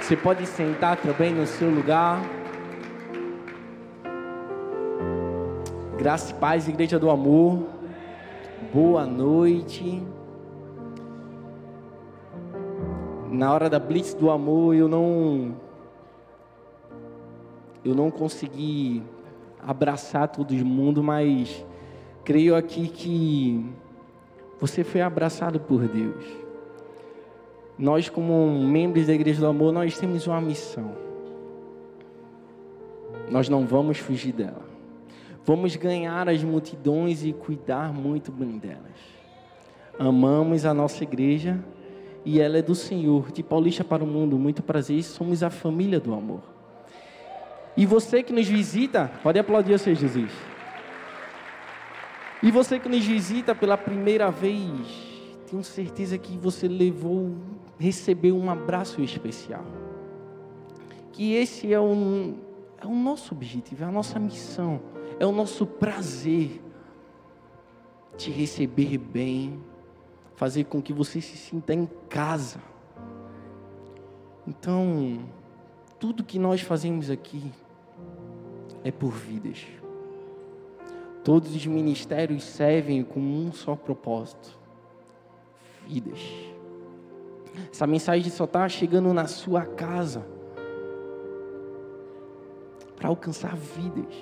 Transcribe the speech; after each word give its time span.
Você 0.00 0.16
pode 0.16 0.46
sentar 0.46 0.96
também 0.96 1.34
no 1.34 1.46
seu 1.46 1.68
lugar. 1.68 2.22
Graça 5.98 6.32
e 6.32 6.34
paz, 6.36 6.66
Igreja 6.66 6.98
do 6.98 7.10
Amor. 7.10 7.66
Boa 8.72 9.04
noite. 9.04 10.02
Na 13.30 13.52
hora 13.52 13.68
da 13.68 13.78
blitz 13.78 14.14
do 14.14 14.30
amor, 14.30 14.74
eu 14.74 14.88
não 14.88 15.54
eu 17.84 17.94
não 17.94 18.10
consegui 18.10 19.02
abraçar 19.60 20.28
todo 20.28 20.54
mundo, 20.54 21.02
mas 21.02 21.62
creio 22.24 22.54
aqui 22.54 22.88
que 22.88 23.64
você 24.60 24.84
foi 24.84 25.00
abraçado 25.00 25.58
por 25.58 25.86
Deus. 25.88 26.24
Nós, 27.78 28.08
como 28.08 28.60
membros 28.64 29.06
da 29.06 29.12
Igreja 29.12 29.40
do 29.40 29.46
Amor, 29.46 29.72
nós 29.72 29.98
temos 29.98 30.26
uma 30.26 30.40
missão. 30.40 30.92
Nós 33.30 33.48
não 33.48 33.66
vamos 33.66 33.98
fugir 33.98 34.32
dela. 34.32 34.62
Vamos 35.44 35.74
ganhar 35.74 36.28
as 36.28 36.44
multidões 36.44 37.24
e 37.24 37.32
cuidar 37.32 37.92
muito 37.92 38.30
bem 38.30 38.58
delas. 38.58 38.92
Amamos 39.98 40.64
a 40.64 40.72
nossa 40.72 41.02
igreja 41.02 41.58
e 42.24 42.40
ela 42.40 42.58
é 42.58 42.62
do 42.62 42.74
Senhor. 42.74 43.32
De 43.32 43.42
Paulista 43.42 43.82
para 43.82 44.04
o 44.04 44.06
mundo, 44.06 44.38
muito 44.38 44.62
prazer. 44.62 45.02
Somos 45.02 45.42
a 45.42 45.50
família 45.50 45.98
do 45.98 46.14
amor. 46.14 46.42
E 47.76 47.84
você 47.84 48.22
que 48.22 48.32
nos 48.32 48.46
visita, 48.46 49.10
pode 49.22 49.38
aplaudir 49.38 49.72
o 49.72 49.78
Senhor 49.78 49.96
Jesus. 49.96 50.51
E 52.42 52.50
você 52.50 52.80
que 52.80 52.88
nos 52.88 53.04
visita 53.04 53.54
pela 53.54 53.78
primeira 53.78 54.30
vez, 54.30 55.12
tenho 55.48 55.62
certeza 55.62 56.18
que 56.18 56.36
você 56.36 56.66
levou, 56.66 57.36
recebeu 57.78 58.36
um 58.36 58.50
abraço 58.50 59.00
especial. 59.00 59.64
Que 61.12 61.34
esse 61.34 61.72
é 61.72 61.78
o, 61.78 62.34
é 62.80 62.86
o 62.86 62.94
nosso 62.94 63.32
objetivo, 63.34 63.84
é 63.84 63.86
a 63.86 63.92
nossa 63.92 64.18
missão, 64.18 64.80
é 65.20 65.26
o 65.26 65.30
nosso 65.30 65.64
prazer 65.64 66.60
te 68.16 68.30
receber 68.30 68.98
bem, 68.98 69.62
fazer 70.34 70.64
com 70.64 70.82
que 70.82 70.92
você 70.92 71.20
se 71.20 71.36
sinta 71.36 71.72
em 71.72 71.86
casa. 72.08 72.60
Então, 74.46 75.20
tudo 76.00 76.24
que 76.24 76.38
nós 76.38 76.60
fazemos 76.60 77.08
aqui 77.08 77.52
é 78.82 78.90
por 78.90 79.12
vidas. 79.12 79.81
Todos 81.24 81.54
os 81.54 81.66
ministérios 81.66 82.42
servem 82.42 83.04
com 83.04 83.20
um 83.20 83.52
só 83.52 83.76
propósito: 83.76 84.58
vidas. 85.86 86.20
Essa 87.70 87.86
mensagem 87.86 88.30
só 88.30 88.44
está 88.44 88.68
chegando 88.68 89.12
na 89.12 89.26
sua 89.26 89.64
casa 89.64 90.24
para 92.96 93.08
alcançar 93.08 93.56
vidas. 93.56 94.14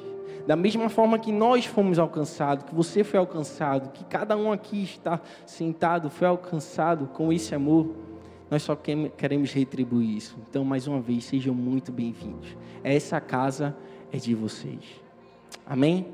Da 0.47 0.57
mesma 0.57 0.89
forma 0.89 1.19
que 1.19 1.31
nós 1.31 1.67
fomos 1.67 1.99
alcançados, 1.99 2.65
que 2.65 2.75
você 2.75 3.05
foi 3.05 3.19
alcançado, 3.19 3.91
que 3.91 4.05
cada 4.05 4.37
um 4.37 4.51
aqui 4.51 4.83
está 4.83 5.21
sentado 5.47 6.11
foi 6.11 6.27
alcançado 6.27 7.07
com 7.09 7.33
esse 7.33 7.55
amor, 7.55 7.95
nós 8.51 8.63
só 8.63 8.75
queremos 8.75 9.53
retribuir 9.53 10.17
isso. 10.17 10.37
Então, 10.49 10.65
mais 10.65 10.89
uma 10.89 11.01
vez, 11.01 11.25
sejam 11.25 11.55
muito 11.55 11.93
bem-vindos. 11.93 12.57
Essa 12.83 13.21
casa 13.21 13.77
é 14.11 14.17
de 14.17 14.35
vocês. 14.35 14.81
Amém? 15.65 16.07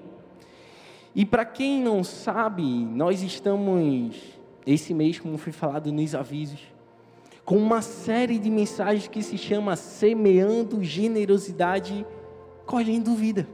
E 1.17 1.25
para 1.25 1.47
quem 1.47 1.83
não 1.83 2.05
sabe, 2.05 2.63
nós 2.63 3.23
estamos, 3.23 4.23
esse 4.67 4.93
mês, 4.93 5.19
como 5.19 5.39
foi 5.39 5.51
falado 5.51 5.91
nos 5.91 6.15
avisos, 6.15 6.61
com 7.43 7.57
uma 7.57 7.81
série 7.81 8.39
de 8.39 8.51
mensagens 8.51 9.09
que 9.09 9.23
se 9.23 9.39
chama 9.39 9.77
Semeando 9.77 10.85
Generosidade, 10.85 12.05
Colhendo 12.67 13.15
Vida. 13.15 13.49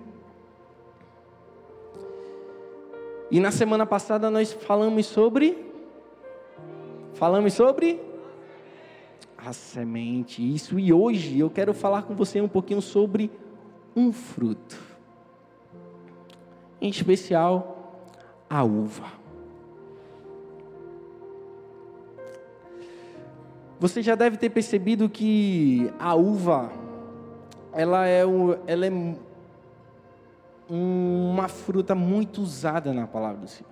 E 3.31 3.39
na 3.39 3.53
semana 3.53 3.87
passada 3.87 4.29
nós 4.29 4.53
falamos 4.53 5.07
sobre. 5.07 5.57
Falamos 7.15 7.53
sobre. 7.53 8.01
A 9.39 9.53
semente, 9.53 10.43
isso. 10.43 10.81
E 10.81 10.93
hoje 10.93 11.39
eu 11.39 11.49
quero 11.49 11.73
falar 11.73 12.03
com 12.03 12.15
você 12.17 12.41
um 12.41 12.49
pouquinho 12.49 12.83
sobre 12.83 13.31
um 13.95 14.13
fruto. 14.13 14.92
Em 16.83 16.89
especial, 16.89 18.03
a 18.51 18.65
uva. 18.65 19.07
Você 23.79 24.03
já 24.03 24.17
deve 24.17 24.37
ter 24.37 24.51
percebido 24.51 25.09
que 25.09 25.93
a 25.97 26.17
uva, 26.17 26.73
ela 27.73 28.09
é, 28.09 28.23
ela 28.67 28.85
é 28.85 29.17
uma 30.69 31.47
fruta 31.47 31.95
muito 31.95 32.43
usada 32.43 32.93
na 32.93 33.07
palavra 33.07 33.43
do 33.43 33.49
Senhor. 33.49 33.71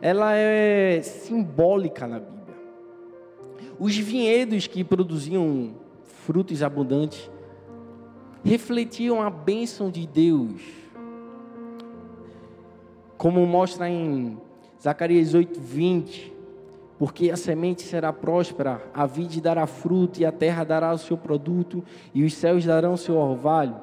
Ela 0.00 0.32
é 0.36 1.02
simbólica 1.02 2.06
na 2.06 2.20
Bíblia. 2.20 2.56
Os 3.80 3.96
vinhedos 3.96 4.68
que 4.68 4.84
produziam 4.84 5.74
frutos 6.04 6.62
abundantes 6.62 7.28
refletiam 8.44 9.20
a 9.20 9.28
bênção 9.28 9.90
de 9.90 10.06
Deus. 10.06 10.77
Como 13.18 13.44
mostra 13.44 13.90
em 13.90 14.38
Zacarias 14.80 15.34
8, 15.34 15.60
20. 15.60 16.32
Porque 16.98 17.30
a 17.30 17.36
semente 17.36 17.82
será 17.82 18.12
próspera, 18.12 18.82
a 18.94 19.06
vide 19.06 19.40
dará 19.40 19.66
fruto, 19.66 20.20
e 20.20 20.24
a 20.24 20.32
terra 20.32 20.64
dará 20.64 20.92
o 20.92 20.98
seu 20.98 21.16
produto, 21.16 21.84
e 22.12 22.24
os 22.24 22.34
céus 22.34 22.64
darão 22.64 22.94
o 22.94 22.98
seu 22.98 23.16
orvalho. 23.16 23.76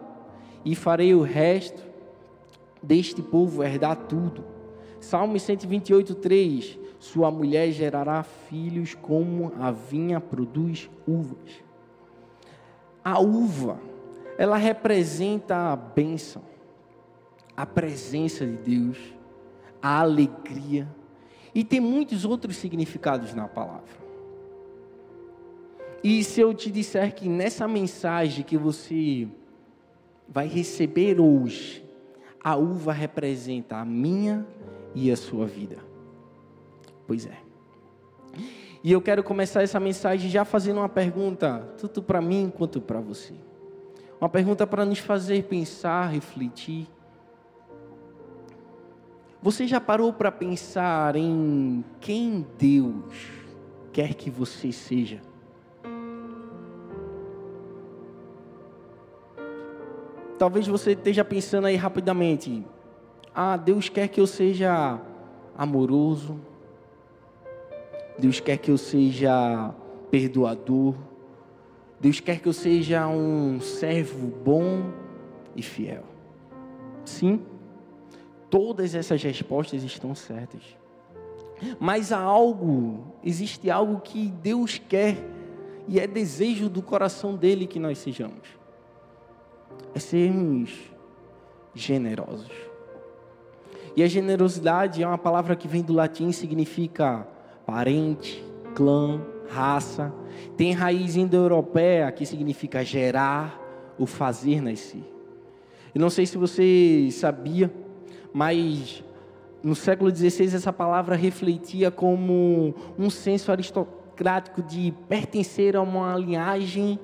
E 0.65 0.75
farei 0.75 1.13
o 1.13 1.21
resto 1.21 1.83
deste 2.81 3.21
povo 3.21 3.63
herdar 3.63 3.95
tudo. 3.95 4.43
Salmo 4.99 5.39
128, 5.39 6.15
3. 6.15 6.79
Sua 6.99 7.29
mulher 7.29 7.71
gerará 7.71 8.23
filhos 8.23 8.95
como 8.95 9.53
a 9.59 9.69
vinha 9.69 10.19
produz 10.19 10.89
uvas. 11.07 11.63
A 13.03 13.19
uva 13.19 13.79
ela 14.37 14.57
representa 14.57 15.71
a 15.71 15.75
bênção, 15.75 16.41
a 17.55 17.65
presença 17.65 18.45
de 18.45 18.57
Deus, 18.57 19.14
a 19.85 19.99
alegria, 19.99 20.87
e 21.53 21.63
tem 21.63 21.79
muitos 21.79 22.25
outros 22.25 22.57
significados 22.57 23.35
na 23.35 23.47
palavra. 23.47 24.03
E 26.03 26.23
se 26.23 26.41
eu 26.41 26.55
te 26.55 26.71
disser 26.71 27.13
que 27.13 27.29
nessa 27.29 27.67
mensagem 27.67 28.43
que 28.43 28.57
você 28.57 29.27
vai 30.27 30.47
receber 30.47 31.21
hoje, 31.21 31.85
a 32.43 32.55
uva 32.55 32.91
representa 32.93 33.77
a 33.77 33.85
minha 33.85 34.43
e 34.95 35.11
a 35.11 35.15
sua 35.15 35.45
vida. 35.45 35.77
Pois 37.05 37.27
é. 37.27 37.37
E 38.83 38.91
eu 38.91 38.99
quero 38.99 39.23
começar 39.23 39.61
essa 39.61 39.79
mensagem 39.79 40.31
já 40.31 40.43
fazendo 40.43 40.77
uma 40.77 40.89
pergunta, 40.89 41.59
tanto 41.77 42.01
para 42.01 42.19
mim 42.19 42.51
quanto 42.55 42.81
para 42.81 42.99
você. 42.99 43.35
Uma 44.19 44.29
pergunta 44.29 44.65
para 44.65 44.83
nos 44.83 44.97
fazer 44.97 45.43
pensar, 45.43 46.07
refletir. 46.07 46.87
Você 49.45 49.67
já 49.67 49.79
parou 49.79 50.11
para 50.11 50.31
pensar 50.31 51.15
em 51.15 51.85
quem 52.01 52.43
Deus 52.57 53.29
quer 53.93 54.15
que 54.15 54.27
você 54.27 54.71
seja? 54.71 55.21
Talvez 60.39 60.65
você 60.65 60.93
esteja 60.93 61.23
pensando 61.23 61.67
aí 61.67 61.75
rapidamente: 61.75 62.65
ah, 63.35 63.55
Deus 63.55 63.87
quer 63.87 64.07
que 64.07 64.19
eu 64.19 64.25
seja 64.25 64.99
amoroso, 65.55 66.39
Deus 68.17 68.39
quer 68.39 68.57
que 68.57 68.71
eu 68.71 68.79
seja 68.79 69.71
perdoador, 70.09 70.95
Deus 71.99 72.19
quer 72.19 72.39
que 72.39 72.47
eu 72.47 72.53
seja 72.53 73.07
um 73.07 73.61
servo 73.61 74.27
bom 74.43 74.91
e 75.55 75.61
fiel. 75.61 76.03
Sim, 77.05 77.45
todas 78.55 78.95
essas 78.95 79.21
respostas 79.21 79.83
estão 79.83 80.15
certas. 80.15 80.61
Mas 81.77 82.13
há 82.13 82.19
algo, 82.19 83.13
existe 83.21 83.69
algo 83.69 83.99
que 83.99 84.29
Deus 84.29 84.77
quer 84.77 85.17
e 85.89 85.99
é 85.99 86.07
desejo 86.07 86.69
do 86.69 86.81
coração 86.81 87.35
dele 87.35 87.67
que 87.67 87.79
nós 87.79 87.97
sejamos. 87.97 88.47
É 89.93 89.99
sermos 89.99 90.73
generosos. 91.73 92.53
E 93.93 94.01
a 94.01 94.07
generosidade 94.07 95.03
é 95.03 95.07
uma 95.07 95.17
palavra 95.17 95.53
que 95.57 95.67
vem 95.67 95.81
do 95.81 95.91
latim 95.91 96.31
significa 96.31 97.27
parente, 97.65 98.41
clã, 98.73 99.19
raça, 99.49 100.13
tem 100.55 100.71
raiz 100.71 101.17
indo-europeia, 101.17 102.09
que 102.09 102.25
significa 102.25 102.85
gerar 102.85 103.61
ou 103.99 104.05
fazer 104.05 104.61
nascer. 104.61 105.03
Eu 105.93 105.99
não 105.99 106.09
sei 106.09 106.25
se 106.25 106.37
você 106.37 107.09
sabia, 107.11 107.69
mas 108.35 109.01
no 109.63 109.73
século 109.73 110.13
XVI 110.13 110.53
essa 110.53 110.73
palavra 110.73 111.15
refletia 111.15 111.89
como 111.89 112.75
um 112.99 113.09
senso 113.09 113.49
aristocrático 113.49 114.61
de 114.61 114.93
pertencer 115.07 115.73
a 115.73 115.81
uma 115.81 116.17
linhagem 116.17 116.99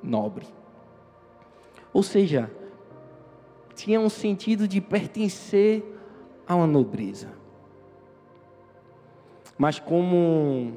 nobre. 0.00 0.46
Ou 1.92 2.04
seja, 2.04 2.48
tinha 3.74 3.98
um 3.98 4.08
sentido 4.08 4.68
de 4.68 4.80
pertencer 4.80 5.82
a 6.46 6.54
uma 6.54 6.68
nobreza. 6.68 7.30
Mas 9.58 9.80
como 9.80 10.74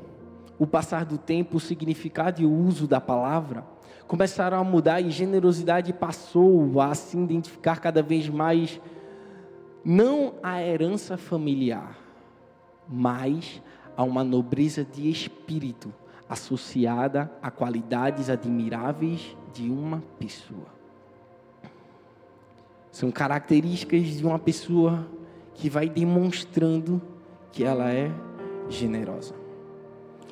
o 0.57 0.65
passar 0.65 1.05
do 1.05 1.19
tempo, 1.19 1.57
o 1.57 1.59
significado 1.59 2.41
e 2.41 2.47
o 2.47 2.51
uso 2.51 2.87
da 2.87 2.99
palavra 2.99 3.63
começaram 4.07 4.57
a 4.57 4.63
mudar 4.63 5.01
e 5.01 5.11
generosidade 5.11 5.93
passou 5.93 6.81
a 6.81 6.95
se 6.95 7.15
identificar 7.15 7.79
cada 7.79 8.01
vez 8.01 8.27
mais 8.27 8.81
não 9.83 10.35
a 10.41 10.61
herança 10.61 11.17
familiar, 11.17 11.97
mas 12.87 13.61
a 13.95 14.03
uma 14.03 14.23
nobreza 14.23 14.83
de 14.83 15.09
espírito 15.09 15.93
associada 16.29 17.31
a 17.41 17.51
qualidades 17.51 18.29
admiráveis 18.29 19.35
de 19.53 19.69
uma 19.69 20.01
pessoa. 20.17 20.73
São 22.91 23.11
características 23.11 24.03
de 24.05 24.25
uma 24.25 24.39
pessoa 24.39 25.07
que 25.53 25.69
vai 25.69 25.89
demonstrando 25.89 27.01
que 27.51 27.63
ela 27.63 27.91
é 27.91 28.11
generosa. 28.69 29.35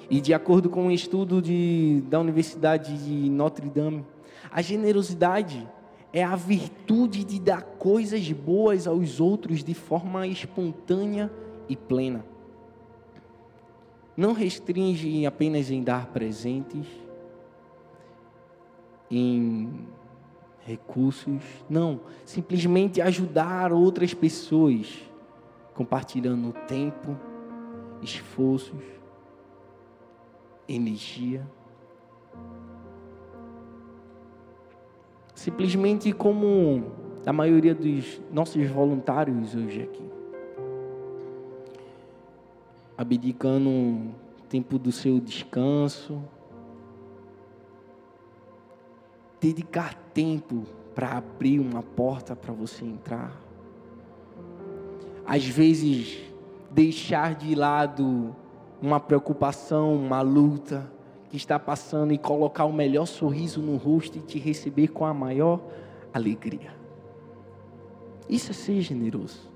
E 0.10 0.20
de 0.20 0.34
acordo 0.34 0.70
com 0.70 0.88
um 0.88 0.92
estudo 0.92 1.42
de, 1.42 2.04
da 2.10 2.20
Universidade 2.20 2.98
de 3.04 3.30
Notre 3.30 3.70
Dame, 3.70 4.06
a 4.52 4.62
generosidade 4.62 5.68
é 6.14 6.24
a 6.24 6.36
virtude 6.36 7.24
de 7.24 7.40
dar 7.40 7.62
coisas 7.62 8.30
boas 8.32 8.86
aos 8.86 9.20
outros 9.20 9.64
de 9.64 9.74
forma 9.74 10.28
espontânea 10.28 11.32
e 11.70 11.76
plena. 11.76 12.26
Não 14.16 14.34
restringe 14.34 15.26
apenas 15.26 15.72
em 15.72 15.82
dar 15.82 16.08
presentes, 16.08 16.86
em 19.10 19.88
recursos, 20.66 21.42
não, 21.70 22.02
simplesmente 22.26 23.02
ajudar 23.02 23.72
outras 23.72 24.14
pessoas, 24.14 25.02
compartilhando 25.74 26.54
tempo, 26.68 27.18
esforços, 28.02 28.84
energia. 30.68 31.48
Simplesmente 35.34 36.12
como 36.12 36.92
a 37.26 37.34
maioria 37.34 37.74
dos 37.74 38.22
nossos 38.32 38.68
voluntários 38.70 39.56
hoje 39.56 39.84
aqui. 39.84 40.10
Abdicando 42.98 44.12
tempo 44.50 44.78
do 44.78 44.92
seu 44.92 45.20
descanso. 45.20 46.22
Dedicar 49.40 49.96
tempo 50.14 50.64
para 50.94 51.18
abrir 51.18 51.60
uma 51.60 51.82
porta 51.82 52.36
para 52.36 52.54
você 52.54 52.86
entrar. 52.86 53.40
Às 55.26 55.46
vezes, 55.46 56.20
deixar 56.70 57.36
de 57.36 57.56
lado 57.56 58.36
uma 58.82 59.00
preocupação, 59.00 59.96
uma 59.96 60.22
luta 60.22 60.92
que 61.32 61.38
está 61.38 61.58
passando 61.58 62.12
e 62.12 62.18
colocar 62.18 62.66
o 62.66 62.74
melhor 62.74 63.06
sorriso 63.06 63.62
no 63.62 63.78
rosto 63.78 64.18
e 64.18 64.22
te 64.22 64.38
receber 64.38 64.90
com 64.90 65.06
a 65.06 65.14
maior 65.14 65.62
alegria. 66.14 66.74
Isso 68.30 68.52
é 68.52 68.54
ser 68.54 68.82
generoso. 68.82 69.50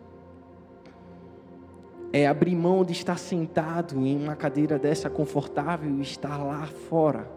É 2.14 2.26
abrir 2.26 2.56
mão 2.56 2.86
de 2.86 2.94
estar 2.94 3.20
sentado 3.20 4.00
em 4.06 4.16
uma 4.16 4.38
cadeira 4.38 4.80
dessa 4.80 5.10
confortável 5.10 5.94
e 5.98 6.02
estar 6.02 6.38
lá 6.38 6.66
fora, 6.66 7.30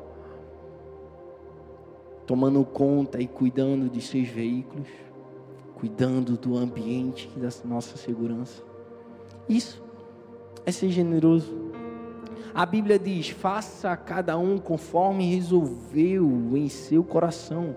tomando 2.25 2.65
conta 2.65 3.21
e 3.21 3.27
cuidando 3.27 3.91
de 3.91 4.01
seus 4.01 4.29
veículos, 4.29 4.87
cuidando 5.75 6.37
do 6.37 6.57
ambiente 6.57 7.29
e 7.37 7.41
da 7.41 7.49
nossa 7.65 7.97
segurança. 7.97 8.63
Isso 9.49 9.83
é 10.65 10.71
ser 10.71 10.91
generoso. 10.91 11.68
A 12.55 12.67
Bíblia 12.67 12.99
diz: 12.99 13.29
faça 13.29 13.97
cada 13.97 14.37
um 14.37 14.59
conforme 14.59 15.35
resolveu 15.35 16.57
em 16.57 16.69
seu 16.69 17.05
coração, 17.05 17.77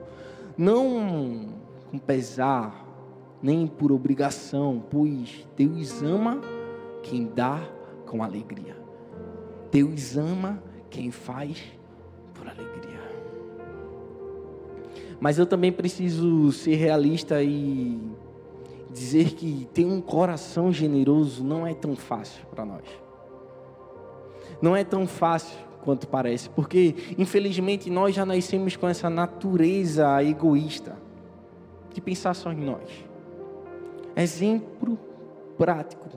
não 0.58 1.50
com 1.90 1.98
pesar, 1.98 2.86
nem 3.42 3.68
por 3.68 3.92
obrigação, 3.92 4.84
pois 4.90 5.48
Deus 5.56 6.02
ama 6.02 6.42
quem 7.04 7.26
dá 7.28 7.62
com 8.06 8.24
alegria. 8.24 8.78
Deus 9.72 10.18
ama 10.18 10.62
quem 10.90 11.12
faz 11.12 11.62
por 12.34 12.48
alegria. 12.48 13.02
Mas 15.20 15.38
eu 15.38 15.46
também 15.46 15.72
preciso 15.72 16.52
ser 16.52 16.76
realista 16.76 17.44
e 17.44 18.00
dizer 18.92 19.34
que 19.36 19.68
ter 19.74 19.86
um 19.86 20.02
coração 20.02 20.72
generoso 20.72 21.44
não 21.44 21.66
é 21.66 21.74
tão 21.74 21.96
fácil 21.96 22.44
para 22.48 22.66
nós 22.66 23.01
não 24.62 24.76
é 24.76 24.84
tão 24.84 25.08
fácil 25.08 25.58
quanto 25.84 26.08
parece, 26.08 26.50
porque 26.50 26.96
infelizmente 27.18 27.90
nós 27.90 28.14
já 28.14 28.26
nascemos 28.26 28.76
com 28.76 28.88
essa 28.88 29.10
natureza 29.10 30.24
egoísta 30.24 30.96
de 31.94 32.00
pensar 32.00 32.34
só 32.34 32.52
em 32.52 32.64
nós. 32.64 32.90
Exemplo 34.16 34.98
prático. 35.58 36.10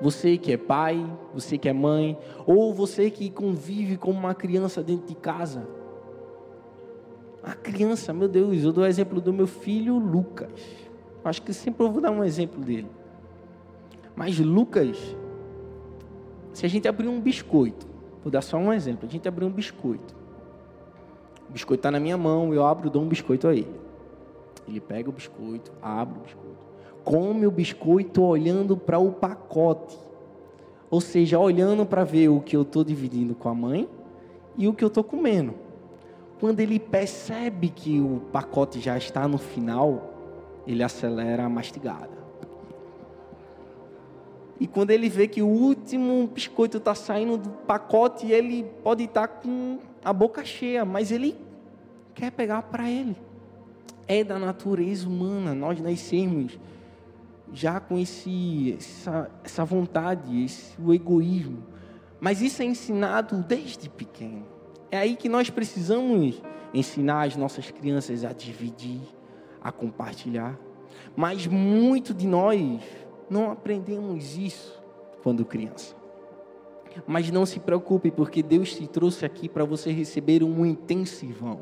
Você 0.00 0.38
que 0.38 0.52
é 0.52 0.56
pai, 0.56 1.04
você 1.34 1.58
que 1.58 1.68
é 1.68 1.72
mãe, 1.72 2.16
ou 2.46 2.72
você 2.72 3.10
que 3.10 3.28
convive 3.28 3.98
com 3.98 4.10
uma 4.10 4.34
criança 4.34 4.82
dentro 4.82 5.06
de 5.06 5.14
casa. 5.14 5.68
A 7.42 7.54
criança, 7.54 8.12
meu 8.12 8.26
Deus, 8.26 8.62
eu 8.62 8.72
dou 8.72 8.84
o 8.84 8.86
exemplo 8.86 9.20
do 9.20 9.32
meu 9.32 9.46
filho 9.46 9.98
Lucas. 9.98 10.50
Acho 11.22 11.42
que 11.42 11.52
sempre 11.52 11.84
eu 11.84 11.92
vou 11.92 12.00
dar 12.00 12.10
um 12.10 12.24
exemplo 12.24 12.62
dele. 12.62 12.88
Mas 14.16 14.38
Lucas, 14.38 14.96
se 16.52 16.66
a 16.66 16.68
gente 16.68 16.88
abrir 16.88 17.08
um 17.08 17.20
biscoito, 17.20 17.86
vou 18.22 18.30
dar 18.30 18.42
só 18.42 18.56
um 18.56 18.72
exemplo, 18.72 19.08
a 19.08 19.10
gente 19.10 19.26
abrir 19.28 19.44
um 19.44 19.50
biscoito. 19.50 20.14
O 21.48 21.52
biscoito 21.52 21.80
está 21.80 21.90
na 21.90 22.00
minha 22.00 22.16
mão, 22.16 22.54
eu 22.54 22.64
abro, 22.64 22.90
dou 22.90 23.02
um 23.02 23.08
biscoito 23.08 23.48
a 23.48 23.54
ele. 23.54 23.80
Ele 24.68 24.80
pega 24.80 25.08
o 25.08 25.12
biscoito, 25.12 25.72
abre 25.82 26.18
o 26.18 26.22
biscoito, 26.22 26.66
come 27.04 27.46
o 27.46 27.50
biscoito 27.50 28.22
olhando 28.22 28.76
para 28.76 28.98
o 28.98 29.10
pacote. 29.10 29.98
Ou 30.88 31.00
seja, 31.00 31.38
olhando 31.38 31.86
para 31.86 32.04
ver 32.04 32.28
o 32.28 32.40
que 32.40 32.56
eu 32.56 32.62
estou 32.62 32.84
dividindo 32.84 33.34
com 33.34 33.48
a 33.48 33.54
mãe 33.54 33.88
e 34.56 34.68
o 34.68 34.74
que 34.74 34.84
eu 34.84 34.88
estou 34.88 35.04
comendo. 35.04 35.54
Quando 36.38 36.60
ele 36.60 36.78
percebe 36.78 37.68
que 37.68 38.00
o 38.00 38.22
pacote 38.32 38.80
já 38.80 38.96
está 38.96 39.28
no 39.28 39.38
final, 39.38 40.14
ele 40.66 40.82
acelera 40.82 41.44
a 41.44 41.48
mastigada. 41.48 42.19
E 44.60 44.66
quando 44.66 44.90
ele 44.90 45.08
vê 45.08 45.26
que 45.26 45.40
o 45.40 45.48
último 45.48 46.26
biscoito 46.26 46.76
está 46.76 46.94
saindo 46.94 47.38
do 47.38 47.48
pacote, 47.48 48.30
ele 48.30 48.64
pode 48.84 49.04
estar 49.04 49.26
tá 49.26 49.28
com 49.28 49.78
a 50.04 50.12
boca 50.12 50.44
cheia, 50.44 50.84
mas 50.84 51.10
ele 51.10 51.34
quer 52.14 52.30
pegar 52.30 52.62
para 52.64 52.88
ele. 52.88 53.16
É 54.06 54.22
da 54.22 54.38
natureza 54.38 55.08
humana, 55.08 55.54
nós 55.54 55.80
nascemos 55.80 56.58
já 57.54 57.80
com 57.80 57.98
esse, 57.98 58.76
essa, 58.78 59.30
essa 59.42 59.64
vontade, 59.64 60.44
esse, 60.44 60.78
o 60.78 60.92
egoísmo. 60.92 61.64
Mas 62.20 62.42
isso 62.42 62.60
é 62.60 62.66
ensinado 62.66 63.42
desde 63.42 63.88
pequeno. 63.88 64.44
É 64.90 64.98
aí 64.98 65.16
que 65.16 65.28
nós 65.28 65.48
precisamos 65.48 66.42
ensinar 66.74 67.22
as 67.22 67.34
nossas 67.34 67.70
crianças 67.70 68.24
a 68.24 68.32
dividir, 68.34 69.00
a 69.62 69.72
compartilhar. 69.72 70.58
Mas 71.16 71.46
muito 71.46 72.12
de 72.12 72.26
nós 72.26 72.80
não 73.30 73.52
aprendemos 73.52 74.36
isso 74.36 74.82
quando 75.22 75.44
criança. 75.44 75.94
Mas 77.06 77.30
não 77.30 77.46
se 77.46 77.60
preocupe, 77.60 78.10
porque 78.10 78.42
Deus 78.42 78.74
te 78.74 78.88
trouxe 78.88 79.24
aqui 79.24 79.48
para 79.48 79.64
você 79.64 79.92
receber 79.92 80.42
um 80.42 80.66
intensivão. 80.66 81.60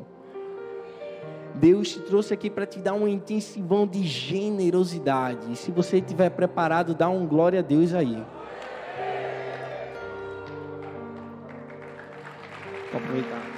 Deus 1.53 1.91
te 1.91 1.99
trouxe 1.99 2.33
aqui 2.33 2.49
para 2.49 2.65
te 2.65 2.79
dar 2.79 2.93
um 2.93 3.07
intensivão 3.07 3.85
de 3.85 4.03
generosidade. 4.03 5.51
E 5.51 5.55
se 5.55 5.71
você 5.71 5.97
estiver 5.97 6.31
preparado, 6.31 6.95
dá 6.95 7.07
um 7.09 7.27
glória 7.27 7.59
a 7.59 7.63
Deus 7.63 7.93
aí. 7.93 8.25
Aproveitar. 12.91 13.48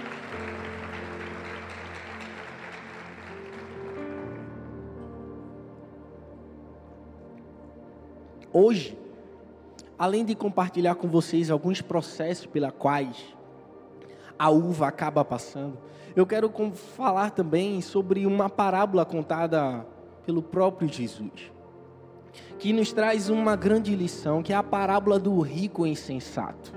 Hoje, 8.53 8.97
além 9.97 10.25
de 10.25 10.35
compartilhar 10.35 10.95
com 10.95 11.07
vocês 11.07 11.49
alguns 11.49 11.81
processos 11.81 12.45
pela 12.45 12.69
quais 12.69 13.15
a 14.37 14.49
uva 14.49 14.87
acaba 14.87 15.23
passando, 15.23 15.77
eu 16.15 16.25
quero 16.25 16.51
falar 16.97 17.29
também 17.29 17.79
sobre 17.79 18.25
uma 18.25 18.49
parábola 18.49 19.05
contada 19.05 19.85
pelo 20.25 20.41
próprio 20.41 20.91
Jesus. 20.91 21.51
que 22.59 22.71
nos 22.73 22.93
traz 22.93 23.29
uma 23.29 23.55
grande 23.55 23.95
lição, 23.95 24.43
que 24.43 24.53
é 24.53 24.55
a 24.55 24.61
parábola 24.61 25.17
do 25.19 25.39
rico 25.41 25.85
insensato. 25.87 26.73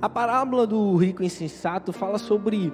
A 0.00 0.08
parábola 0.08 0.66
do 0.66 0.94
rico 0.96 1.22
insensato 1.22 1.92
fala 1.92 2.18
sobre 2.18 2.72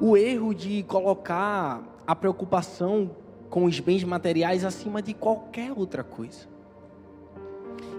o 0.00 0.16
erro 0.16 0.52
de 0.52 0.82
colocar 0.82 1.82
a 2.06 2.14
preocupação 2.14 3.10
com 3.50 3.64
os 3.64 3.80
bens 3.80 4.04
materiais 4.04 4.64
acima 4.64 5.00
de 5.00 5.14
qualquer 5.14 5.72
outra 5.72 6.04
coisa. 6.04 6.46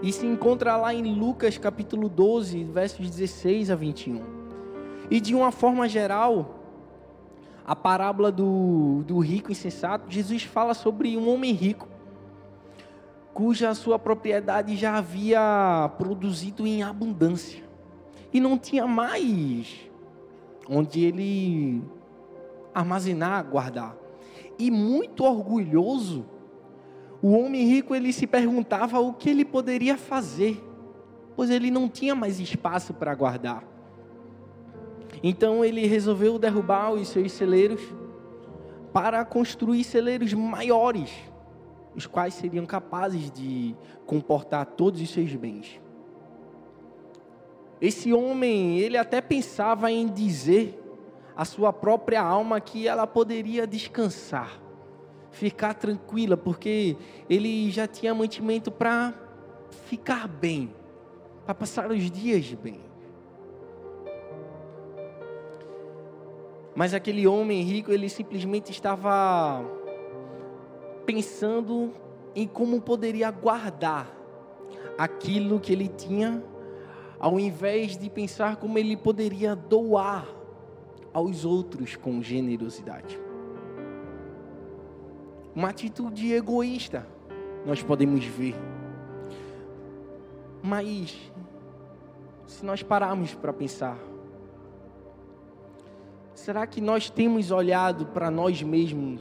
E 0.02 0.12
se 0.12 0.26
encontra 0.26 0.76
lá 0.76 0.94
em 0.94 1.14
Lucas 1.14 1.58
capítulo 1.58 2.08
12, 2.08 2.64
versos 2.64 3.10
16 3.10 3.70
a 3.70 3.74
21. 3.74 4.22
E 5.10 5.20
de 5.20 5.34
uma 5.34 5.50
forma 5.50 5.88
geral, 5.88 6.60
a 7.66 7.76
parábola 7.76 8.32
do, 8.32 9.02
do 9.06 9.18
rico 9.18 9.52
insensato, 9.52 10.06
Jesus 10.08 10.42
fala 10.44 10.72
sobre 10.72 11.16
um 11.16 11.28
homem 11.28 11.52
rico, 11.52 11.88
cuja 13.34 13.74
sua 13.74 13.98
propriedade 13.98 14.76
já 14.76 14.96
havia 14.96 15.90
produzido 15.98 16.66
em 16.66 16.82
abundância. 16.82 17.62
E 18.32 18.40
não 18.40 18.56
tinha 18.56 18.86
mais 18.86 19.90
onde 20.68 21.04
ele 21.04 21.82
armazenar, 22.72 23.44
guardar. 23.44 23.99
E 24.60 24.70
muito 24.70 25.24
orgulhoso, 25.24 26.26
o 27.22 27.30
homem 27.32 27.64
rico 27.66 27.94
ele 27.94 28.12
se 28.12 28.26
perguntava 28.26 29.00
o 29.00 29.14
que 29.14 29.30
ele 29.30 29.42
poderia 29.42 29.96
fazer, 29.96 30.62
pois 31.34 31.48
ele 31.48 31.70
não 31.70 31.88
tinha 31.88 32.14
mais 32.14 32.38
espaço 32.38 32.92
para 32.92 33.14
guardar. 33.14 33.64
Então 35.22 35.64
ele 35.64 35.86
resolveu 35.86 36.38
derrubar 36.38 36.92
os 36.92 37.08
seus 37.08 37.32
celeiros 37.32 37.80
para 38.92 39.24
construir 39.24 39.82
celeiros 39.82 40.34
maiores, 40.34 41.10
os 41.96 42.06
quais 42.06 42.34
seriam 42.34 42.66
capazes 42.66 43.30
de 43.30 43.74
comportar 44.04 44.66
todos 44.66 45.00
os 45.00 45.08
seus 45.08 45.34
bens. 45.34 45.80
Esse 47.80 48.12
homem, 48.12 48.78
ele 48.78 48.98
até 48.98 49.22
pensava 49.22 49.90
em 49.90 50.06
dizer 50.06 50.78
à 51.36 51.44
sua 51.44 51.72
própria 51.72 52.22
alma 52.22 52.60
que 52.60 52.86
ela 52.86 53.06
poderia 53.06 53.66
descansar 53.66 54.60
ficar 55.30 55.74
tranquila, 55.74 56.36
porque 56.36 56.96
ele 57.28 57.70
já 57.70 57.86
tinha 57.86 58.14
mantimento 58.14 58.70
para 58.70 59.14
ficar 59.86 60.26
bem, 60.28 60.74
para 61.44 61.54
passar 61.54 61.90
os 61.90 62.10
dias 62.10 62.52
bem. 62.54 62.80
Mas 66.74 66.94
aquele 66.94 67.26
homem 67.26 67.62
rico, 67.62 67.92
ele 67.92 68.08
simplesmente 68.08 68.70
estava 68.70 69.64
pensando 71.04 71.92
em 72.34 72.46
como 72.46 72.80
poderia 72.80 73.30
guardar 73.30 74.08
aquilo 74.96 75.58
que 75.58 75.72
ele 75.72 75.88
tinha, 75.88 76.42
ao 77.18 77.38
invés 77.38 77.96
de 77.96 78.08
pensar 78.08 78.56
como 78.56 78.78
ele 78.78 78.96
poderia 78.96 79.54
doar 79.54 80.26
aos 81.12 81.44
outros 81.44 81.96
com 81.96 82.22
generosidade 82.22 83.18
uma 85.54 85.68
atitude 85.68 86.32
egoísta, 86.32 87.06
nós 87.66 87.82
podemos 87.82 88.24
ver. 88.24 88.54
Mas, 90.62 91.30
se 92.46 92.64
nós 92.64 92.82
pararmos 92.82 93.34
para 93.34 93.52
pensar, 93.52 93.98
será 96.34 96.66
que 96.66 96.80
nós 96.80 97.10
temos 97.10 97.50
olhado 97.50 98.06
para 98.06 98.30
nós 98.30 98.62
mesmos 98.62 99.20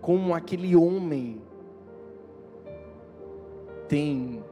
como 0.00 0.34
aquele 0.34 0.76
homem 0.76 1.40
tem, 3.88 4.42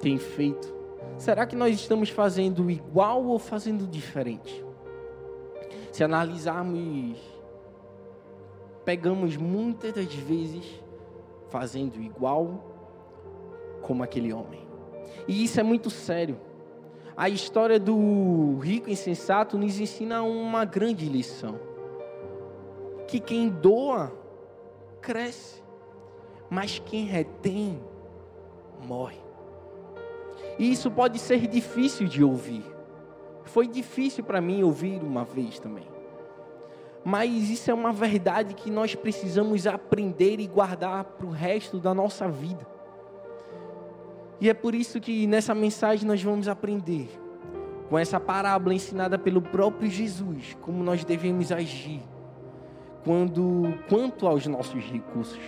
tem 0.00 0.18
feito? 0.18 0.74
Será 1.16 1.46
que 1.46 1.56
nós 1.56 1.74
estamos 1.74 2.08
fazendo 2.08 2.70
igual 2.70 3.24
ou 3.24 3.38
fazendo 3.38 3.86
diferente? 3.86 4.64
Se 5.98 6.04
analisarmos 6.04 7.18
pegamos 8.84 9.36
muitas 9.36 9.92
das 9.92 10.14
vezes 10.14 10.80
fazendo 11.48 12.00
igual 12.00 12.62
como 13.82 14.04
aquele 14.04 14.32
homem. 14.32 14.64
E 15.26 15.42
isso 15.42 15.58
é 15.58 15.62
muito 15.64 15.90
sério. 15.90 16.38
A 17.16 17.28
história 17.28 17.80
do 17.80 18.58
rico 18.60 18.88
insensato 18.88 19.58
nos 19.58 19.80
ensina 19.80 20.22
uma 20.22 20.64
grande 20.64 21.08
lição: 21.08 21.58
que 23.08 23.18
quem 23.18 23.48
doa 23.48 24.12
cresce, 25.00 25.60
mas 26.48 26.78
quem 26.78 27.06
retém 27.06 27.76
morre. 28.86 29.18
E 30.60 30.70
isso 30.70 30.92
pode 30.92 31.18
ser 31.18 31.48
difícil 31.48 32.06
de 32.06 32.22
ouvir. 32.22 32.77
Foi 33.48 33.66
difícil 33.66 34.24
para 34.24 34.40
mim 34.40 34.62
ouvir 34.62 35.02
uma 35.02 35.24
vez 35.24 35.58
também 35.58 35.98
mas 37.04 37.48
isso 37.48 37.70
é 37.70 37.74
uma 37.74 37.90
verdade 37.90 38.52
que 38.52 38.70
nós 38.70 38.94
precisamos 38.94 39.66
aprender 39.66 40.40
e 40.40 40.46
guardar 40.46 41.04
para 41.04 41.26
o 41.26 41.30
resto 41.30 41.78
da 41.78 41.94
nossa 41.94 42.28
vida. 42.28 42.66
E 44.38 44.48
é 44.48 44.52
por 44.52 44.74
isso 44.74 45.00
que 45.00 45.26
nessa 45.26 45.54
mensagem 45.54 46.06
nós 46.06 46.22
vamos 46.22 46.48
aprender, 46.48 47.08
com 47.88 47.98
essa 47.98 48.20
parábola 48.20 48.74
ensinada 48.74 49.18
pelo 49.18 49.40
próprio 49.40 49.90
Jesus, 49.90 50.54
como 50.60 50.84
nós 50.84 51.02
devemos 51.02 51.50
agir 51.50 52.02
quando 53.04 53.72
quanto 53.88 54.26
aos 54.26 54.46
nossos 54.46 54.84
recursos. 54.84 55.40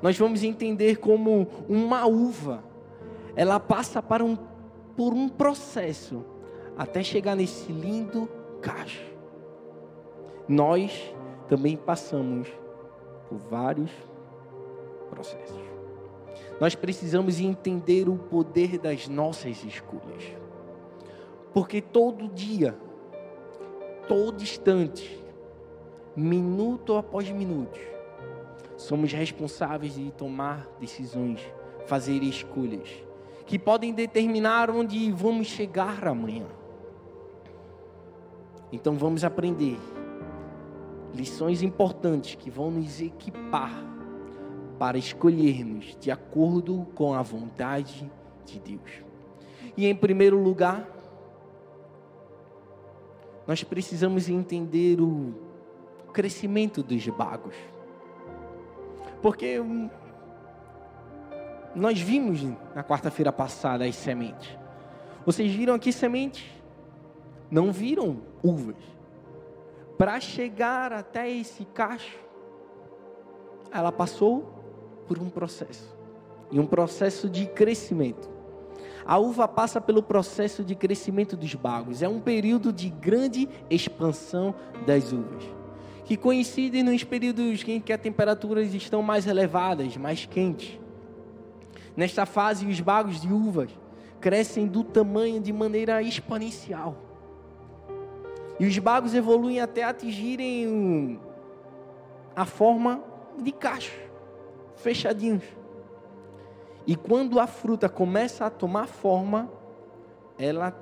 Nós 0.00 0.16
vamos 0.18 0.42
entender 0.42 0.96
como 0.96 1.46
uma 1.68 2.06
uva, 2.06 2.64
ela 3.36 3.60
passa 3.60 4.02
para 4.02 4.24
um, 4.24 4.36
por 4.96 5.12
um 5.12 5.28
processo 5.28 6.24
até 6.76 7.02
chegar 7.02 7.34
nesse 7.34 7.72
lindo 7.72 8.28
cacho 8.60 9.16
nós 10.48 11.14
também 11.48 11.76
passamos 11.76 12.48
por 13.28 13.38
vários 13.38 13.90
processos. 15.10 15.60
Nós 16.60 16.74
precisamos 16.74 17.40
entender 17.40 18.08
o 18.08 18.16
poder 18.16 18.78
das 18.78 19.08
nossas 19.08 19.64
escolhas. 19.64 20.24
Porque 21.52 21.80
todo 21.80 22.28
dia, 22.28 22.76
todo 24.06 24.42
instante, 24.42 25.24
minuto 26.14 26.96
após 26.96 27.28
minuto, 27.30 27.78
somos 28.76 29.12
responsáveis 29.12 29.94
de 29.94 30.10
tomar 30.12 30.68
decisões, 30.78 31.40
fazer 31.86 32.22
escolhas 32.22 32.88
que 33.46 33.58
podem 33.58 33.92
determinar 33.92 34.70
onde 34.70 35.10
vamos 35.12 35.46
chegar 35.46 36.06
amanhã. 36.06 36.46
Então 38.72 38.96
vamos 38.96 39.24
aprender 39.24 39.78
lições 41.14 41.62
importantes 41.62 42.34
que 42.34 42.50
vão 42.50 42.70
nos 42.70 43.00
equipar 43.00 43.72
para 44.78 44.98
escolhermos 44.98 45.96
de 45.98 46.10
acordo 46.10 46.86
com 46.94 47.14
a 47.14 47.22
vontade 47.22 48.10
de 48.44 48.58
Deus. 48.58 49.02
E 49.76 49.86
em 49.86 49.94
primeiro 49.94 50.42
lugar, 50.42 50.86
nós 53.46 53.62
precisamos 53.62 54.28
entender 54.28 55.00
o 55.00 55.32
crescimento 56.12 56.82
dos 56.82 57.06
bagos. 57.08 57.54
Porque 59.22 59.60
hum, 59.60 59.88
nós 61.74 62.00
vimos 62.00 62.42
na 62.74 62.82
quarta-feira 62.82 63.32
passada 63.32 63.84
as 63.84 63.94
sementes. 63.94 64.56
Vocês 65.24 65.52
viram 65.52 65.74
aqui 65.74 65.92
sementes? 65.92 66.55
Não 67.50 67.72
viram 67.72 68.18
uvas 68.42 68.96
para 69.96 70.20
chegar 70.20 70.92
até 70.92 71.30
esse 71.30 71.64
cacho, 71.64 72.18
ela 73.72 73.90
passou 73.90 74.52
por 75.06 75.18
um 75.18 75.30
processo 75.30 75.96
e 76.50 76.60
um 76.60 76.66
processo 76.66 77.28
de 77.28 77.46
crescimento. 77.46 78.28
A 79.04 79.18
uva 79.18 79.48
passa 79.48 79.80
pelo 79.80 80.02
processo 80.02 80.64
de 80.64 80.74
crescimento 80.74 81.36
dos 81.36 81.54
bagos. 81.54 82.02
É 82.02 82.08
um 82.08 82.20
período 82.20 82.72
de 82.72 82.90
grande 82.90 83.48
expansão 83.70 84.54
das 84.84 85.12
uvas, 85.12 85.44
que 86.04 86.16
coincide 86.16 86.82
nos 86.82 87.04
períodos 87.04 87.64
em 87.66 87.80
que 87.80 87.92
as 87.92 88.00
temperaturas 88.00 88.74
estão 88.74 89.02
mais 89.02 89.26
elevadas, 89.26 89.96
mais 89.96 90.26
quentes. 90.26 90.78
Nesta 91.96 92.26
fase, 92.26 92.66
os 92.66 92.80
bagos 92.80 93.20
de 93.20 93.32
uvas 93.32 93.70
crescem 94.20 94.66
do 94.66 94.84
tamanho 94.84 95.40
de 95.40 95.52
maneira 95.52 96.02
exponencial. 96.02 97.05
E 98.58 98.66
os 98.66 98.78
bagos 98.78 99.14
evoluem 99.14 99.60
até 99.60 99.84
atingirem 99.84 101.20
a 102.34 102.44
forma 102.44 103.02
de 103.38 103.52
cacho, 103.52 103.98
fechadinhos. 104.76 105.44
E 106.86 106.94
quando 106.94 107.38
a 107.40 107.46
fruta 107.46 107.88
começa 107.88 108.46
a 108.46 108.50
tomar 108.50 108.86
forma, 108.86 109.50
ela 110.38 110.74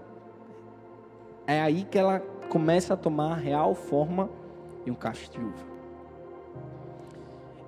é 1.47 1.61
aí 1.61 1.85
que 1.85 1.99
ela 1.99 2.21
começa 2.49 2.95
a 2.95 2.97
tomar 2.97 3.33
a 3.33 3.37
real 3.37 3.75
forma 3.75 4.31
de 4.85 4.91
um 4.91 4.95
cacho 4.95 5.31
de 5.31 5.41
uva. 5.41 5.75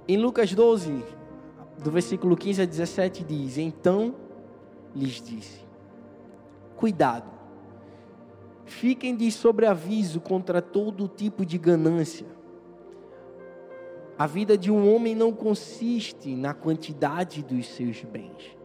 Em 0.06 0.16
Lucas 0.16 0.54
12, 0.54 1.04
do 1.82 1.90
versículo 1.90 2.36
15 2.36 2.62
a 2.62 2.64
17, 2.64 3.24
diz: 3.24 3.58
Então 3.58 4.14
lhes 4.94 5.20
disse: 5.20 5.64
Cuidado, 6.76 7.35
fiquem 8.66 9.16
de 9.16 9.30
sobreaviso 9.30 10.20
contra 10.20 10.60
todo 10.60 11.08
tipo 11.08 11.46
de 11.46 11.56
ganância. 11.56 12.26
A 14.18 14.26
vida 14.26 14.56
de 14.58 14.70
um 14.70 14.94
homem 14.94 15.14
não 15.14 15.32
consiste 15.32 16.34
na 16.34 16.52
quantidade 16.52 17.42
dos 17.42 17.66
seus 17.68 18.02
bens. 18.02 18.56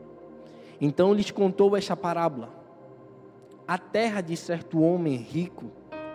Então 0.79 1.13
lhes 1.13 1.29
contou 1.29 1.77
esta 1.77 1.96
parábola: 1.96 2.50
A 3.67 3.77
terra 3.77 4.22
de 4.22 4.36
certo 4.36 4.81
homem 4.81 5.15
rico 5.15 5.72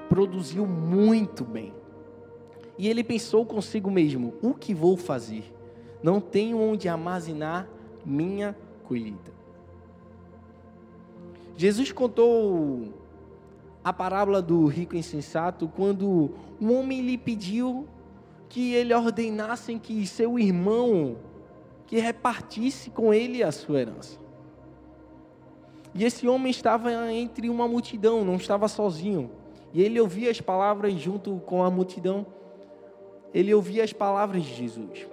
produziu 0.08 0.66
muito 0.66 1.44
bem. 1.44 1.72
E 2.78 2.88
ele 2.88 3.04
pensou 3.04 3.46
consigo 3.46 3.90
mesmo: 3.90 4.34
O 4.42 4.54
que 4.54 4.74
vou 4.74 4.96
fazer? 4.96 5.54
Não 6.02 6.20
tenho 6.20 6.58
onde 6.58 6.88
armazenar 6.88 7.68
minha 8.04 8.56
colheita. 8.84 9.32
Jesus 11.56 11.90
contou 11.92 12.92
a 13.86 13.92
parábola 13.92 14.42
do 14.42 14.66
rico 14.66 14.96
insensato 14.96 15.68
quando 15.68 16.32
um 16.60 16.76
homem 16.76 17.02
lhe 17.02 17.16
pediu 17.16 17.86
que 18.48 18.74
ele 18.74 18.92
ordenasse 18.92 19.78
que 19.78 20.04
seu 20.08 20.40
irmão 20.40 21.18
que 21.86 21.96
repartisse 22.00 22.90
com 22.90 23.14
ele 23.14 23.44
a 23.44 23.52
sua 23.52 23.82
herança. 23.82 24.18
E 25.94 26.04
esse 26.04 26.26
homem 26.26 26.50
estava 26.50 27.12
entre 27.12 27.48
uma 27.48 27.68
multidão, 27.68 28.24
não 28.24 28.34
estava 28.34 28.66
sozinho. 28.66 29.30
E 29.72 29.80
ele 29.80 30.00
ouvia 30.00 30.32
as 30.32 30.40
palavras 30.40 30.92
junto 30.94 31.40
com 31.46 31.62
a 31.62 31.70
multidão. 31.70 32.26
Ele 33.32 33.54
ouvia 33.54 33.84
as 33.84 33.92
palavras 33.92 34.42
de 34.42 34.52
Jesus. 34.52 35.06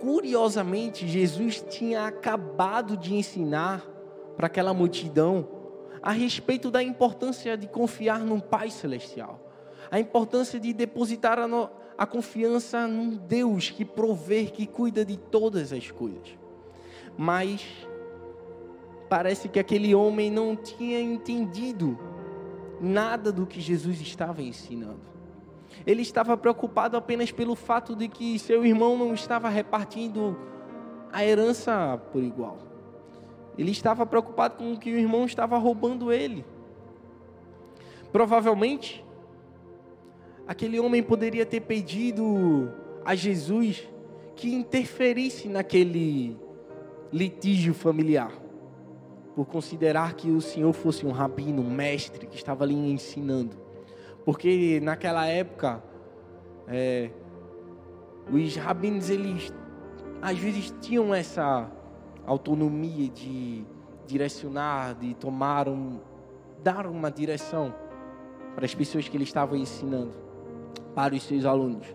Curiosamente, 0.00 1.06
Jesus 1.06 1.62
tinha 1.68 2.06
acabado 2.06 2.96
de 2.96 3.14
ensinar 3.14 3.86
para 4.34 4.46
aquela 4.46 4.72
multidão 4.72 5.59
a 6.02 6.12
respeito 6.12 6.70
da 6.70 6.82
importância 6.82 7.56
de 7.56 7.66
confiar 7.66 8.20
num 8.20 8.40
Pai 8.40 8.70
Celestial, 8.70 9.40
a 9.90 9.98
importância 9.98 10.58
de 10.58 10.72
depositar 10.72 11.38
a, 11.38 11.46
no, 11.46 11.68
a 11.98 12.06
confiança 12.06 12.86
num 12.86 13.16
Deus 13.16 13.70
que 13.70 13.84
provê, 13.84 14.46
que 14.46 14.66
cuida 14.66 15.04
de 15.04 15.16
todas 15.16 15.72
as 15.72 15.90
coisas. 15.90 16.38
Mas 17.18 17.66
parece 19.08 19.48
que 19.48 19.58
aquele 19.58 19.94
homem 19.94 20.30
não 20.30 20.56
tinha 20.56 21.00
entendido 21.00 21.98
nada 22.80 23.30
do 23.30 23.46
que 23.46 23.60
Jesus 23.60 24.00
estava 24.00 24.40
ensinando. 24.40 25.10
Ele 25.86 26.02
estava 26.02 26.36
preocupado 26.36 26.96
apenas 26.96 27.30
pelo 27.30 27.54
fato 27.54 27.94
de 27.94 28.08
que 28.08 28.38
seu 28.38 28.64
irmão 28.64 28.96
não 28.96 29.12
estava 29.12 29.48
repartindo 29.48 30.36
a 31.12 31.24
herança 31.24 32.00
por 32.12 32.22
igual. 32.22 32.69
Ele 33.58 33.70
estava 33.70 34.06
preocupado 34.06 34.56
com 34.56 34.76
que 34.76 34.92
o 34.92 34.98
irmão 34.98 35.24
estava 35.24 35.58
roubando 35.58 36.12
ele. 36.12 36.44
Provavelmente, 38.12 39.04
aquele 40.46 40.80
homem 40.80 41.02
poderia 41.02 41.46
ter 41.46 41.60
pedido 41.60 42.72
a 43.04 43.14
Jesus 43.14 43.88
que 44.34 44.52
interferisse 44.52 45.48
naquele 45.48 46.36
litígio 47.12 47.74
familiar, 47.74 48.32
por 49.34 49.46
considerar 49.46 50.14
que 50.14 50.30
o 50.30 50.40
Senhor 50.40 50.72
fosse 50.72 51.06
um 51.06 51.10
rabino, 51.10 51.62
um 51.62 51.70
mestre 51.70 52.26
que 52.26 52.36
estava 52.36 52.64
ali 52.64 52.74
ensinando. 52.74 53.56
Porque 54.24 54.80
naquela 54.80 55.26
época, 55.26 55.82
é, 56.66 57.10
os 58.32 58.56
rabinos, 58.56 59.10
eles 59.10 59.52
às 60.22 60.38
vezes 60.38 60.74
tinham 60.80 61.14
essa 61.14 61.70
autonomia 62.30 63.08
de 63.08 63.64
direcionar, 64.06 64.94
de 64.94 65.14
tomar 65.14 65.68
um, 65.68 65.98
dar 66.62 66.86
uma 66.86 67.10
direção 67.10 67.74
para 68.54 68.64
as 68.64 68.74
pessoas 68.74 69.08
que 69.08 69.16
ele 69.16 69.24
estava 69.24 69.56
ensinando, 69.56 70.12
para 70.94 71.14
os 71.14 71.22
seus 71.24 71.44
alunos. 71.44 71.86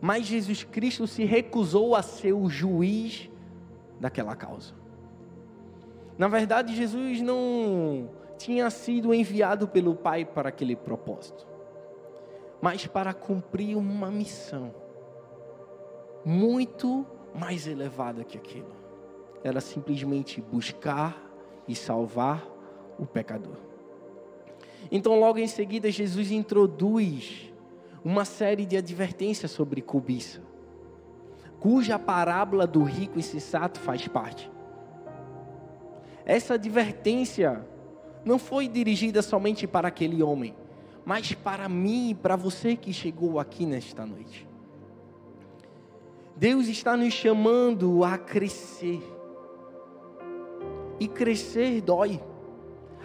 Mas 0.00 0.26
Jesus 0.26 0.64
Cristo 0.64 1.06
se 1.06 1.24
recusou 1.24 1.94
a 1.94 2.02
ser 2.02 2.32
o 2.32 2.48
juiz 2.48 3.30
daquela 4.00 4.34
causa. 4.34 4.72
Na 6.16 6.28
verdade, 6.28 6.74
Jesus 6.74 7.20
não 7.20 8.10
tinha 8.38 8.70
sido 8.70 9.12
enviado 9.12 9.68
pelo 9.68 9.94
Pai 9.94 10.24
para 10.24 10.48
aquele 10.48 10.76
propósito, 10.76 11.46
mas 12.60 12.86
para 12.86 13.12
cumprir 13.12 13.76
uma 13.76 14.10
missão 14.10 14.74
muito 16.24 17.06
mais 17.34 17.66
elevada 17.66 18.24
que 18.24 18.38
aquilo. 18.38 18.77
Era 19.42 19.60
simplesmente 19.60 20.40
buscar 20.40 21.16
e 21.66 21.74
salvar 21.74 22.46
o 22.98 23.06
pecador. 23.06 23.56
Então, 24.90 25.18
logo 25.18 25.38
em 25.38 25.46
seguida, 25.46 25.90
Jesus 25.90 26.30
introduz 26.30 27.52
uma 28.04 28.24
série 28.24 28.64
de 28.64 28.76
advertências 28.76 29.50
sobre 29.50 29.82
cobiça, 29.82 30.40
cuja 31.60 31.98
parábola 31.98 32.66
do 32.66 32.82
rico 32.82 33.18
insensato 33.18 33.78
faz 33.80 34.06
parte. 34.08 34.50
Essa 36.24 36.54
advertência 36.54 37.66
não 38.24 38.38
foi 38.38 38.68
dirigida 38.68 39.22
somente 39.22 39.66
para 39.66 39.88
aquele 39.88 40.22
homem, 40.22 40.54
mas 41.04 41.32
para 41.32 41.68
mim 41.68 42.10
e 42.10 42.14
para 42.14 42.36
você 42.36 42.76
que 42.76 42.92
chegou 42.92 43.40
aqui 43.40 43.64
nesta 43.64 44.04
noite. 44.04 44.46
Deus 46.36 46.68
está 46.68 46.96
nos 46.96 47.12
chamando 47.14 48.04
a 48.04 48.16
crescer. 48.16 49.17
E 50.98 51.06
crescer 51.06 51.80
dói. 51.80 52.20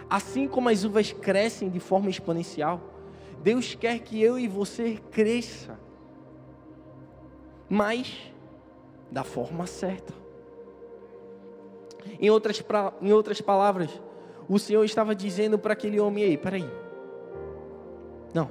Assim 0.08 0.46
como 0.46 0.68
as 0.68 0.84
uvas 0.84 1.12
crescem 1.12 1.68
de 1.68 1.80
forma 1.80 2.10
exponencial, 2.10 2.80
Deus 3.42 3.74
quer 3.74 3.98
que 4.00 4.20
eu 4.22 4.38
e 4.38 4.46
você 4.46 4.98
cresça. 5.10 5.78
Mas 7.68 8.32
da 9.10 9.22
forma 9.22 9.66
certa. 9.66 10.12
Em 12.20 12.30
outras, 12.30 12.62
em 13.00 13.12
outras 13.12 13.40
palavras, 13.40 13.90
o 14.48 14.58
Senhor 14.58 14.84
estava 14.84 15.14
dizendo 15.14 15.58
para 15.58 15.72
aquele 15.72 15.98
homem: 16.00 16.24
Ei, 16.24 16.36
peraí. 16.36 16.68
Não. 18.32 18.50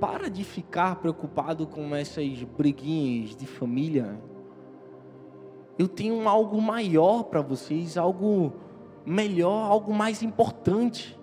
Para 0.00 0.30
de 0.30 0.44
ficar 0.44 0.96
preocupado 0.96 1.66
com 1.66 1.94
essas 1.94 2.42
briguinhas 2.42 3.36
de 3.36 3.46
família. 3.46 4.18
Eu 5.78 5.86
tenho 5.86 6.28
algo 6.28 6.60
maior 6.60 7.24
para 7.24 7.40
vocês, 7.40 7.96
algo 7.96 8.52
melhor, 9.06 9.70
algo 9.70 9.94
mais 9.94 10.22
importante. 10.22 11.18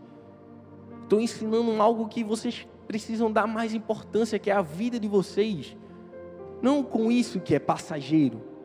Estou 1.03 1.19
ensinando 1.19 1.81
algo 1.81 2.07
que 2.07 2.23
vocês 2.23 2.67
precisam 2.87 3.31
dar 3.31 3.47
mais 3.47 3.73
importância, 3.73 4.39
que 4.39 4.49
é 4.49 4.53
a 4.53 4.61
vida 4.61 4.99
de 4.99 5.07
vocês. 5.07 5.75
Não 6.61 6.81
com 6.81 7.11
isso 7.11 7.39
que 7.39 7.53
é 7.53 7.59
passageiro 7.59 8.55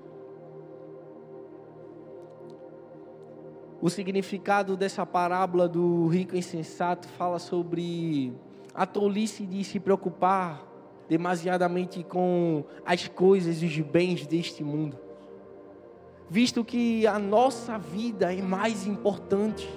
O 3.82 3.88
significado 3.88 4.76
dessa 4.76 5.06
parábola 5.06 5.66
do 5.66 6.06
rico 6.08 6.36
insensato 6.36 7.08
fala 7.08 7.38
sobre 7.38 8.30
a 8.74 8.84
tolice 8.84 9.46
de 9.46 9.64
se 9.64 9.80
preocupar 9.80 10.66
demasiadamente 11.08 12.04
com 12.04 12.62
as 12.84 13.08
coisas 13.08 13.62
e 13.62 13.66
os 13.66 13.80
bens 13.80 14.26
deste 14.26 14.62
mundo, 14.62 14.98
visto 16.30 16.64
que 16.64 17.06
a 17.08 17.18
nossa 17.18 17.76
vida 17.76 18.32
é 18.32 18.40
mais 18.40 18.86
importante 18.86 19.68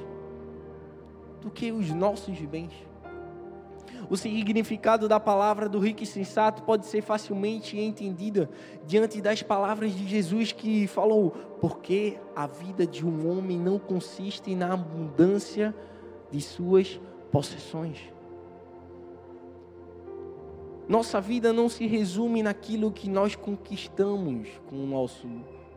do 1.41 1.49
que 1.49 1.71
os 1.71 1.89
nossos 1.89 2.39
bens. 2.41 2.71
O 4.09 4.15
significado 4.15 5.07
da 5.07 5.19
palavra 5.19 5.67
do 5.67 5.79
rico 5.79 6.03
e 6.03 6.05
sensato 6.05 6.61
pode 6.63 6.85
ser 6.85 7.01
facilmente 7.01 7.79
entendida 7.79 8.49
diante 8.85 9.19
das 9.19 9.41
palavras 9.41 9.95
de 9.95 10.07
Jesus 10.07 10.51
que 10.51 10.85
falou: 10.85 11.31
porque 11.59 12.19
a 12.35 12.45
vida 12.45 12.85
de 12.85 13.03
um 13.03 13.31
homem 13.31 13.57
não 13.57 13.79
consiste 13.79 14.53
na 14.53 14.73
abundância 14.73 15.73
de 16.29 16.39
suas 16.39 16.99
possessões. 17.31 17.97
Nossa 20.87 21.19
vida 21.19 21.51
não 21.51 21.69
se 21.69 21.87
resume 21.87 22.43
naquilo 22.43 22.91
que 22.91 23.09
nós 23.09 23.35
conquistamos 23.35 24.49
com 24.69 24.83
o 24.83 24.85
nosso 24.85 25.27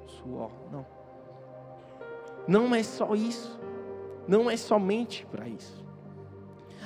suor, 0.06 0.50
não. 0.70 0.86
Não 2.46 2.74
é 2.74 2.82
só 2.82 3.14
isso. 3.14 3.58
Não 4.26 4.50
é 4.50 4.56
somente 4.56 5.26
para 5.26 5.48
isso. 5.48 5.84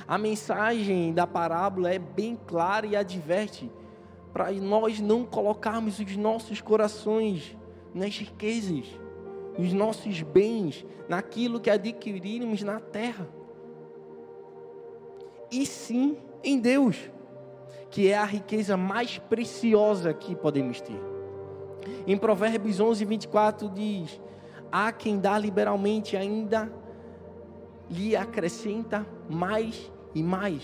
A 0.07 0.17
mensagem 0.17 1.13
da 1.13 1.25
parábola 1.25 1.93
é 1.93 1.99
bem 1.99 2.37
clara 2.47 2.85
e 2.85 2.95
adverte 2.95 3.71
para 4.33 4.51
nós 4.51 4.99
não 4.99 5.25
colocarmos 5.25 5.99
os 5.99 6.15
nossos 6.15 6.61
corações 6.61 7.57
nas 7.93 8.17
riquezas, 8.17 8.85
nos 9.57 9.73
nossos 9.73 10.21
bens, 10.21 10.85
naquilo 11.07 11.59
que 11.59 11.69
adquirirmos 11.69 12.63
na 12.63 12.79
terra. 12.79 13.27
E 15.51 15.65
sim 15.65 16.17
em 16.43 16.59
Deus, 16.59 17.11
que 17.89 18.07
é 18.07 18.17
a 18.17 18.23
riqueza 18.23 18.77
mais 18.77 19.17
preciosa 19.17 20.13
que 20.13 20.35
podemos 20.35 20.79
ter. 20.79 20.99
Em 22.05 22.17
Provérbios 22.17 22.79
11, 22.79 23.05
24 23.05 23.69
diz: 23.69 24.21
Há 24.71 24.91
quem 24.91 25.19
dá 25.19 25.37
liberalmente, 25.37 26.15
ainda 26.15 26.71
lhe 27.89 28.15
acrescenta 28.15 29.05
mais 29.29 29.91
e 30.15 30.23
mais. 30.23 30.63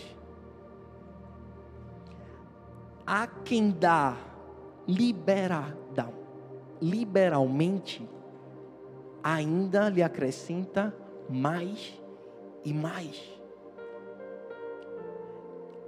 Há 3.05 3.27
quem 3.27 3.69
dá 3.71 4.17
libera, 4.87 5.77
dá, 5.93 6.09
liberalmente, 6.81 8.07
ainda 9.23 9.89
lhe 9.89 10.01
acrescenta 10.01 10.95
mais 11.29 12.01
e 12.63 12.73
mais. 12.73 13.21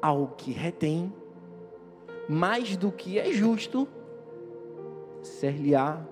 Ao 0.02 0.28
que 0.28 0.52
retém, 0.52 1.14
mais 2.28 2.76
do 2.78 2.92
que 2.92 3.18
é 3.18 3.32
justo, 3.32 3.88
ser-lhe-á 5.22 6.06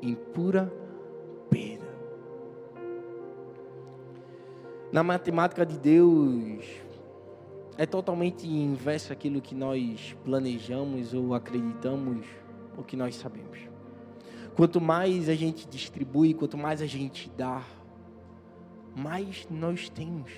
em 0.00 0.14
pura. 0.14 0.72
Na 4.90 5.02
matemática 5.02 5.66
de 5.66 5.78
Deus, 5.78 6.64
é 7.76 7.84
totalmente 7.84 8.48
inverso 8.48 9.12
aquilo 9.12 9.40
que 9.40 9.54
nós 9.54 10.16
planejamos 10.24 11.12
ou 11.12 11.34
acreditamos 11.34 12.26
ou 12.76 12.82
que 12.82 12.96
nós 12.96 13.14
sabemos. 13.14 13.58
Quanto 14.56 14.80
mais 14.80 15.28
a 15.28 15.34
gente 15.34 15.68
distribui, 15.68 16.32
quanto 16.32 16.56
mais 16.56 16.80
a 16.80 16.86
gente 16.86 17.30
dá, 17.36 17.62
mais 18.96 19.46
nós 19.50 19.90
temos, 19.90 20.32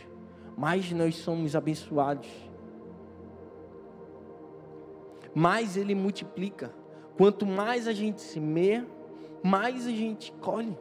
mais 0.57 0.91
nós 0.91 1.15
somos 1.15 1.55
abençoados 1.55 2.29
mais 5.35 5.77
ele 5.77 5.95
multiplica. 5.95 6.73
Quanto 7.21 7.45
mais 7.45 7.87
a 7.87 7.93
gente 7.93 8.23
semeia, 8.23 8.87
mais 9.43 9.87
a 9.87 9.91
gente 9.91 10.33
colhe. 10.41 10.75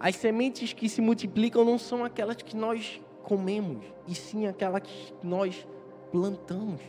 As 0.00 0.16
sementes 0.16 0.72
que 0.72 0.88
se 0.88 1.02
multiplicam 1.02 1.62
não 1.66 1.76
são 1.76 2.02
aquelas 2.02 2.36
que 2.36 2.56
nós 2.56 2.98
comemos, 3.24 3.84
e 4.08 4.14
sim 4.14 4.46
aquelas 4.46 4.80
que 4.80 5.12
nós 5.22 5.68
plantamos. 6.10 6.80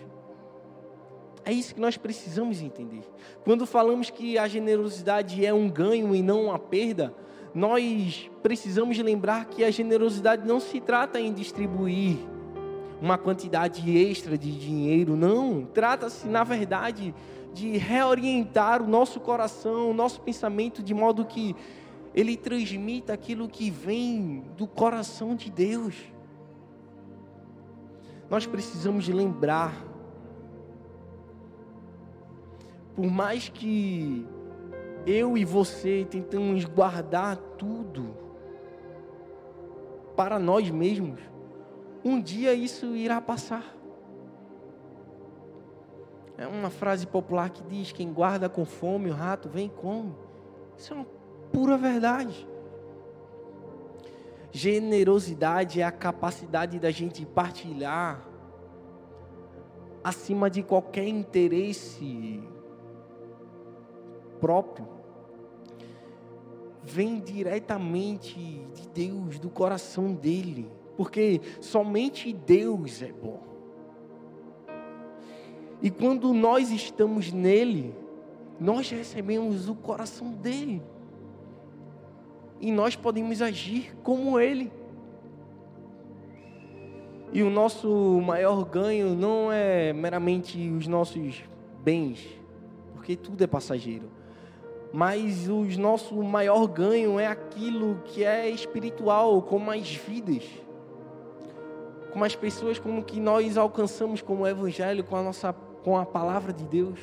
É 1.44 1.52
isso 1.52 1.76
que 1.76 1.82
nós 1.82 1.98
precisamos 1.98 2.62
entender. 2.62 3.04
Quando 3.44 3.66
falamos 3.66 4.10
que 4.10 4.38
a 4.38 4.48
generosidade 4.48 5.46
é 5.46 5.54
um 5.54 5.70
ganho 5.70 6.16
e 6.16 6.22
não 6.22 6.46
uma 6.46 6.58
perda, 6.58 7.14
nós 7.54 8.32
precisamos 8.42 8.98
lembrar 9.00 9.48
que 9.48 9.66
a 9.66 9.70
generosidade 9.70 10.48
não 10.48 10.62
se 10.62 10.80
trata 10.80 11.20
em 11.20 11.34
distribuir 11.34 12.20
uma 13.02 13.18
quantidade 13.18 13.98
extra 13.98 14.38
de 14.38 14.58
dinheiro, 14.58 15.18
não. 15.18 15.66
Trata-se, 15.66 16.26
na 16.26 16.46
verdade, 16.46 17.14
de 17.56 17.78
reorientar 17.78 18.82
o 18.82 18.88
nosso 18.88 19.18
coração, 19.22 19.90
o 19.90 19.94
nosso 19.94 20.20
pensamento, 20.20 20.84
de 20.84 20.94
modo 20.94 21.24
que 21.24 21.56
ele 22.14 22.36
transmita 22.36 23.14
aquilo 23.14 23.48
que 23.48 23.72
vem 23.72 24.44
do 24.58 24.68
coração 24.68 25.34
de 25.38 25.50
Deus. 25.50 25.96
Nós 28.30 28.46
precisamos 28.46 29.08
lembrar, 29.08 29.74
por 32.94 33.10
mais 33.10 33.48
que 33.48 34.28
eu 35.08 35.38
e 35.38 35.46
você 35.46 36.06
tentamos 36.10 36.66
guardar 36.66 37.38
tudo 37.58 38.18
para 40.14 40.38
nós 40.38 40.70
mesmos, 40.70 41.22
um 42.04 42.22
dia 42.22 42.54
isso 42.54 42.98
irá 42.98 43.22
passar. 43.22 43.74
É 46.38 46.48
uma 46.48 46.70
frase 46.70 47.08
popular 47.08 47.50
que 47.50 47.64
diz: 47.64 47.92
quem 47.92 48.12
guarda 48.12 48.50
com 48.50 48.66
fome, 48.66 49.10
o 49.10 49.14
rato 49.14 49.50
vem 49.50 49.68
e 49.68 49.70
come. 49.70 50.14
Isso 50.78 50.94
é 50.94 50.96
uma 50.96 51.08
pura 51.52 51.78
verdade. 51.78 52.48
Generosidade 54.52 55.82
é 55.82 55.84
a 55.84 55.92
capacidade 55.92 56.80
da 56.80 56.92
gente 56.92 57.26
partilhar 57.26 58.26
acima 60.04 60.50
de 60.50 60.64
qualquer 60.64 61.08
interesse 61.08 62.42
próprio. 64.40 64.88
Vem 66.84 67.20
diretamente 67.20 68.40
de 68.74 68.88
Deus, 68.90 69.40
do 69.40 69.50
coração 69.50 70.14
dele 70.14 70.72
porque 70.96 71.42
somente 71.60 72.32
Deus 72.34 73.02
é 73.02 73.12
bom. 73.12 73.55
E 75.86 75.92
quando 75.92 76.34
nós 76.34 76.72
estamos 76.72 77.32
nele, 77.32 77.94
nós 78.60 78.90
recebemos 78.90 79.70
o 79.70 79.76
coração 79.76 80.32
dele. 80.32 80.82
E 82.60 82.72
nós 82.72 82.96
podemos 82.96 83.40
agir 83.40 83.96
como 84.02 84.40
ele. 84.40 84.72
E 87.32 87.44
o 87.44 87.52
nosso 87.52 88.20
maior 88.26 88.66
ganho 88.66 89.14
não 89.14 89.52
é 89.52 89.94
meramente 89.94 90.58
os 90.72 90.88
nossos 90.88 91.44
bens, 91.84 92.26
porque 92.96 93.16
tudo 93.16 93.44
é 93.44 93.48
passageiro. 93.48 94.10
Mas 94.92 95.48
o 95.48 95.66
nosso 95.80 96.16
maior 96.24 96.66
ganho 96.66 97.20
é 97.20 97.28
aquilo 97.28 98.02
que 98.06 98.24
é 98.24 98.50
espiritual, 98.50 99.40
como 99.44 99.70
as 99.70 99.88
vidas 99.94 100.66
como 102.16 102.24
as 102.24 102.34
pessoas 102.34 102.80
como 102.80 103.04
que 103.04 103.20
nós 103.20 103.58
alcançamos 103.58 104.22
como 104.22 104.48
evangelho 104.48 105.04
com 105.04 105.18
a 105.18 105.22
nossa 105.22 105.52
com 105.86 105.96
a 105.96 106.04
palavra 106.04 106.52
de 106.52 106.66
Deus. 106.66 107.00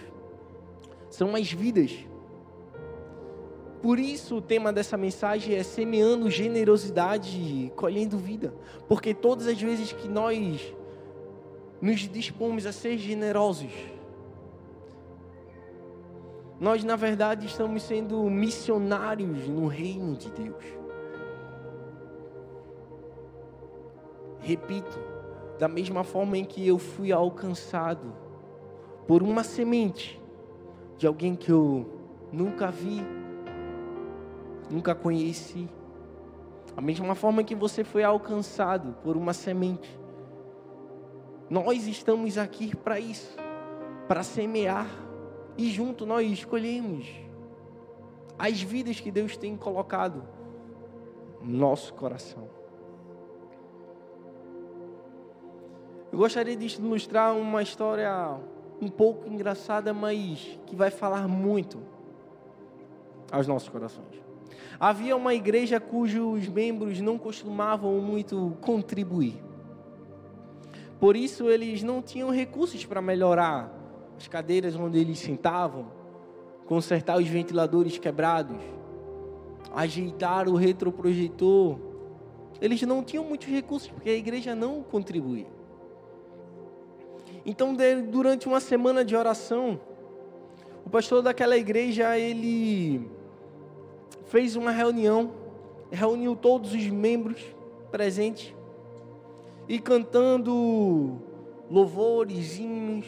São 1.09 1.37
as 1.37 1.53
vidas. 1.53 2.05
Por 3.81 3.97
isso 3.97 4.39
o 4.39 4.43
tema 4.43 4.73
dessa 4.73 4.97
mensagem 4.97 5.55
é 5.55 5.63
semeando 5.63 6.29
generosidade, 6.29 7.73
colhendo 7.77 8.19
vida, 8.19 8.53
porque 8.89 9.15
todas 9.15 9.47
as 9.47 9.61
vezes 9.61 9.93
que 9.93 10.09
nós 10.09 10.75
nos 11.81 12.01
dispomos 12.09 12.67
a 12.67 12.73
ser 12.73 12.99
generosos, 12.99 13.73
nós 16.59 16.83
na 16.83 16.97
verdade 16.97 17.47
estamos 17.47 17.85
sendo 17.85 18.29
missionários 18.29 19.47
no 19.47 19.69
reino 19.69 20.17
de 20.17 20.29
Deus. 20.31 20.65
Repito, 24.41 24.99
da 25.59 25.69
mesma 25.69 26.03
forma 26.03 26.37
em 26.37 26.45
que 26.45 26.67
eu 26.67 26.79
fui 26.79 27.13
alcançado 27.13 28.22
por 29.07 29.23
uma 29.23 29.43
semente 29.43 30.21
de 30.97 31.07
alguém 31.07 31.35
que 31.35 31.51
eu 31.51 31.87
nunca 32.33 32.71
vi, 32.71 33.03
nunca 34.71 34.95
conheci. 34.95 35.69
A 36.77 36.81
mesma 36.81 37.15
forma 37.15 37.45
que 37.45 37.55
você 37.55 37.85
foi 37.85 38.03
alcançado 38.03 38.95
por 39.03 39.17
uma 39.17 39.33
semente. 39.33 39.99
Nós 41.51 41.87
estamos 41.87 42.39
aqui 42.39 42.75
para 42.75 42.99
isso, 42.99 43.37
para 44.09 44.23
semear 44.23 44.87
e 45.59 45.71
junto 45.71 46.07
nós 46.07 46.31
escolhemos 46.31 47.07
as 48.39 48.63
vidas 48.63 48.99
que 49.01 49.11
Deus 49.11 49.37
tem 49.37 49.57
colocado 49.57 50.23
no 51.43 51.59
nosso 51.59 51.93
coração. 51.95 52.49
Eu 56.11 56.19
gostaria 56.19 56.57
de 56.57 56.67
ilustrar 56.77 57.37
uma 57.37 57.63
história 57.63 58.39
um 58.83 58.89
pouco 58.89 59.29
engraçada, 59.29 59.95
mas 59.95 60.59
que 60.67 60.75
vai 60.75 60.91
falar 60.91 61.29
muito 61.29 61.79
aos 63.31 63.47
nossos 63.47 63.69
corações. 63.69 64.21
Havia 64.79 65.17
uma 65.17 65.33
igreja 65.33 65.79
cujos 65.79 66.49
membros 66.49 67.01
não 67.01 67.17
costumavam 67.17 68.01
muito 68.01 68.57
contribuir. 68.61 69.41
Por 70.99 71.17
isso, 71.17 71.49
eles 71.49 71.85
não 71.85 72.03
tinham 72.03 72.31
recursos 72.31 72.85
para 72.85 73.01
melhorar 73.01 73.73
as 74.19 74.27
cadeiras 74.27 74.75
onde 74.75 74.99
eles 74.99 75.21
sentavam, 75.21 75.87
consertar 76.67 77.19
os 77.19 77.29
ventiladores 77.29 77.99
quebrados, 77.99 78.61
ajeitar 79.73 80.49
o 80.49 80.57
retroprojetor. 80.57 81.79
Eles 82.61 82.83
não 82.83 83.05
tinham 83.05 83.25
muitos 83.25 83.47
recursos 83.47 83.89
porque 83.89 84.11
a 84.11 84.15
igreja 84.15 84.57
não 84.57 84.83
contribuía. 84.83 85.62
Então, 87.45 87.75
durante 88.09 88.47
uma 88.47 88.61
semana 88.61 89.05
de 89.05 89.17
oração, 89.17 89.81
o 90.87 90.91
pastor 90.91 91.23
daquela 91.23 91.57
igreja, 91.57 92.17
ele 92.17 93.11
fez 94.27 94.55
uma 94.55 94.71
reunião, 94.71 95.33
reuniu 95.91 96.37
todos 96.37 96.73
os 96.73 96.87
membros 96.89 97.43
presentes 97.91 98.55
e 99.69 99.79
cantando 99.79 101.19
louvores, 101.69 102.59
hinos, 102.59 103.07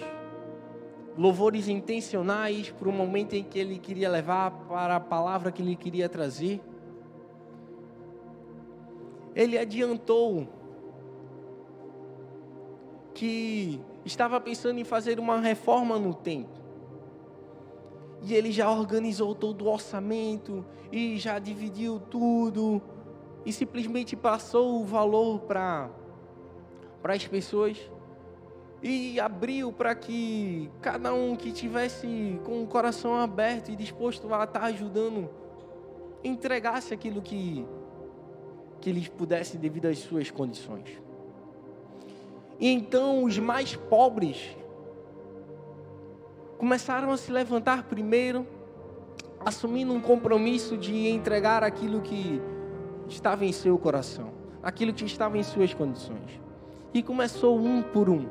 louvores 1.16 1.68
intencionais 1.68 2.70
para 2.70 2.88
o 2.88 2.92
momento 2.92 3.35
em 3.35 3.44
que 3.44 3.59
ele 3.59 3.79
queria 3.79 4.11
levar 4.11 4.51
para 4.68 4.97
a 4.97 5.01
palavra 5.01 5.53
que 5.53 5.62
ele 5.62 5.77
queria 5.77 6.09
trazer. 6.09 6.61
Ele 9.35 9.57
adiantou 9.57 10.49
que 13.14 13.81
estava 14.05 14.40
pensando 14.40 14.79
em 14.79 14.85
fazer 14.85 15.19
uma 15.19 15.40
reforma 15.40 15.99
no 15.99 16.14
templo. 16.14 16.62
E 18.23 18.35
ele 18.35 18.51
já 18.51 18.71
organizou 18.71 19.35
todo 19.35 19.67
o 19.67 19.69
orçamento 19.69 20.64
e 20.90 21.19
já 21.19 21.38
dividiu 21.38 22.01
tudo 22.01 22.81
e 23.45 23.53
simplesmente 23.53 24.17
passou 24.17 24.81
o 24.81 24.85
valor 24.85 25.40
para 25.40 25.90
para 27.03 27.12
as 27.12 27.27
pessoas 27.27 27.79
e 28.83 29.21
abriu 29.21 29.71
para 29.71 29.95
que 29.95 30.71
cada 30.81 31.12
um 31.12 31.37
que 31.37 31.53
tivesse 31.53 32.40
com 32.45 32.62
o 32.62 32.67
coração 32.67 33.14
aberto 33.14 33.71
e 33.71 33.77
disposto 33.77 34.33
a 34.33 34.45
estar 34.45 34.64
ajudando 34.64 35.29
entregasse 36.23 36.95
aquilo 36.95 37.21
que 37.21 37.67
que 38.81 38.90
eles 38.90 39.09
pudessem 39.09 39.59
devido 39.59 39.87
às 39.87 39.99
suas 39.99 40.31
condições. 40.31 41.04
E 42.59 42.69
então 42.69 43.25
os 43.25 43.38
mais 43.38 43.75
pobres 43.75 44.57
começaram 46.59 47.11
a 47.11 47.17
se 47.17 47.31
levantar 47.31 47.85
primeiro, 47.85 48.47
assumindo 49.45 49.93
um 49.93 50.01
compromisso 50.01 50.77
de 50.77 51.09
entregar 51.09 51.62
aquilo 51.62 52.01
que 52.01 52.40
estava 53.09 53.45
em 53.45 53.53
seu 53.53 53.77
coração, 53.79 54.33
aquilo 54.62 54.93
que 54.93 55.05
estava 55.05 55.37
em 55.37 55.43
suas 55.43 55.75
condições. 55.75 56.40
E 56.93 57.03
começou 57.03 57.59
um 57.59 57.83
por 57.83 58.09
um. 58.09 58.27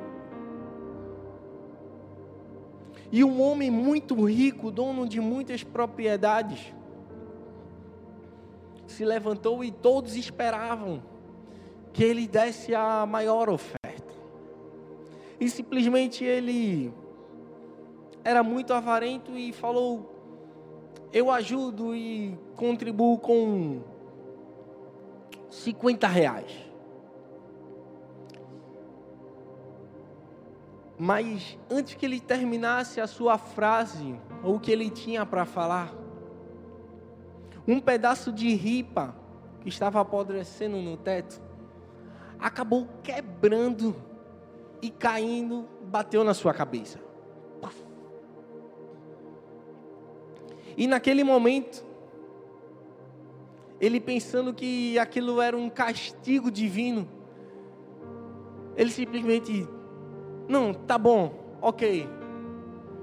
E 3.11 3.23
um 3.23 3.41
homem 3.41 3.69
muito 3.69 4.25
rico, 4.25 4.71
dono 4.71 5.07
de 5.07 5.19
muitas 5.19 5.63
propriedades, 5.63 6.73
se 8.87 9.05
levantou 9.05 9.63
e 9.63 9.71
todos 9.71 10.15
esperavam 10.15 11.03
que 11.91 12.03
ele 12.03 12.27
desse 12.27 12.73
a 12.73 13.05
maior 13.05 13.49
oferta. 13.49 13.82
E 15.43 15.49
simplesmente 15.49 16.23
ele 16.23 16.93
era 18.23 18.41
muito 18.41 18.73
avarento 18.73 19.37
e 19.37 19.51
falou: 19.51 20.09
Eu 21.11 21.29
ajudo 21.29 21.93
e 21.93 22.39
contribuo 22.55 23.17
com 23.17 23.81
50 25.49 26.07
reais. 26.07 26.49
Mas 30.97 31.59
antes 31.69 31.95
que 31.95 32.05
ele 32.05 32.21
terminasse 32.21 33.01
a 33.01 33.07
sua 33.07 33.37
frase, 33.37 34.17
ou 34.41 34.55
o 34.55 34.59
que 34.61 34.71
ele 34.71 34.89
tinha 34.89 35.25
para 35.25 35.43
falar, 35.43 35.93
um 37.67 37.81
pedaço 37.81 38.31
de 38.31 38.55
ripa 38.55 39.13
que 39.59 39.67
estava 39.67 39.99
apodrecendo 39.99 40.77
no 40.77 40.95
teto 40.95 41.41
acabou 42.39 42.87
quebrando 43.03 44.12
e 44.83 44.89
caindo, 44.89 45.65
bateu 45.85 46.25
na 46.25 46.33
sua 46.33 46.53
cabeça. 46.53 46.99
E 50.75 50.87
naquele 50.87 51.23
momento, 51.23 51.85
ele 53.79 53.99
pensando 53.99 54.53
que 54.53 54.99
aquilo 54.99 55.39
era 55.39 55.55
um 55.55 55.69
castigo 55.69 56.51
divino, 56.51 57.07
ele 58.75 58.91
simplesmente, 58.91 59.67
não, 60.49 60.73
tá 60.73 60.97
bom, 60.97 61.33
ok, 61.61 62.09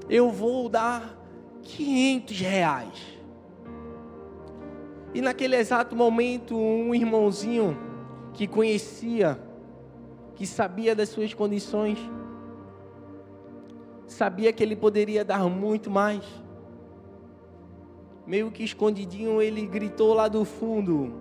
eu 0.09 0.31
vou 0.31 0.69
dar 0.69 1.17
500 1.63 2.41
reais. 2.41 3.19
E 5.15 5.23
naquele 5.23 5.57
exato 5.57 5.97
momento, 5.97 6.57
um 6.57 6.95
irmãozinho 6.95 7.79
que 8.35 8.47
conhecia, 8.47 9.41
que 10.41 10.47
sabia 10.47 10.97
das 10.97 11.11
suas 11.11 11.35
condições, 11.35 11.99
sabia 14.07 14.51
que 14.55 14.63
ele 14.63 14.75
poderia 14.75 15.23
dar 15.23 15.47
muito 15.51 15.91
mais 15.91 16.25
meio 18.27 18.51
que 18.51 18.65
escondidinho, 18.65 19.43
ele 19.43 19.67
gritou 19.67 20.15
lá 20.15 20.29
do 20.29 20.43
fundo: 20.47 21.13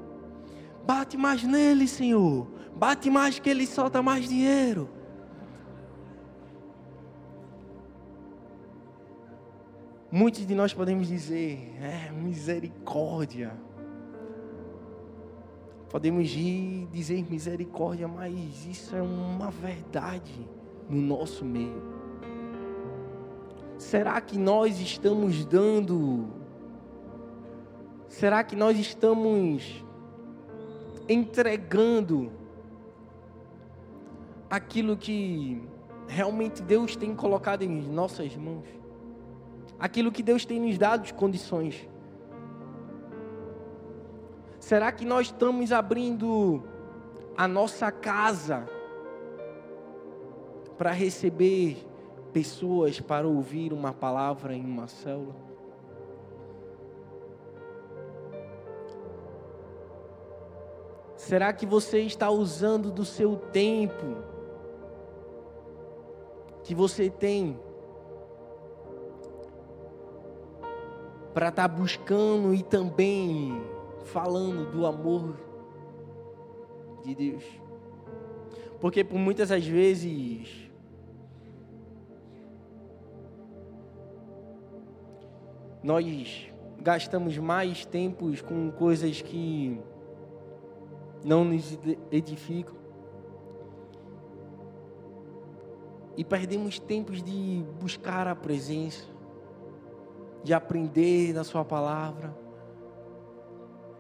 Bate 0.86 1.18
mais 1.18 1.44
nele, 1.44 1.86
Senhor. 1.86 2.48
Bate 2.74 3.10
mais 3.10 3.40
que 3.40 3.50
ele 3.50 3.68
solta 3.68 4.02
mais 4.02 4.26
dinheiro. 4.26 4.90
Muitos 10.10 10.48
de 10.48 10.56
nós 10.56 10.74
podemos 10.74 11.10
dizer, 11.10 11.76
é 11.82 12.10
misericórdia. 12.10 13.52
Podemos 15.90 16.30
ir 16.36 16.88
dizer 16.92 17.26
misericórdia, 17.30 18.08
mas 18.08 18.66
isso 18.66 18.96
é 18.96 19.02
uma 19.02 19.50
verdade 19.50 20.48
no 20.88 21.02
nosso 21.02 21.44
meio. 21.44 21.82
Será 23.78 24.22
que 24.22 24.38
nós 24.38 24.80
estamos 24.80 25.46
dando 25.46 26.28
Será 28.08 28.44
que 28.44 28.56
nós 28.56 28.78
estamos 28.78 29.86
entregando 31.08 32.32
aquilo 34.50 34.98
que 34.98 35.62
realmente 36.08 36.62
Deus 36.62 36.96
tem 36.96 37.16
colocado 37.16 37.62
em 37.62 37.70
nossas 37.88 38.36
mãos? 38.36 38.66
Aquilo 39.80 40.12
que 40.12 40.24
Deus 40.24 40.44
tem 40.44 40.60
nos 40.60 40.78
dado 40.78 41.04
de 41.04 41.14
condições? 41.14 41.88
Será 44.60 44.92
que 44.92 45.06
nós 45.06 45.28
estamos 45.28 45.72
abrindo 45.72 46.62
a 47.36 47.48
nossa 47.48 47.92
casa 47.92 48.68
para 50.78 50.92
receber 50.92 51.86
pessoas 52.34 53.00
para 53.00 53.28
ouvir 53.28 53.74
uma 53.74 53.94
palavra 53.94 54.54
em 54.54 54.64
uma 54.64 54.88
célula? 54.88 55.36
Será 61.16 61.54
que 61.54 61.66
você 61.66 62.02
está 62.02 62.30
usando 62.30 62.92
do 62.92 63.06
seu 63.06 63.38
tempo 63.38 64.18
que 66.64 66.76
você 66.76 67.10
tem 67.10 67.60
para 71.34 71.50
estar 71.50 71.68
tá 71.70 71.76
buscando 71.76 72.54
e 72.54 72.64
também 72.64 73.79
falando 74.06 74.72
do 74.72 74.86
amor 74.86 75.36
de 77.04 77.16
Deus? 77.16 77.44
Porque 78.80 79.04
por 79.04 79.18
muitas 79.18 79.50
das 79.50 79.66
vezes 79.66 80.70
nós 85.84 86.50
gastamos 86.82 87.38
mais 87.38 87.86
tempos 87.86 88.42
com 88.42 88.72
coisas 88.72 89.22
que 89.22 89.80
não 91.24 91.44
nos 91.44 91.78
edificam. 92.12 92.76
E 96.16 96.24
perdemos 96.24 96.80
tempos 96.80 97.24
de 97.24 97.64
buscar 97.80 98.28
a 98.28 98.36
presença, 98.36 99.06
de 100.44 100.54
aprender 100.54 101.34
da 101.34 101.44
Sua 101.44 101.64
palavra, 101.64 102.36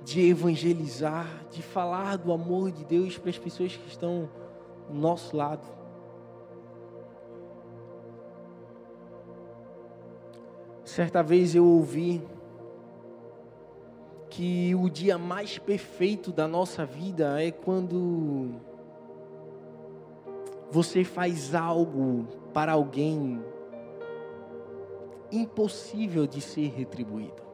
de 0.03 0.29
evangelizar, 0.29 1.27
de 1.51 1.61
falar 1.61 2.17
do 2.17 2.31
amor 2.31 2.71
de 2.71 2.83
Deus 2.85 3.17
para 3.17 3.29
as 3.29 3.37
pessoas 3.37 3.75
que 3.75 3.87
estão 3.87 4.29
do 4.87 4.95
nosso 4.95 5.35
lado. 5.35 5.67
Certa 10.83 11.21
vez 11.21 11.53
eu 11.53 11.65
ouvi 11.65 12.21
que 14.29 14.73
o 14.75 14.89
dia 14.89 15.17
mais 15.17 15.57
perfeito 15.57 16.31
da 16.31 16.47
nossa 16.47 16.85
vida 16.85 17.41
é 17.41 17.51
quando 17.51 18.55
você 20.71 21.03
faz 21.03 21.53
algo 21.53 22.27
para 22.53 22.71
alguém 22.71 23.43
impossível 25.31 26.25
de 26.25 26.41
ser 26.41 26.69
retribuído. 26.69 27.48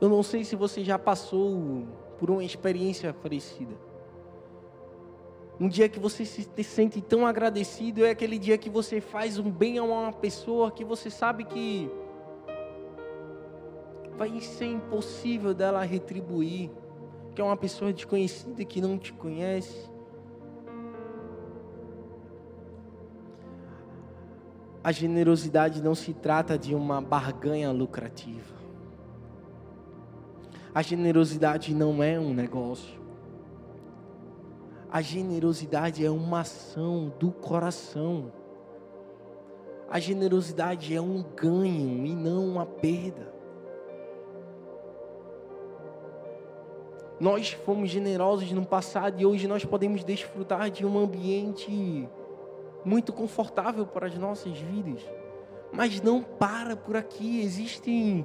Eu 0.00 0.08
não 0.08 0.22
sei 0.22 0.44
se 0.44 0.56
você 0.56 0.82
já 0.82 0.98
passou 0.98 1.84
por 2.18 2.30
uma 2.30 2.42
experiência 2.42 3.12
parecida. 3.12 3.74
Um 5.60 5.68
dia 5.68 5.90
que 5.90 6.00
você 6.00 6.24
se 6.24 6.48
sente 6.64 7.02
tão 7.02 7.26
agradecido 7.26 8.06
é 8.06 8.10
aquele 8.10 8.38
dia 8.38 8.56
que 8.56 8.70
você 8.70 8.98
faz 8.98 9.38
um 9.38 9.50
bem 9.50 9.76
a 9.76 9.82
uma 9.82 10.10
pessoa 10.10 10.70
que 10.70 10.82
você 10.82 11.10
sabe 11.10 11.44
que 11.44 11.90
vai 14.16 14.40
ser 14.40 14.66
impossível 14.66 15.52
dela 15.52 15.82
retribuir, 15.82 16.70
que 17.34 17.42
é 17.42 17.44
uma 17.44 17.56
pessoa 17.58 17.92
desconhecida 17.92 18.64
que 18.64 18.80
não 18.80 18.98
te 18.98 19.12
conhece. 19.12 19.90
A 24.82 24.92
generosidade 24.92 25.82
não 25.82 25.94
se 25.94 26.14
trata 26.14 26.58
de 26.58 26.74
uma 26.74 27.02
barganha 27.02 27.70
lucrativa. 27.70 28.59
A 30.72 30.82
generosidade 30.82 31.74
não 31.74 32.00
é 32.00 32.18
um 32.18 32.32
negócio. 32.32 33.00
A 34.90 35.02
generosidade 35.02 36.04
é 36.04 36.10
uma 36.10 36.40
ação 36.40 37.12
do 37.18 37.32
coração. 37.32 38.32
A 39.88 39.98
generosidade 39.98 40.94
é 40.94 41.00
um 41.00 41.24
ganho 41.34 42.06
e 42.06 42.14
não 42.14 42.46
uma 42.46 42.64
perda. 42.64 43.32
Nós 47.18 47.50
fomos 47.50 47.90
generosos 47.90 48.50
no 48.52 48.64
passado 48.64 49.20
e 49.20 49.26
hoje 49.26 49.48
nós 49.48 49.64
podemos 49.64 50.04
desfrutar 50.04 50.70
de 50.70 50.86
um 50.86 50.96
ambiente 50.98 52.08
muito 52.84 53.12
confortável 53.12 53.84
para 53.84 54.06
as 54.06 54.16
nossas 54.16 54.56
vidas. 54.56 55.02
Mas 55.72 56.00
não 56.00 56.22
para 56.22 56.76
por 56.76 56.96
aqui, 56.96 57.40
existe 57.42 58.24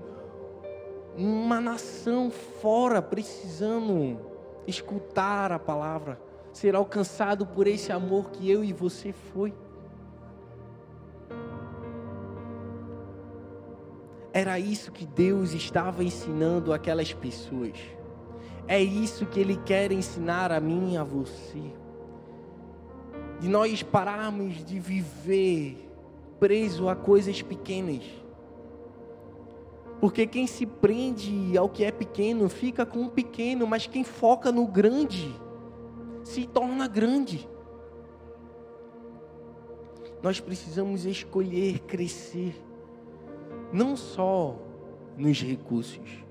uma 1.18 1.62
nação 1.62 2.30
fora 2.30 3.02
precisando 3.02 4.20
escutar 4.68 5.52
a 5.52 5.60
palavra, 5.60 6.20
ser 6.52 6.76
alcançado 6.76 7.46
por 7.46 7.68
esse 7.68 7.92
amor 7.92 8.32
que 8.32 8.50
eu 8.50 8.64
e 8.64 8.74
você 8.74 9.14
foi. 9.14 9.54
Era 14.34 14.60
isso 14.60 14.92
que 14.92 15.06
Deus 15.06 15.54
estava 15.54 16.04
ensinando 16.04 16.74
aquelas 16.74 17.14
pessoas. 17.14 17.80
É 18.68 18.82
isso 18.82 19.26
que 19.26 19.40
Ele 19.40 19.56
quer 19.56 19.92
ensinar 19.94 20.52
a 20.52 20.60
mim 20.60 20.94
e 20.94 20.98
a 20.98 21.04
você. 21.04 21.72
De 23.40 23.48
nós 23.48 23.82
pararmos 23.82 24.66
de 24.66 24.78
viver 24.78 25.90
preso 26.40 26.90
a 26.90 26.96
coisas 26.96 27.42
pequenas. 27.42 28.04
Porque 30.06 30.28
quem 30.28 30.46
se 30.46 30.68
prende 30.68 31.58
ao 31.58 31.68
que 31.68 31.84
é 31.84 31.92
pequeno 31.92 32.48
fica 32.48 32.86
com 32.86 33.06
o 33.06 33.10
pequeno, 33.10 33.66
mas 33.66 33.88
quem 33.88 34.04
foca 34.04 34.52
no 34.52 34.68
grande 34.68 35.34
se 36.24 36.46
torna 36.46 36.88
grande. 36.88 37.50
Nós 40.22 40.40
precisamos 40.40 41.06
escolher 41.06 41.80
crescer, 41.88 42.54
não 43.74 43.98
só 43.98 44.56
nos 45.18 45.42
recursos, 45.42 46.24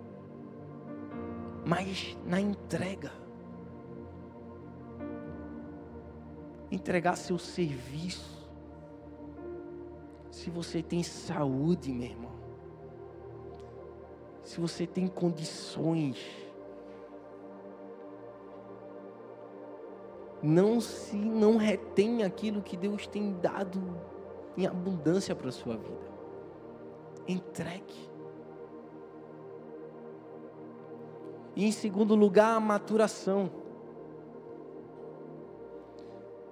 mas 1.66 2.16
na 2.24 2.40
entrega. 2.40 3.10
Entregar 6.70 7.16
seu 7.16 7.40
serviço. 7.40 8.48
Se 10.30 10.48
você 10.48 10.80
tem 10.80 11.02
saúde, 11.02 11.92
meu 11.92 12.06
irmão. 12.06 12.33
Se 14.44 14.60
você 14.60 14.86
tem 14.86 15.08
condições. 15.08 16.18
Não 20.42 20.80
se 20.80 21.16
não 21.16 21.56
retém 21.56 22.22
aquilo 22.22 22.62
que 22.62 22.76
Deus 22.76 23.06
tem 23.06 23.32
dado 23.40 23.80
em 24.56 24.66
abundância 24.66 25.34
para 25.34 25.48
a 25.48 25.52
sua 25.52 25.76
vida. 25.76 26.12
Entregue. 27.26 28.14
E 31.56 31.64
em 31.64 31.72
segundo 31.72 32.14
lugar, 32.14 32.56
a 32.56 32.60
maturação. 32.60 33.50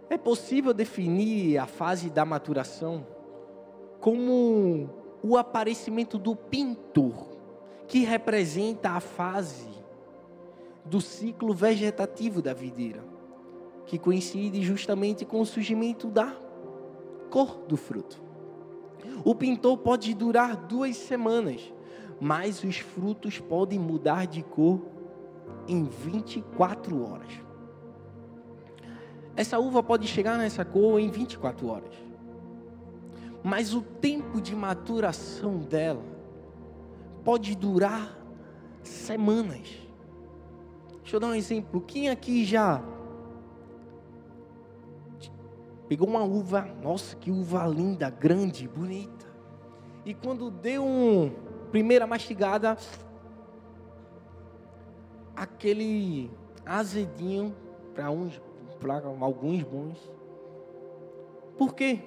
É 0.08 0.16
possível 0.16 0.72
definir 0.72 1.58
a 1.58 1.66
fase 1.66 2.10
da 2.10 2.24
maturação 2.24 3.06
como 4.00 4.90
o 5.22 5.36
aparecimento 5.36 6.18
do 6.18 6.34
pintor, 6.34 7.31
que 7.92 7.98
representa 7.98 8.92
a 8.92 9.00
fase 9.00 9.68
do 10.82 10.98
ciclo 10.98 11.52
vegetativo 11.52 12.40
da 12.40 12.54
videira, 12.54 13.04
que 13.84 13.98
coincide 13.98 14.62
justamente 14.62 15.26
com 15.26 15.42
o 15.42 15.44
surgimento 15.44 16.08
da 16.08 16.34
cor 17.28 17.58
do 17.68 17.76
fruto. 17.76 18.22
O 19.22 19.34
pintor 19.34 19.76
pode 19.76 20.14
durar 20.14 20.56
duas 20.56 20.96
semanas, 20.96 21.70
mas 22.18 22.64
os 22.64 22.78
frutos 22.78 23.38
podem 23.38 23.78
mudar 23.78 24.26
de 24.26 24.42
cor 24.42 24.80
em 25.68 25.84
24 25.84 27.06
horas. 27.06 27.32
Essa 29.36 29.58
uva 29.58 29.82
pode 29.82 30.08
chegar 30.08 30.38
nessa 30.38 30.64
cor 30.64 30.98
em 30.98 31.10
24 31.10 31.68
horas. 31.68 31.94
Mas 33.44 33.74
o 33.74 33.82
tempo 33.82 34.40
de 34.40 34.56
maturação 34.56 35.58
dela 35.58 36.11
pode 37.24 37.56
durar 37.56 38.18
semanas. 38.82 39.82
Deixa 41.02 41.16
eu 41.16 41.20
dar 41.20 41.28
um 41.28 41.34
exemplo. 41.34 41.80
Quem 41.80 42.08
aqui 42.08 42.44
já 42.44 42.82
pegou 45.88 46.08
uma 46.08 46.22
uva, 46.22 46.62
nossa, 46.82 47.14
que 47.16 47.30
uva 47.30 47.66
linda, 47.66 48.08
grande, 48.08 48.66
bonita. 48.66 49.26
E 50.04 50.14
quando 50.14 50.50
deu 50.50 50.84
uma 50.84 51.30
primeira 51.70 52.06
mastigada, 52.06 52.76
aquele 55.36 56.30
azedinho 56.64 57.54
para 57.94 58.10
uns, 58.10 58.40
para 58.80 59.02
alguns 59.20 59.62
bons. 59.62 60.10
Por 61.58 61.74
quê? 61.74 62.00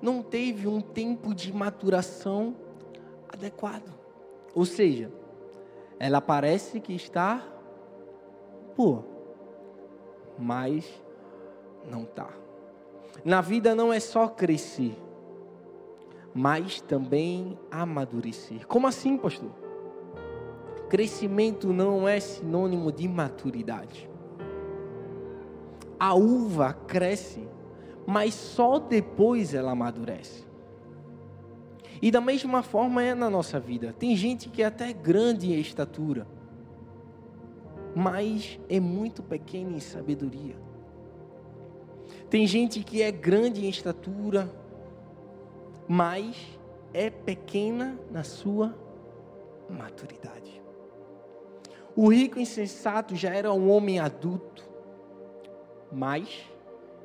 Não 0.00 0.22
teve 0.22 0.66
um 0.68 0.80
tempo 0.80 1.34
de 1.34 1.52
maturação 1.52 2.56
adequado. 3.32 4.01
Ou 4.54 4.64
seja, 4.64 5.10
ela 5.98 6.20
parece 6.20 6.80
que 6.80 6.94
está 6.94 7.52
pô, 8.74 9.02
mas 10.38 11.02
não 11.88 12.04
tá. 12.04 12.28
Na 13.24 13.40
vida 13.40 13.74
não 13.74 13.92
é 13.92 14.00
só 14.00 14.26
crescer, 14.28 14.96
mas 16.34 16.80
também 16.80 17.58
amadurecer. 17.70 18.66
Como 18.66 18.86
assim, 18.86 19.16
pastor? 19.16 19.50
Crescimento 20.88 21.72
não 21.72 22.08
é 22.08 22.20
sinônimo 22.20 22.90
de 22.90 23.08
maturidade. 23.08 24.10
A 25.98 26.14
uva 26.14 26.72
cresce, 26.72 27.46
mas 28.06 28.34
só 28.34 28.78
depois 28.78 29.54
ela 29.54 29.72
amadurece. 29.72 30.44
E 32.02 32.10
da 32.10 32.20
mesma 32.20 32.64
forma 32.64 33.00
é 33.00 33.14
na 33.14 33.30
nossa 33.30 33.60
vida. 33.60 33.94
Tem 33.96 34.16
gente 34.16 34.48
que 34.48 34.60
é 34.60 34.66
até 34.66 34.92
grande 34.92 35.52
em 35.52 35.60
estatura, 35.60 36.26
mas 37.94 38.58
é 38.68 38.80
muito 38.80 39.22
pequena 39.22 39.76
em 39.76 39.80
sabedoria. 39.80 40.56
Tem 42.28 42.44
gente 42.44 42.82
que 42.82 43.00
é 43.00 43.12
grande 43.12 43.64
em 43.64 43.68
estatura, 43.68 44.52
mas 45.86 46.36
é 46.92 47.08
pequena 47.08 47.96
na 48.10 48.24
sua 48.24 48.74
maturidade. 49.70 50.60
O 51.94 52.08
rico 52.08 52.40
insensato 52.40 53.14
já 53.14 53.32
era 53.32 53.52
um 53.52 53.70
homem 53.70 54.00
adulto, 54.00 54.68
mas 55.92 56.50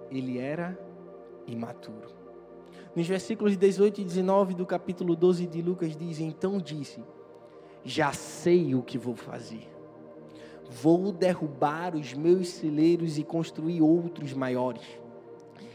ele 0.10 0.40
era 0.40 0.80
imaturo. 1.46 2.17
Nos 2.98 3.06
versículos 3.06 3.56
18 3.56 4.02
e 4.02 4.04
19 4.04 4.56
do 4.56 4.66
capítulo 4.66 5.16
12 5.16 5.46
de 5.46 5.62
Lucas 5.62 5.96
diz: 5.96 6.20
Então 6.20 6.58
disse: 6.58 7.00
Já 7.86 8.12
sei 8.12 8.74
o 8.74 8.82
que 8.82 8.98
vou 8.98 9.16
fazer. 9.16 9.70
Vou 10.82 11.12
derrubar 11.12 11.96
os 11.96 12.16
meus 12.16 12.50
celeiros 12.50 13.20
e 13.20 13.24
construir 13.24 13.84
outros 13.84 14.34
maiores. 14.34 14.82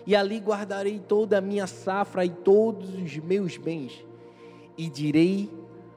E 0.05 0.17
ali 0.17 0.41
guardarei 0.41 0.99
toda 0.99 1.39
a 1.39 1.41
minha 1.41 1.69
safra 1.69 2.25
e 2.25 2.29
todos 2.29 2.93
os 2.93 3.17
meus 3.19 3.57
bens. 3.57 4.05
E 4.77 4.91
direi 4.91 5.49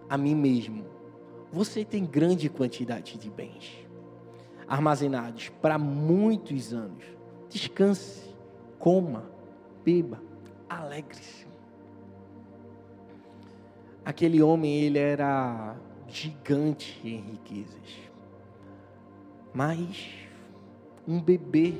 a 0.08 0.20
mim 0.20 0.36
mesmo: 0.36 0.86
você 1.52 1.84
tem 1.84 2.06
grande 2.06 2.50
quantidade 2.50 3.18
de 3.18 3.32
bens 3.32 3.74
armazenados 4.68 5.50
para 5.60 5.80
muitos 5.80 6.72
anos. 6.72 7.04
Descanse, 7.50 8.30
coma, 8.78 9.28
beba, 9.84 10.22
alegre-se. 10.70 11.46
Aquele 14.04 14.42
homem, 14.42 14.82
ele 14.82 15.00
era 15.00 15.76
gigante 16.08 17.00
em 17.04 17.18
riquezas, 17.18 18.10
mas 19.54 20.14
um 21.08 21.22
bebê 21.22 21.74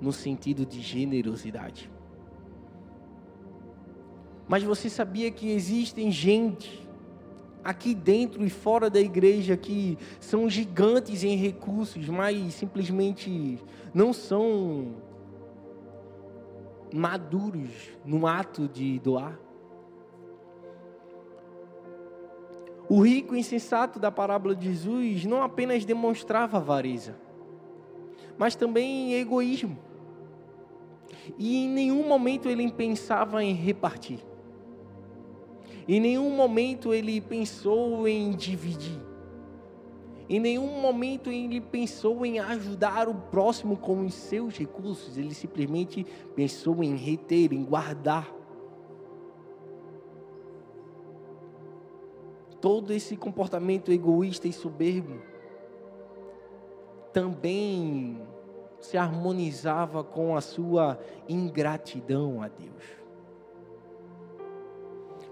no 0.00 0.12
sentido 0.12 0.64
de 0.64 0.80
generosidade. 0.80 1.90
Mas 4.46 4.62
você 4.62 4.88
sabia 4.88 5.30
que 5.30 5.50
existem 5.50 6.10
gente 6.10 6.86
aqui 7.62 7.94
dentro 7.94 8.44
e 8.44 8.48
fora 8.48 8.88
da 8.88 9.00
igreja 9.00 9.56
que 9.56 9.98
são 10.20 10.48
gigantes 10.48 11.22
em 11.22 11.36
recursos, 11.36 12.08
mas 12.08 12.54
simplesmente 12.54 13.58
não 13.92 14.12
são 14.12 14.94
maduros 16.92 17.90
no 18.04 18.26
ato 18.26 18.68
de 18.68 18.98
doar. 18.98 19.38
O 22.88 23.00
rico 23.00 23.36
insensato 23.36 23.98
da 23.98 24.10
parábola 24.10 24.54
de 24.54 24.66
Jesus 24.66 25.24
não 25.24 25.42
apenas 25.42 25.84
demonstrava 25.84 26.56
avareza, 26.56 27.16
mas 28.38 28.54
também 28.54 29.14
egoísmo. 29.14 29.78
E 31.36 31.64
em 31.64 31.68
nenhum 31.68 32.08
momento 32.08 32.48
ele 32.48 32.70
pensava 32.72 33.44
em 33.44 33.52
repartir. 33.52 34.20
Em 35.86 36.00
nenhum 36.00 36.30
momento 36.30 36.94
ele 36.94 37.20
pensou 37.20 38.08
em 38.08 38.32
dividir. 38.32 39.07
Em 40.28 40.38
nenhum 40.38 40.80
momento 40.80 41.30
ele 41.30 41.58
pensou 41.58 42.26
em 42.26 42.38
ajudar 42.38 43.08
o 43.08 43.14
próximo 43.14 43.78
com 43.78 44.04
os 44.04 44.12
seus 44.12 44.58
recursos. 44.58 45.16
Ele 45.16 45.32
simplesmente 45.32 46.04
pensou 46.34 46.84
em 46.84 46.94
reter, 46.94 47.52
em 47.54 47.64
guardar. 47.64 48.30
Todo 52.60 52.92
esse 52.92 53.16
comportamento 53.16 53.90
egoísta 53.90 54.46
e 54.46 54.52
soberbo 54.52 55.22
também 57.12 58.20
se 58.80 58.98
harmonizava 58.98 60.04
com 60.04 60.36
a 60.36 60.40
sua 60.42 60.98
ingratidão 61.26 62.42
a 62.42 62.48
Deus. 62.48 62.84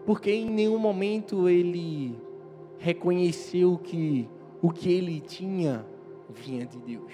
Porque 0.06 0.30
em 0.30 0.48
nenhum 0.48 0.78
momento 0.78 1.48
ele 1.48 2.18
reconheceu 2.78 3.76
que 3.76 4.28
o 4.66 4.72
que 4.72 4.92
ele 4.92 5.20
tinha 5.20 5.86
vinha 6.28 6.66
de 6.66 6.76
Deus. 6.80 7.12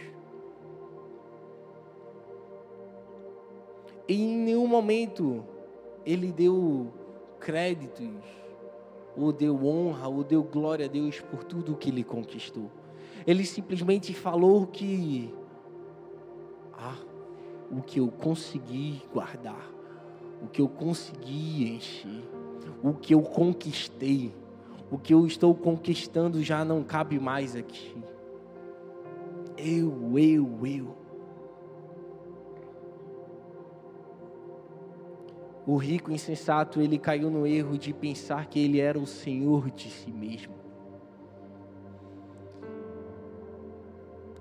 E 4.08 4.14
em 4.14 4.38
nenhum 4.38 4.66
momento 4.66 5.44
ele 6.06 6.32
deu 6.32 6.90
créditos, 7.38 8.08
ou 9.14 9.30
deu 9.30 9.66
honra, 9.66 10.08
ou 10.08 10.24
deu 10.24 10.42
glória 10.42 10.86
a 10.86 10.88
Deus 10.88 11.20
por 11.20 11.44
tudo 11.44 11.74
o 11.74 11.76
que 11.76 11.90
ele 11.90 12.02
conquistou. 12.02 12.70
Ele 13.26 13.44
simplesmente 13.44 14.14
falou 14.14 14.66
que 14.66 15.30
ah, 16.72 16.96
o 17.70 17.82
que 17.82 18.00
eu 18.00 18.08
consegui 18.08 19.02
guardar, 19.12 19.70
o 20.42 20.48
que 20.48 20.62
eu 20.62 20.68
consegui 20.70 21.68
encher, 21.68 22.24
o 22.82 22.94
que 22.94 23.12
eu 23.12 23.20
conquistei, 23.20 24.32
o 24.92 24.98
que 24.98 25.14
eu 25.14 25.26
estou 25.26 25.54
conquistando 25.54 26.42
já 26.42 26.62
não 26.66 26.84
cabe 26.84 27.18
mais 27.18 27.56
aqui. 27.56 27.96
Eu, 29.56 30.18
eu, 30.18 30.66
eu. 30.66 30.96
O 35.66 35.78
rico 35.78 36.12
insensato, 36.12 36.78
ele 36.78 36.98
caiu 36.98 37.30
no 37.30 37.46
erro 37.46 37.78
de 37.78 37.94
pensar 37.94 38.44
que 38.46 38.58
ele 38.58 38.80
era 38.80 38.98
o 38.98 39.06
senhor 39.06 39.70
de 39.70 39.88
si 39.88 40.12
mesmo. 40.12 40.52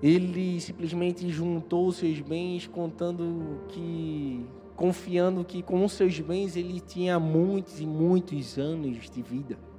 Ele 0.02 0.60
simplesmente 0.60 1.30
juntou 1.30 1.90
seus 1.92 2.20
bens, 2.20 2.66
contando 2.66 3.60
que, 3.68 4.44
confiando 4.76 5.46
que 5.46 5.62
com 5.62 5.82
os 5.82 5.92
seus 5.92 6.20
bens 6.20 6.56
ele 6.56 6.78
tinha 6.78 7.18
muitos 7.18 7.80
e 7.80 7.86
muitos 7.86 8.58
anos 8.58 9.08
de 9.08 9.22
vida. 9.22 9.71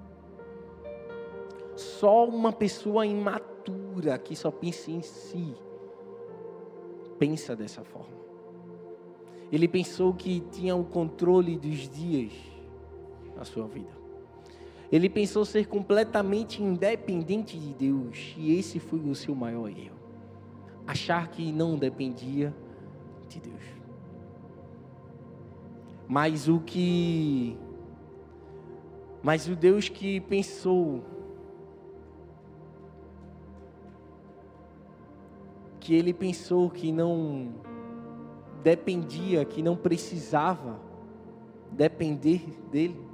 Só 1.75 2.25
uma 2.25 2.51
pessoa 2.51 3.05
imatura 3.05 4.17
que 4.17 4.35
só 4.35 4.51
pensa 4.51 4.91
em 4.91 5.01
si 5.01 5.55
pensa 7.17 7.55
dessa 7.55 7.83
forma. 7.83 8.23
Ele 9.51 9.67
pensou 9.67 10.13
que 10.13 10.41
tinha 10.51 10.75
o 10.75 10.83
controle 10.83 11.57
dos 11.57 11.87
dias 11.89 12.33
na 13.35 13.45
sua 13.45 13.67
vida. 13.67 13.91
Ele 14.91 15.09
pensou 15.09 15.45
ser 15.45 15.67
completamente 15.67 16.61
independente 16.61 17.57
de 17.57 17.73
Deus, 17.73 18.35
e 18.37 18.57
esse 18.57 18.79
foi 18.79 18.99
o 18.99 19.15
seu 19.15 19.33
maior 19.33 19.69
erro 19.69 20.03
achar 20.85 21.29
que 21.29 21.51
não 21.51 21.77
dependia 21.77 22.53
de 23.27 23.39
Deus. 23.39 23.63
Mas 26.07 26.47
o 26.47 26.59
que 26.59 27.57
mas 29.21 29.47
o 29.47 29.55
Deus 29.55 29.87
que 29.87 30.19
pensou 30.19 31.01
que 35.83 35.93
ele 35.93 36.13
pensou 36.13 36.69
que 36.69 36.93
não 36.93 37.55
dependia, 38.63 39.43
que 39.43 39.61
não 39.61 39.75
precisava 39.75 40.79
depender 41.69 42.41
dele. 42.71 43.05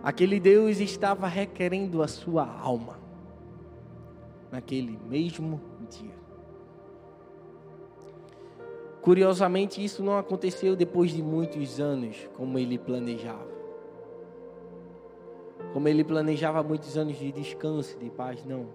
Aquele 0.00 0.38
Deus 0.38 0.78
estava 0.78 1.26
requerendo 1.26 2.04
a 2.04 2.06
sua 2.06 2.46
alma 2.46 3.00
naquele 4.52 4.96
mesmo 5.08 5.60
dia. 5.90 6.14
Curiosamente, 9.02 9.84
isso 9.84 10.04
não 10.04 10.16
aconteceu 10.16 10.76
depois 10.76 11.10
de 11.10 11.20
muitos 11.20 11.80
anos, 11.80 12.28
como 12.36 12.60
ele 12.60 12.78
planejava. 12.78 13.58
Como 15.72 15.88
ele 15.88 16.04
planejava 16.04 16.62
muitos 16.62 16.96
anos 16.96 17.18
de 17.18 17.32
descanso, 17.32 17.98
de 17.98 18.08
paz, 18.08 18.44
não. 18.44 18.68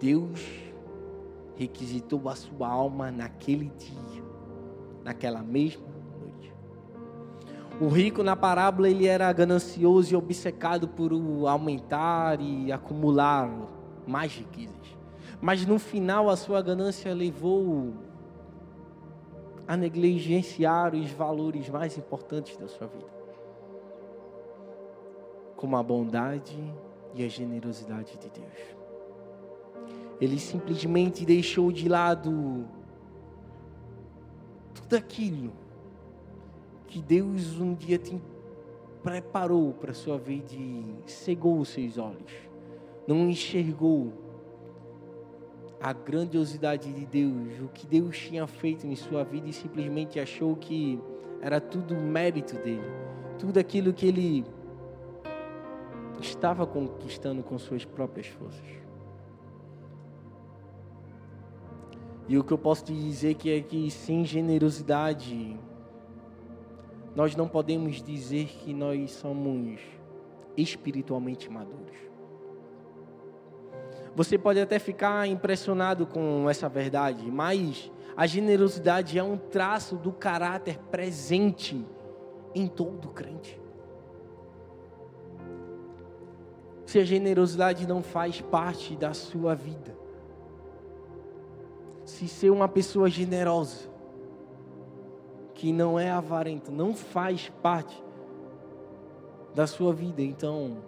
Deus 0.00 0.67
requisitou 1.58 2.28
a 2.28 2.34
sua 2.34 2.68
alma 2.68 3.10
naquele 3.10 3.70
dia, 3.76 4.24
naquela 5.04 5.42
mesma 5.42 5.86
noite. 6.18 6.54
O 7.80 7.88
rico 7.88 8.22
na 8.22 8.34
parábola 8.34 8.88
ele 8.88 9.06
era 9.06 9.30
ganancioso 9.32 10.14
e 10.14 10.16
obcecado 10.16 10.88
por 10.88 11.12
aumentar 11.46 12.40
e 12.40 12.72
acumular 12.72 13.50
mais 14.06 14.32
riquezas 14.32 14.98
mas 15.40 15.64
no 15.64 15.78
final 15.78 16.28
a 16.28 16.36
sua 16.36 16.60
ganância 16.60 17.14
levou 17.14 17.94
a 19.66 19.76
negligenciar 19.76 20.94
os 20.94 21.10
valores 21.10 21.68
mais 21.68 21.96
importantes 21.96 22.56
da 22.56 22.66
sua 22.66 22.86
vida, 22.86 23.06
como 25.56 25.76
a 25.76 25.82
bondade 25.82 26.58
e 27.14 27.24
a 27.24 27.28
generosidade 27.28 28.16
de 28.18 28.30
Deus. 28.30 28.77
Ele 30.20 30.38
simplesmente 30.38 31.24
deixou 31.24 31.70
de 31.70 31.88
lado 31.88 32.66
tudo 34.74 34.96
aquilo 34.96 35.52
que 36.86 37.00
Deus 37.00 37.60
um 37.60 37.74
dia 37.74 37.98
te 37.98 38.20
preparou 39.02 39.72
para 39.74 39.92
a 39.92 39.94
sua 39.94 40.18
vida 40.18 40.54
e 40.54 40.96
cegou 41.06 41.58
os 41.58 41.68
seus 41.68 41.98
olhos, 41.98 42.32
não 43.06 43.28
enxergou 43.28 44.12
a 45.80 45.92
grandiosidade 45.92 46.92
de 46.92 47.06
Deus, 47.06 47.60
o 47.60 47.68
que 47.68 47.86
Deus 47.86 48.18
tinha 48.18 48.46
feito 48.46 48.86
em 48.86 48.96
sua 48.96 49.22
vida 49.22 49.48
e 49.48 49.52
simplesmente 49.52 50.18
achou 50.18 50.56
que 50.56 50.98
era 51.40 51.60
tudo 51.60 51.94
mérito 51.94 52.56
dele, 52.56 52.82
tudo 53.38 53.58
aquilo 53.58 53.92
que 53.92 54.06
ele 54.06 54.44
estava 56.20 56.66
conquistando 56.66 57.42
com 57.42 57.56
suas 57.58 57.84
próprias 57.84 58.26
forças. 58.26 58.87
E 62.28 62.36
o 62.36 62.44
que 62.44 62.52
eu 62.52 62.58
posso 62.58 62.84
te 62.84 62.92
dizer 62.92 63.34
que 63.34 63.50
é 63.50 63.60
que 63.60 63.90
sem 63.90 64.24
generosidade 64.24 65.58
nós 67.16 67.34
não 67.34 67.48
podemos 67.48 68.02
dizer 68.02 68.46
que 68.46 68.74
nós 68.74 69.12
somos 69.12 69.80
espiritualmente 70.56 71.50
maduros. 71.50 71.96
Você 74.14 74.36
pode 74.36 74.60
até 74.60 74.78
ficar 74.78 75.26
impressionado 75.26 76.06
com 76.06 76.50
essa 76.50 76.68
verdade, 76.68 77.30
mas 77.30 77.90
a 78.16 78.26
generosidade 78.26 79.18
é 79.18 79.22
um 79.22 79.36
traço 79.36 79.96
do 79.96 80.12
caráter 80.12 80.78
presente 80.90 81.84
em 82.54 82.66
todo 82.66 83.08
crente. 83.08 83.60
Se 86.84 86.98
a 86.98 87.04
generosidade 87.04 87.86
não 87.86 88.02
faz 88.02 88.40
parte 88.40 88.96
da 88.96 89.14
sua 89.14 89.54
vida, 89.54 89.96
se 92.08 92.26
ser 92.26 92.48
uma 92.48 92.66
pessoa 92.66 93.10
generosa, 93.10 93.86
que 95.52 95.72
não 95.72 95.98
é 95.98 96.10
avarento, 96.10 96.72
não 96.72 96.94
faz 96.94 97.50
parte 97.62 98.02
da 99.54 99.66
sua 99.66 99.92
vida, 99.92 100.22
então 100.22 100.78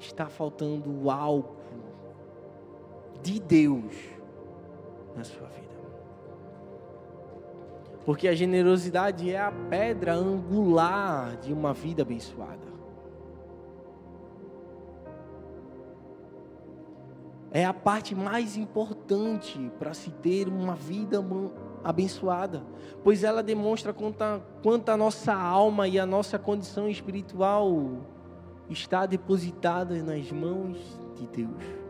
está 0.00 0.26
faltando 0.26 1.08
algo 1.08 1.54
de 3.22 3.38
Deus 3.38 3.94
na 5.16 5.22
sua 5.22 5.46
vida. 5.46 5.62
Porque 8.04 8.26
a 8.26 8.34
generosidade 8.34 9.30
é 9.30 9.40
a 9.40 9.52
pedra 9.70 10.14
angular 10.14 11.36
de 11.36 11.52
uma 11.52 11.72
vida 11.72 12.02
abençoada. 12.02 12.72
É 17.52 17.66
a 17.66 17.74
parte 17.74 18.14
mais 18.14 18.56
importante 18.56 19.70
para 19.78 19.92
se 19.92 20.10
ter 20.10 20.48
uma 20.48 20.74
vida 20.74 21.22
abençoada, 21.84 22.64
pois 23.04 23.22
ela 23.22 23.42
demonstra 23.42 23.92
quanto 23.92 24.22
a, 24.22 24.40
quanto 24.62 24.88
a 24.88 24.96
nossa 24.96 25.34
alma 25.34 25.86
e 25.86 25.98
a 25.98 26.06
nossa 26.06 26.38
condição 26.38 26.88
espiritual 26.88 27.98
está 28.70 29.04
depositada 29.04 30.02
nas 30.02 30.32
mãos 30.32 30.78
de 31.14 31.26
Deus. 31.26 31.82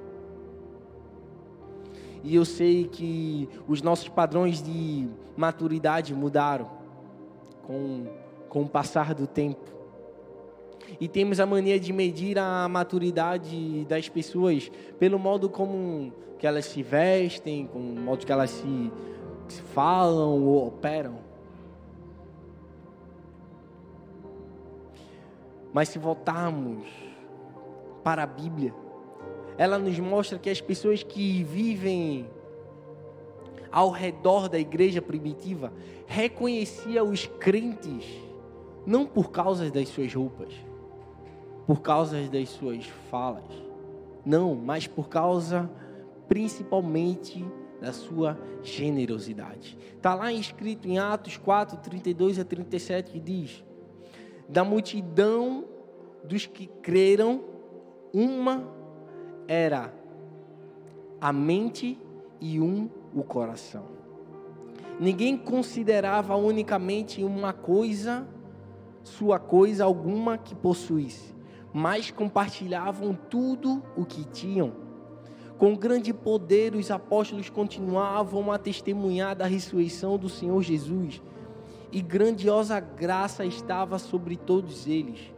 E 2.25 2.35
eu 2.35 2.45
sei 2.45 2.89
que 2.89 3.49
os 3.69 3.83
nossos 3.83 4.09
padrões 4.09 4.63
de 4.63 5.09
maturidade 5.37 6.15
mudaram 6.15 6.71
com, 7.65 8.07
com 8.49 8.63
o 8.63 8.69
passar 8.69 9.15
do 9.15 9.27
tempo. 9.27 9.82
E 11.01 11.09
temos 11.09 11.41
a 11.41 11.47
mania 11.47 11.79
de 11.79 11.93
medir 11.93 12.39
a 12.39 12.69
maturidade 12.69 13.85
das 13.87 14.09
pessoas 14.09 14.71
pelo 14.99 15.19
modo 15.19 15.49
como 15.49 16.13
que 16.39 16.47
elas 16.47 16.65
se 16.65 16.83
vestem, 16.83 17.67
com 17.67 17.79
o 17.79 18.01
modo 18.01 18.27
que 18.27 18.33
elas 18.33 18.51
se, 18.51 18.93
se 19.49 19.63
falam 19.63 20.43
ou 20.43 20.67
operam. 20.67 21.19
Mas 25.73 25.89
se 25.89 25.99
voltarmos 25.99 26.85
para 28.05 28.25
a 28.25 28.27
Bíblia, 28.27 28.75
ela 29.57 29.79
nos 29.79 29.99
mostra 29.99 30.39
que 30.39 30.51
as 30.51 30.61
pessoas 30.61 31.03
que 31.03 31.43
vivem 31.45 32.27
ao 33.71 33.91
redor 33.91 34.49
da 34.49 34.59
igreja 34.59 35.01
primitiva 35.01 35.73
reconhecia 36.07 37.03
os 37.03 37.27
crentes 37.27 38.05
não 38.85 39.07
por 39.07 39.31
causa 39.31 39.71
das 39.71 39.89
suas 39.89 40.13
roupas, 40.13 40.53
por 41.67 41.81
causa 41.81 42.21
das 42.29 42.49
suas 42.51 42.87
falas, 43.11 43.45
não, 44.25 44.55
mas 44.55 44.87
por 44.87 45.09
causa 45.09 45.71
principalmente 46.29 47.45
da 47.81 47.93
sua 47.93 48.39
generosidade. 48.63 49.77
Está 49.97 50.15
lá 50.15 50.33
escrito 50.33 50.89
em 50.89 50.99
Atos 50.99 51.37
4, 51.37 51.79
32 51.79 52.39
a 52.39 52.45
37 52.45 53.13
que 53.13 53.21
diz: 53.21 53.65
Da 54.49 54.65
multidão 54.65 55.65
dos 56.25 56.47
que 56.47 56.69
creram, 56.81 57.43
uma 58.13 58.67
era 59.49 59.93
a 61.21 61.33
mente 61.33 61.99
e 62.41 62.61
um 62.61 62.89
o 63.15 63.23
coração. 63.23 63.85
Ninguém 65.01 65.37
considerava 65.37 66.37
unicamente 66.37 67.25
uma 67.25 67.53
coisa, 67.53 68.27
sua 69.03 69.39
coisa 69.39 69.85
alguma 69.85 70.39
que 70.39 70.55
possuísse, 70.55 71.35
mas 71.73 72.11
compartilhavam 72.11 73.15
tudo 73.15 73.83
o 73.97 74.05
que 74.05 74.25
tinham. 74.25 74.73
Com 75.57 75.77
grande 75.77 76.13
poder, 76.13 76.75
os 76.75 76.91
apóstolos 76.91 77.49
continuavam 77.49 78.51
a 78.51 78.59
testemunhar 78.59 79.37
da 79.37 79.47
ressurreição 79.47 80.19
do 80.19 80.29
Senhor 80.29 80.61
Jesus, 80.63 81.23
e 81.93 82.01
grandiosa 82.01 82.81
graça 82.81 83.45
estava 83.45 83.99
sobre 83.99 84.37
todos 84.37 84.87
eles. 84.87 85.33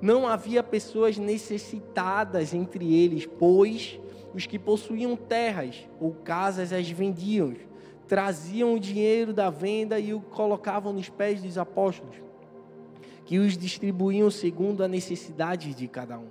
Não 0.00 0.26
havia 0.26 0.62
pessoas 0.62 1.18
necessitadas 1.18 2.54
entre 2.54 2.94
eles, 2.94 3.26
pois 3.26 4.00
os 4.34 4.46
que 4.46 4.58
possuíam 4.58 5.16
terras 5.16 5.88
ou 6.00 6.12
casas 6.12 6.72
as 6.72 6.88
vendiam, 6.90 7.54
traziam 8.06 8.74
o 8.74 8.80
dinheiro 8.80 9.32
da 9.32 9.50
venda 9.50 9.98
e 9.98 10.14
o 10.14 10.20
colocavam 10.20 10.92
nos 10.92 11.08
pés 11.08 11.42
dos 11.42 11.58
apóstolos, 11.58 12.16
que 13.28 13.38
os 13.38 13.58
distribuíam 13.58 14.30
segundo 14.30 14.82
a 14.82 14.88
necessidade 14.88 15.74
de 15.74 15.86
cada 15.86 16.18
um. 16.18 16.28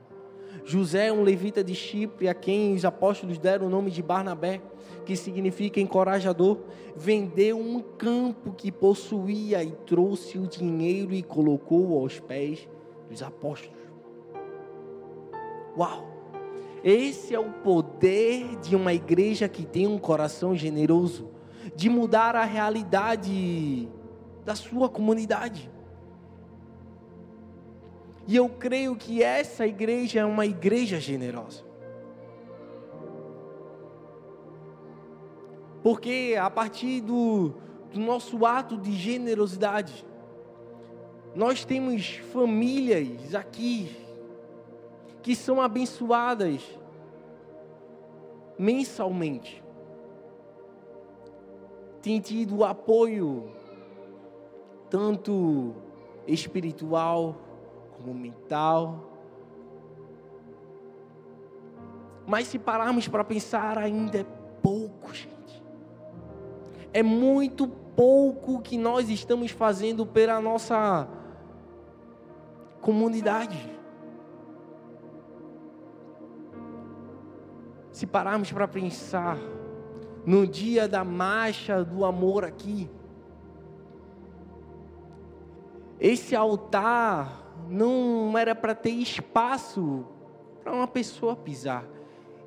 José, 0.65 1.11
um 1.11 1.21
levita 1.21 1.63
de 1.63 1.75
Chipre, 1.75 2.27
a 2.27 2.33
quem 2.33 2.73
os 2.73 2.83
apóstolos 2.83 3.37
deram 3.37 3.67
o 3.67 3.69
nome 3.69 3.91
de 3.91 4.01
Barnabé, 4.01 4.63
que 5.05 5.15
significa 5.15 5.79
encorajador, 5.79 6.57
vendeu 6.95 7.59
um 7.59 7.83
campo 7.83 8.51
que 8.51 8.71
possuía 8.71 9.63
e 9.63 9.73
trouxe 9.85 10.39
o 10.39 10.47
dinheiro 10.47 11.13
e 11.13 11.21
colocou 11.21 11.99
aos 11.99 12.19
pés 12.19 12.67
dos 13.07 13.21
apóstolos. 13.21 13.77
Uau! 15.77 16.03
Esse 16.83 17.35
é 17.35 17.39
o 17.39 17.51
poder 17.61 18.55
de 18.55 18.75
uma 18.75 18.91
igreja 18.91 19.47
que 19.47 19.67
tem 19.67 19.85
um 19.85 19.99
coração 19.99 20.55
generoso, 20.55 21.29
de 21.75 21.91
mudar 21.91 22.35
a 22.35 22.43
realidade 22.43 23.87
da 24.43 24.55
sua 24.55 24.89
comunidade. 24.89 25.76
E 28.27 28.35
eu 28.35 28.49
creio 28.49 28.93
que 28.97 29.23
essa 29.23 29.65
igreja 29.65 30.19
é 30.19 30.25
uma 30.25 30.45
igreja 30.45 30.99
generosa. 30.99 31.63
Porque 35.81 36.35
a 36.37 36.49
partir 36.49 36.99
do, 36.99 37.53
do 37.93 37.99
nosso 38.01 38.45
ato 38.45 38.77
de 38.77 38.91
generosidade, 38.91 40.05
nós 41.33 41.63
temos 41.63 42.17
famílias 42.33 43.33
aqui 43.33 43.95
que 45.21 45.33
são 45.33 45.61
abençoadas 45.61 46.61
mensalmente. 48.59 49.63
Tem 52.01 52.19
tido 52.19 52.65
apoio 52.65 53.49
tanto 54.89 55.73
espiritual 56.27 57.46
mental. 58.13 59.11
Mas 62.25 62.47
se 62.47 62.59
pararmos 62.59 63.07
para 63.07 63.23
pensar, 63.23 63.77
ainda 63.77 64.19
é 64.19 64.25
pouco, 64.61 65.13
gente. 65.13 65.63
É 66.93 67.01
muito 67.01 67.67
pouco 67.67 68.61
que 68.61 68.77
nós 68.77 69.09
estamos 69.09 69.51
fazendo 69.51 70.05
pela 70.05 70.41
nossa 70.41 71.07
comunidade. 72.81 73.77
Se 77.91 78.05
pararmos 78.05 78.51
para 78.51 78.67
pensar 78.67 79.37
no 80.25 80.45
dia 80.45 80.87
da 80.87 81.03
marcha 81.03 81.83
do 81.83 82.03
amor 82.03 82.43
aqui, 82.43 82.89
esse 85.99 86.35
altar 86.35 87.46
não 87.69 88.37
era 88.37 88.55
para 88.55 88.73
ter 88.73 88.91
espaço 88.91 90.05
para 90.63 90.73
uma 90.73 90.87
pessoa 90.87 91.35
pisar, 91.35 91.85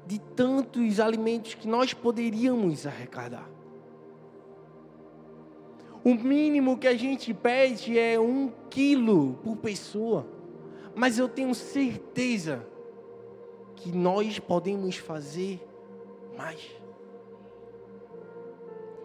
de 0.07 0.19
tantos 0.19 1.01
alimentos 1.01 1.55
que 1.55 1.67
nós 1.67 1.95
poderíamos 1.95 2.87
arrecadar. 2.87 3.49
O 6.03 6.15
mínimo 6.15 6.79
que 6.79 6.87
a 6.87 6.97
gente 6.97 7.35
pede 7.35 7.99
é 7.99 8.19
um 8.19 8.51
quilo 8.71 9.35
por 9.43 9.57
pessoa. 9.57 10.27
Mas 10.95 11.19
eu 11.19 11.29
tenho 11.29 11.55
certeza 11.55 12.67
que 13.77 13.93
nós 13.93 14.39
podemos 14.39 14.97
fazer 14.97 15.61
mais. 16.37 16.61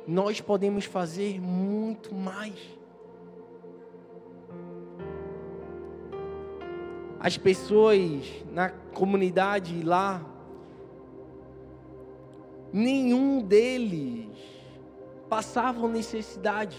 Nós 0.07 0.39
podemos 0.39 0.85
fazer 0.85 1.39
muito 1.41 2.13
mais. 2.13 2.55
As 7.25 7.39
pessoas 7.39 8.21
na 8.51 8.69
comunidade 8.69 9.81
lá, 9.81 10.23
nenhum 12.71 13.41
deles 13.41 14.29
passavam 15.27 15.89
necessidade, 15.89 16.77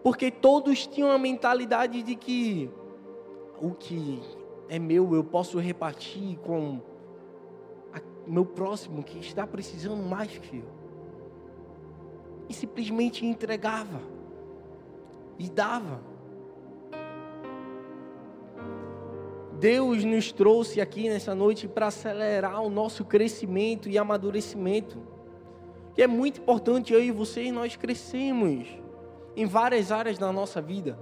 porque 0.00 0.30
todos 0.30 0.86
tinham 0.86 1.10
a 1.10 1.18
mentalidade 1.18 2.04
de 2.04 2.14
que 2.14 2.70
o 3.60 3.72
que 3.72 4.22
é 4.68 4.78
meu 4.78 5.12
eu 5.12 5.24
posso 5.24 5.58
repartir 5.58 6.38
com 6.38 6.80
meu 8.24 8.46
próximo 8.46 9.02
que 9.02 9.18
está 9.18 9.44
precisando 9.44 10.04
mais 10.04 10.38
que 10.38 10.58
eu. 10.58 10.68
E 12.48 12.54
simplesmente 12.54 13.26
entregava 13.26 14.00
e 15.36 15.50
dava. 15.50 16.11
Deus 19.62 20.02
nos 20.02 20.32
trouxe 20.32 20.80
aqui 20.80 21.08
nessa 21.08 21.36
noite 21.36 21.68
para 21.68 21.86
acelerar 21.86 22.60
o 22.62 22.68
nosso 22.68 23.04
crescimento 23.04 23.88
e 23.88 23.96
amadurecimento. 23.96 25.00
Que 25.94 26.02
é 26.02 26.08
muito 26.08 26.40
importante 26.40 26.92
eu 26.92 27.00
e 27.00 27.12
você 27.12 27.52
nós 27.52 27.76
crescemos 27.76 28.66
em 29.36 29.46
várias 29.46 29.92
áreas 29.92 30.18
da 30.18 30.32
nossa 30.32 30.60
vida. 30.60 30.98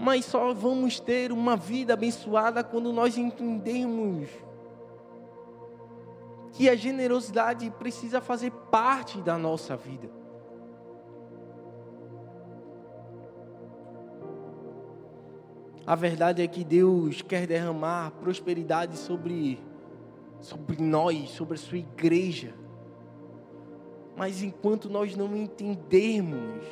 Mas 0.00 0.24
só 0.24 0.54
vamos 0.54 0.98
ter 0.98 1.30
uma 1.32 1.54
vida 1.54 1.92
abençoada 1.92 2.64
quando 2.64 2.94
nós 2.94 3.18
entendermos 3.18 4.30
que 6.52 6.66
a 6.70 6.74
generosidade 6.74 7.70
precisa 7.72 8.22
fazer 8.22 8.52
parte 8.70 9.20
da 9.20 9.36
nossa 9.36 9.76
vida. 9.76 10.08
A 15.86 15.94
verdade 15.94 16.42
é 16.42 16.48
que 16.48 16.64
Deus 16.64 17.22
quer 17.22 17.46
derramar 17.46 18.10
prosperidade 18.12 18.96
sobre 18.96 19.58
sobre 20.40 20.82
nós, 20.82 21.30
sobre 21.30 21.54
a 21.54 21.58
sua 21.58 21.78
igreja. 21.78 22.54
Mas 24.16 24.42
enquanto 24.42 24.88
nós 24.88 25.14
não 25.16 25.36
entendermos 25.36 26.64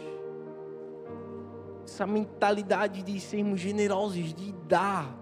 essa 1.85 2.07
mentalidade 2.07 3.03
de 3.03 3.21
sermos 3.21 3.61
generosos, 3.61 4.33
de 4.33 4.53
dar, 4.67 5.15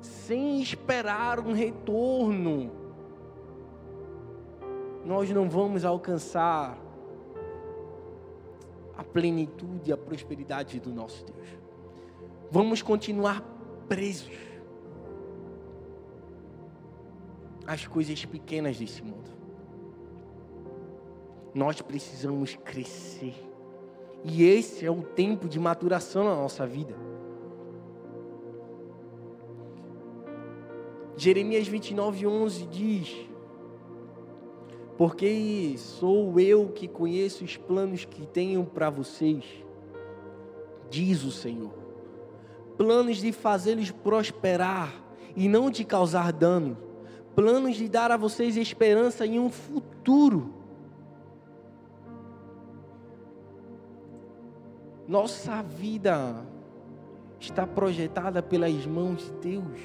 sem 0.00 0.60
esperar 0.62 1.38
um 1.38 1.52
retorno, 1.52 2.70
nós 5.04 5.30
não 5.30 5.48
vamos 5.48 5.84
alcançar 5.84 6.78
a 8.96 9.04
plenitude 9.04 9.90
e 9.90 9.92
a 9.92 9.96
prosperidade 9.96 10.80
do 10.80 10.92
nosso 10.92 11.24
Deus. 11.24 11.59
Vamos 12.50 12.82
continuar 12.82 13.42
presos 13.88 14.36
às 17.64 17.86
coisas 17.86 18.24
pequenas 18.24 18.76
desse 18.76 19.00
mundo. 19.02 19.30
Nós 21.54 21.80
precisamos 21.80 22.56
crescer. 22.56 23.34
E 24.24 24.42
esse 24.42 24.84
é 24.84 24.90
o 24.90 25.00
tempo 25.02 25.48
de 25.48 25.60
maturação 25.60 26.24
na 26.24 26.34
nossa 26.34 26.66
vida. 26.66 26.96
Jeremias 31.16 31.68
29, 31.68 32.26
11 32.26 32.66
diz: 32.66 33.16
Porque 34.98 35.74
sou 35.78 36.40
eu 36.40 36.68
que 36.70 36.88
conheço 36.88 37.44
os 37.44 37.56
planos 37.56 38.04
que 38.04 38.26
tenho 38.26 38.64
para 38.64 38.90
vocês, 38.90 39.44
diz 40.90 41.22
o 41.22 41.30
Senhor. 41.30 41.89
Planos 42.80 43.18
de 43.18 43.30
fazê-los 43.30 43.90
prosperar 43.90 44.90
e 45.36 45.50
não 45.50 45.68
de 45.68 45.84
causar 45.84 46.32
dano, 46.32 46.78
planos 47.34 47.76
de 47.76 47.86
dar 47.86 48.10
a 48.10 48.16
vocês 48.16 48.56
esperança 48.56 49.26
em 49.26 49.38
um 49.38 49.50
futuro. 49.50 50.54
Nossa 55.06 55.60
vida 55.60 56.42
está 57.38 57.66
projetada 57.66 58.42
pelas 58.42 58.86
mãos 58.86 59.24
de 59.24 59.32
Deus. 59.50 59.80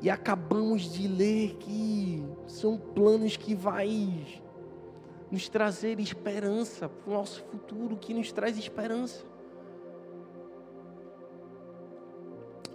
E 0.00 0.08
acabamos 0.08 0.92
de 0.92 1.08
ler 1.08 1.56
que 1.56 2.24
são 2.46 2.78
planos 2.78 3.36
que 3.36 3.52
vai 3.52 4.28
nos 5.28 5.48
trazer 5.48 5.98
esperança 5.98 6.88
para 6.88 7.10
o 7.10 7.14
nosso 7.14 7.42
futuro, 7.46 7.96
que 7.96 8.14
nos 8.14 8.30
traz 8.30 8.56
esperança. 8.56 9.29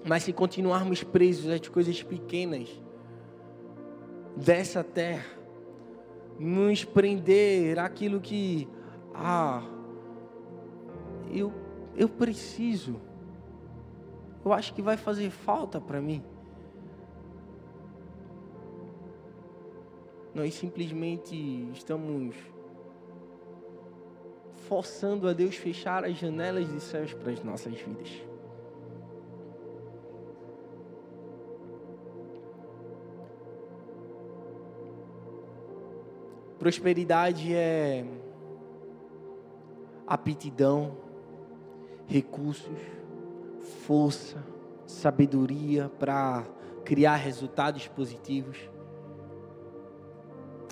Mas 0.07 0.21
se 0.21 0.31
continuarmos 0.31 1.03
presos 1.03 1.51
às 1.51 1.67
coisas 1.67 2.03
pequenas 2.03 2.69
dessa 4.37 4.83
terra, 4.83 5.25
nos 6.39 6.85
prender 6.85 7.79
àquilo 7.79 8.21
que, 8.21 8.67
ah, 9.15 9.63
eu, 11.31 11.51
eu 11.95 12.07
preciso. 12.07 13.01
Eu 14.43 14.53
acho 14.53 14.75
que 14.75 14.81
vai 14.81 14.95
fazer 14.95 15.31
falta 15.31 15.81
para 15.81 15.99
mim. 15.99 16.23
Nós 20.35 20.53
simplesmente 20.53 21.35
estamos 21.73 22.35
forçando 24.67 25.27
a 25.27 25.33
Deus 25.33 25.55
fechar 25.55 26.03
as 26.03 26.15
janelas 26.17 26.67
dos 26.67 26.83
céus 26.83 27.11
para 27.13 27.31
as 27.31 27.43
nossas 27.43 27.73
vidas. 27.73 28.34
Prosperidade 36.65 37.53
é 37.53 38.03
aptidão, 40.07 40.97
recursos, 42.07 42.79
força, 43.85 44.43
sabedoria 44.83 45.91
para 45.99 46.43
criar 46.83 47.17
resultados 47.17 47.87
positivos. 47.87 48.57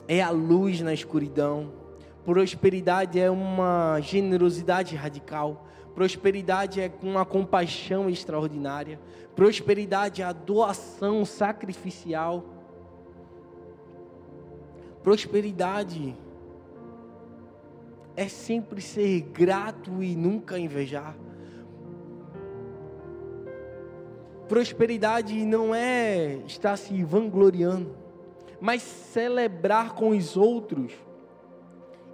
É 0.07 0.19
a 0.19 0.31
luz 0.31 0.81
na 0.81 0.95
escuridão. 0.95 1.71
Prosperidade 2.25 3.19
é 3.19 3.29
uma 3.29 3.99
generosidade 4.01 4.95
radical. 4.95 5.67
Prosperidade 5.93 6.81
é 6.81 6.91
uma 7.03 7.23
compaixão 7.23 8.09
extraordinária. 8.09 8.99
Prosperidade 9.35 10.23
é 10.23 10.25
a 10.25 10.33
doação 10.33 11.23
sacrificial. 11.23 12.62
Prosperidade 15.03 16.15
é 18.15 18.29
sempre 18.29 18.79
ser 18.79 19.19
grato 19.21 20.01
e 20.01 20.15
nunca 20.15 20.57
invejar. 20.57 21.17
Prosperidade 24.47 25.45
não 25.45 25.75
é 25.75 26.35
estar 26.45 26.77
se 26.77 27.03
vangloriando, 27.03 27.93
mas 28.61 28.81
celebrar 28.81 29.93
com 29.93 30.09
os 30.11 30.37
outros 30.37 30.93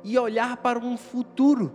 e 0.04 0.18
olhar 0.18 0.58
para 0.58 0.80
um 0.80 0.98
futuro. 0.98 1.72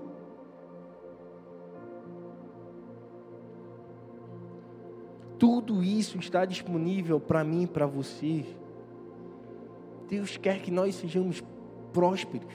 Tudo 5.39 5.83
isso 5.83 6.19
está 6.19 6.45
disponível 6.45 7.21
para 7.21 7.45
mim 7.45 7.63
e 7.63 7.67
para 7.69 7.87
você. 7.87 8.45
Deus 10.15 10.37
quer 10.37 10.61
que 10.61 10.71
nós 10.71 10.95
sejamos 10.95 11.43
prósperos. 11.93 12.53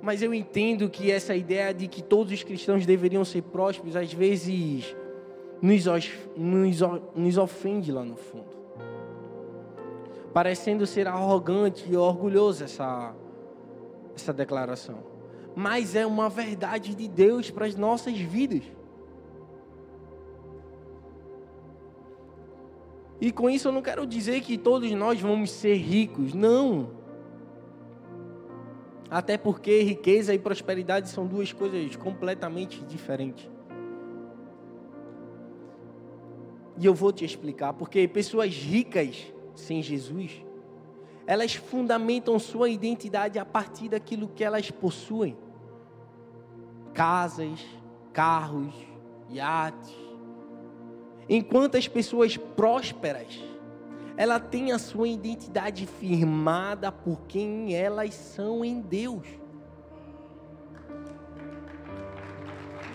Mas 0.00 0.22
eu 0.22 0.32
entendo 0.32 0.88
que 0.88 1.10
essa 1.10 1.34
ideia 1.34 1.74
de 1.74 1.88
que 1.88 2.02
todos 2.02 2.32
os 2.32 2.42
cristãos 2.42 2.86
deveriam 2.86 3.24
ser 3.24 3.42
prósperos, 3.42 3.96
às 3.96 4.12
vezes 4.12 4.96
nos, 5.60 5.84
nos, 6.36 6.80
nos 7.14 7.38
ofende 7.38 7.92
lá 7.92 8.04
no 8.04 8.16
fundo. 8.16 8.56
Parecendo 10.32 10.86
ser 10.86 11.06
arrogante 11.06 11.90
e 11.90 11.96
orgulhoso 11.96 12.64
essa, 12.64 13.14
essa 14.14 14.32
declaração. 14.32 14.98
Mas 15.54 15.96
é 15.96 16.06
uma 16.06 16.28
verdade 16.28 16.94
de 16.94 17.08
Deus 17.08 17.50
para 17.50 17.66
as 17.66 17.74
nossas 17.74 18.16
vidas. 18.16 18.62
E 23.20 23.32
com 23.32 23.48
isso 23.48 23.68
eu 23.68 23.72
não 23.72 23.82
quero 23.82 24.06
dizer 24.06 24.40
que 24.42 24.58
todos 24.58 24.90
nós 24.92 25.20
vamos 25.20 25.50
ser 25.50 25.74
ricos, 25.74 26.34
não. 26.34 26.90
Até 29.10 29.38
porque 29.38 29.82
riqueza 29.82 30.34
e 30.34 30.38
prosperidade 30.38 31.08
são 31.08 31.26
duas 31.26 31.52
coisas 31.52 31.96
completamente 31.96 32.84
diferentes. 32.84 33.48
E 36.78 36.84
eu 36.84 36.92
vou 36.92 37.12
te 37.12 37.24
explicar, 37.24 37.72
porque 37.72 38.06
pessoas 38.06 38.54
ricas 38.54 39.32
sem 39.54 39.82
Jesus, 39.82 40.44
elas 41.26 41.54
fundamentam 41.54 42.38
sua 42.38 42.68
identidade 42.68 43.38
a 43.38 43.44
partir 43.44 43.88
daquilo 43.88 44.28
que 44.28 44.44
elas 44.44 44.70
possuem: 44.70 45.36
casas, 46.92 47.64
carros, 48.12 48.74
iates. 49.30 50.05
Enquanto 51.28 51.76
as 51.76 51.88
pessoas 51.88 52.36
prósperas, 52.36 53.42
ela 54.16 54.38
tem 54.40 54.72
a 54.72 54.78
sua 54.78 55.08
identidade 55.08 55.86
firmada 55.86 56.90
por 56.90 57.22
quem 57.26 57.74
elas 57.74 58.14
são 58.14 58.64
em 58.64 58.80
Deus. 58.80 59.26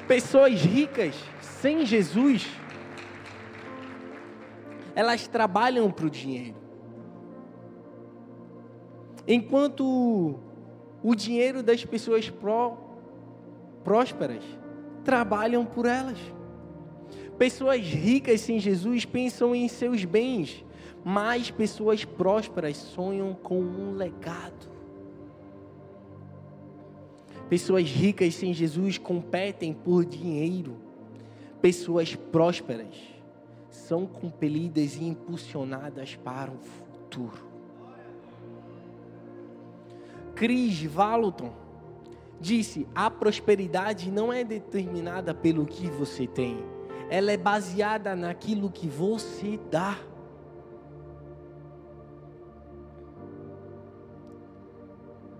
Pessoas 0.07 0.61
ricas 0.61 1.15
sem 1.41 1.85
Jesus, 1.85 2.47
elas 4.95 5.27
trabalham 5.27 5.91
para 5.91 6.05
o 6.05 6.09
dinheiro. 6.09 6.55
Enquanto 9.27 10.39
o 11.03 11.15
dinheiro 11.15 11.61
das 11.61 11.85
pessoas 11.85 12.29
pró, 12.29 12.77
prósperas 13.83 14.43
trabalham 15.03 15.65
por 15.65 15.85
elas. 15.85 16.17
Pessoas 17.37 17.81
ricas 17.81 18.41
sem 18.41 18.59
Jesus 18.59 19.05
pensam 19.05 19.55
em 19.55 19.67
seus 19.67 20.05
bens, 20.05 20.63
mais 21.03 21.49
pessoas 21.49 22.05
prósperas 22.05 22.77
sonham 22.77 23.33
com 23.33 23.59
um 23.59 23.93
legado. 23.93 24.69
Pessoas 27.49 27.89
ricas 27.89 28.35
sem 28.35 28.53
Jesus 28.53 28.97
competem 28.97 29.73
por 29.73 30.05
dinheiro. 30.05 30.77
Pessoas 31.61 32.15
prósperas 32.15 32.95
são 33.69 34.05
compelidas 34.05 34.95
e 34.95 35.03
impulsionadas 35.03 36.15
para 36.15 36.51
o 36.51 36.57
futuro. 36.57 37.51
Chris 40.35 40.81
Valuton 40.83 41.51
disse: 42.39 42.87
a 42.95 43.09
prosperidade 43.11 44.09
não 44.09 44.31
é 44.31 44.43
determinada 44.43 45.33
pelo 45.33 45.65
que 45.65 45.89
você 45.89 46.25
tem, 46.25 46.57
ela 47.11 47.29
é 47.29 47.35
baseada 47.35 48.15
naquilo 48.15 48.71
que 48.71 48.87
você 48.87 49.59
dá. 49.69 49.97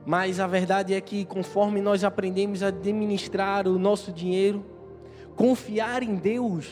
Mas 0.05 0.41
a 0.41 0.47
verdade 0.47 0.93
é 0.93 0.99
que 0.99 1.24
conforme 1.24 1.80
nós 1.80 2.03
aprendemos 2.03 2.61
a 2.61 2.67
administrar 2.67 3.69
o 3.69 3.80
nosso 3.80 4.11
dinheiro, 4.11 4.65
confiar 5.34 6.03
em 6.03 6.15
Deus, 6.15 6.69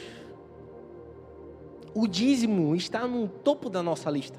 o 1.93 2.05
dízimo 2.05 2.75
está 2.75 3.07
no 3.07 3.29
topo 3.29 3.69
da 3.69 3.81
nossa 3.81 4.11
lista. 4.11 4.37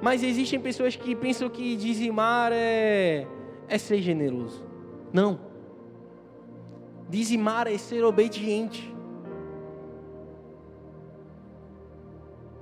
Mas 0.00 0.22
existem 0.22 0.60
pessoas 0.60 0.94
que 0.94 1.16
pensam 1.16 1.50
que 1.50 1.74
dizimar 1.74 2.52
é, 2.52 3.26
é 3.68 3.76
ser 3.76 4.00
generoso. 4.00 4.64
Não. 5.12 5.49
Dizimar 7.10 7.66
é 7.66 7.76
ser 7.76 8.04
obediente. 8.04 8.94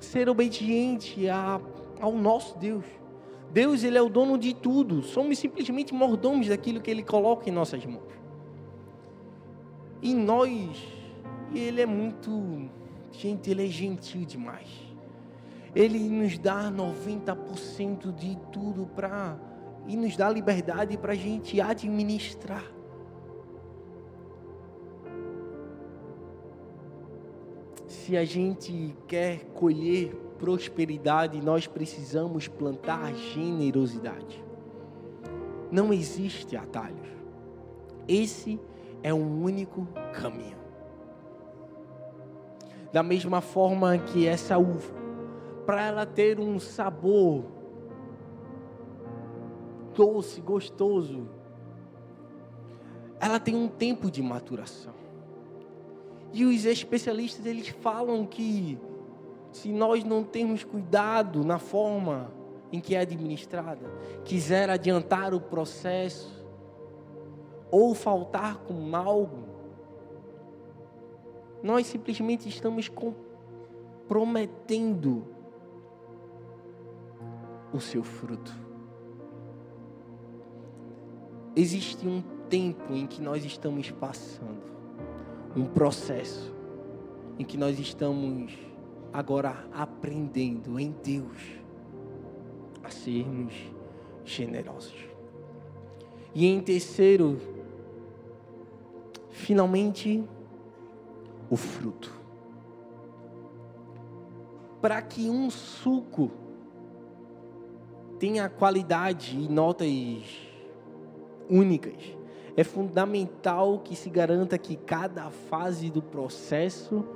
Ser 0.01 0.27
obediente 0.27 1.29
a, 1.29 1.61
ao 2.01 2.13
nosso 2.13 2.59
Deus. 2.59 2.85
Deus, 3.53 3.85
Ele 3.85 3.99
é 3.99 4.03
o 4.03 4.09
dono 4.09 4.39
de 4.39 4.55
tudo. 4.55 5.03
Somos 5.03 5.39
simplesmente 5.39 5.93
mordomos 5.93 6.49
daquilo 6.49 6.81
que 6.81 6.91
Ele 6.91 7.03
coloca 7.03 7.47
em 7.47 7.53
nossas 7.53 7.85
mãos. 7.85 8.11
E 10.01 10.15
nós, 10.15 10.83
Ele 11.55 11.83
é 11.83 11.87
muito, 11.87 12.71
gente, 13.13 13.51
Ele 13.51 13.67
é 13.67 13.69
gentil 13.69 14.25
demais. 14.25 14.71
Ele 15.75 15.99
nos 16.09 16.39
dá 16.39 16.71
90% 16.71 18.15
de 18.15 18.39
tudo 18.51 18.87
para, 18.87 19.39
e 19.87 19.95
nos 19.95 20.17
dá 20.17 20.31
liberdade 20.31 20.97
para 20.97 21.13
a 21.13 21.17
gente 21.17 21.61
administrar. 21.61 22.78
Se 27.89 28.19
a 28.19 28.25
gente 28.25 28.95
quer 29.07 29.47
colher 29.55 30.15
prosperidade, 30.39 31.41
nós 31.41 31.67
precisamos 31.67 32.47
plantar 32.47 33.15
generosidade. 33.15 34.45
Não 35.71 35.91
existe 35.91 36.55
atalhos. 36.55 37.09
Esse 38.07 38.61
é 39.03 39.13
um 39.13 39.43
único 39.43 39.89
caminho. 40.21 40.59
Da 42.93 43.03
mesma 43.03 43.41
forma 43.41 43.97
que 43.97 44.27
essa 44.27 44.59
uva, 44.59 44.95
para 45.65 45.87
ela 45.87 46.07
ter 46.07 46.39
um 46.39 46.61
sabor 46.61 47.45
doce, 49.95 50.43
gostoso, 50.43 51.27
ela 53.19 53.41
tem 53.41 53.57
um 53.57 53.67
tempo 53.67 54.11
de 54.11 54.23
maturação. 54.23 54.98
E 56.33 56.45
os 56.45 56.65
especialistas 56.65 57.47
eles 57.47 57.69
falam 57.69 58.27
que 58.27 58.79
se 59.53 59.73
nós 59.73 60.05
não 60.05 60.23
temos 60.23 60.63
cuidado 60.63 61.45
na 61.45 61.59
forma 61.59 62.31
em 62.71 62.81
que 62.81 62.95
é 62.95 63.01
administrada, 63.01 63.91
quiser 64.25 64.69
adiantar 64.69 65.33
o 65.33 65.41
processo 65.41 66.47
ou 67.71 67.95
faltar 67.95 68.59
com 68.59 68.95
algo, 68.95 69.49
nós 71.63 71.87
simplesmente 71.87 72.47
estamos 72.49 72.89
comprometendo 72.89 75.25
o 77.73 77.81
seu 77.81 78.03
fruto. 78.03 78.53
Existe 81.57 82.07
um 82.07 82.23
tempo 82.49 82.93
em 82.93 83.07
que 83.07 83.21
nós 83.21 83.45
estamos 83.45 83.91
passando, 83.91 84.78
um 85.57 85.65
processo 85.65 86.55
em 87.39 87.45
que 87.45 87.57
nós 87.57 87.79
estamos 87.79 88.53
agora 89.13 89.67
aprendendo 89.73 90.79
em 90.79 90.95
Deus 91.03 91.39
a 92.83 92.91
sermos 92.91 93.55
generosos. 94.25 95.09
E 96.35 96.47
em 96.47 96.61
terceiro, 96.61 97.39
finalmente, 99.31 100.25
o 101.51 101.57
fruto. 101.57 102.13
Para 104.81 105.01
que 105.03 105.29
um 105.29 105.51
suco 105.51 106.31
tenha 108.19 108.49
qualidade 108.49 109.39
e 109.39 109.49
notas 109.49 110.49
únicas, 111.49 112.17
é 112.59 112.65
fundamental 112.65 113.79
que 113.79 113.95
se 113.95 114.11
garanta 114.11 114.59
que 114.59 114.75
cada 114.75 115.31
fase 115.31 115.91
do 115.91 116.03
processo 116.03 117.07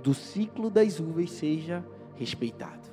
do 0.00 0.14
ciclo 0.14 0.70
das 0.70 1.00
uvas 1.00 1.32
seja 1.32 1.84
respeitado. 2.14 2.88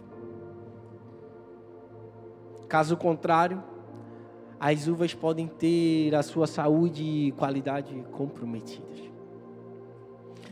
Caso 2.67 2.97
contrário, 2.97 3.63
as 4.59 4.87
uvas 4.87 5.13
podem 5.13 5.45
ter 5.45 6.15
a 6.15 6.23
sua 6.23 6.47
saúde 6.47 7.03
e 7.03 7.31
qualidade 7.33 7.93
comprometidas. 8.13 9.03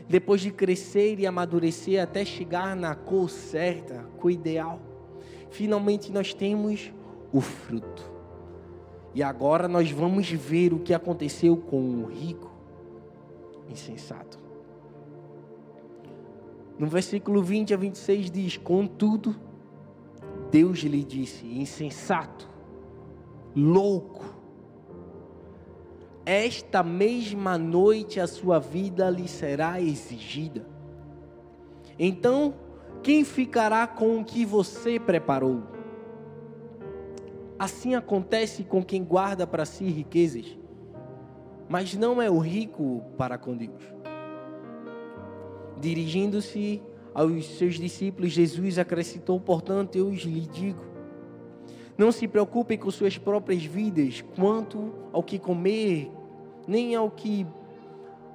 Depois 0.08 0.40
de 0.40 0.52
crescer 0.52 1.18
e 1.18 1.26
amadurecer 1.26 2.00
até 2.00 2.24
chegar 2.24 2.76
na 2.76 2.94
cor 2.94 3.28
certa, 3.28 4.04
cor 4.20 4.30
ideal, 4.30 4.80
finalmente 5.50 6.12
nós 6.12 6.32
temos 6.32 6.92
o 7.32 7.40
fruto. 7.40 8.13
E 9.14 9.22
agora 9.22 9.68
nós 9.68 9.90
vamos 9.90 10.28
ver 10.30 10.72
o 10.72 10.80
que 10.80 10.92
aconteceu 10.92 11.56
com 11.56 12.02
o 12.02 12.06
rico 12.06 12.50
insensato. 13.68 14.38
No 16.78 16.88
versículo 16.88 17.42
20 17.42 17.72
a 17.72 17.76
26 17.76 18.30
diz: 18.30 18.56
Contudo, 18.56 19.36
Deus 20.50 20.78
lhe 20.80 21.04
disse: 21.04 21.46
Insensato, 21.46 22.48
louco, 23.54 24.24
esta 26.26 26.82
mesma 26.82 27.56
noite 27.56 28.18
a 28.18 28.26
sua 28.26 28.58
vida 28.58 29.08
lhe 29.10 29.28
será 29.28 29.80
exigida. 29.80 30.66
Então, 31.96 32.54
quem 33.02 33.22
ficará 33.22 33.86
com 33.86 34.18
o 34.18 34.24
que 34.24 34.44
você 34.44 34.98
preparou? 34.98 35.73
Assim 37.58 37.94
acontece 37.94 38.64
com 38.64 38.82
quem 38.82 39.04
guarda 39.04 39.46
para 39.46 39.64
si 39.64 39.84
riquezas, 39.84 40.58
mas 41.68 41.94
não 41.94 42.20
é 42.20 42.28
o 42.28 42.38
rico 42.38 43.02
para 43.16 43.38
com 43.38 43.56
Deus. 43.56 43.82
Dirigindo-se 45.80 46.82
aos 47.14 47.46
seus 47.56 47.76
discípulos, 47.76 48.32
Jesus 48.32 48.78
acrescentou: 48.78 49.38
Portanto, 49.38 49.96
eu 49.96 50.10
lhe 50.10 50.40
digo, 50.40 50.82
não 51.96 52.10
se 52.10 52.26
preocupem 52.26 52.76
com 52.76 52.90
suas 52.90 53.16
próprias 53.16 53.64
vidas, 53.64 54.20
quanto 54.34 54.92
ao 55.12 55.22
que 55.22 55.38
comer, 55.38 56.10
nem 56.66 56.96
ao 56.96 57.08
que 57.08 57.46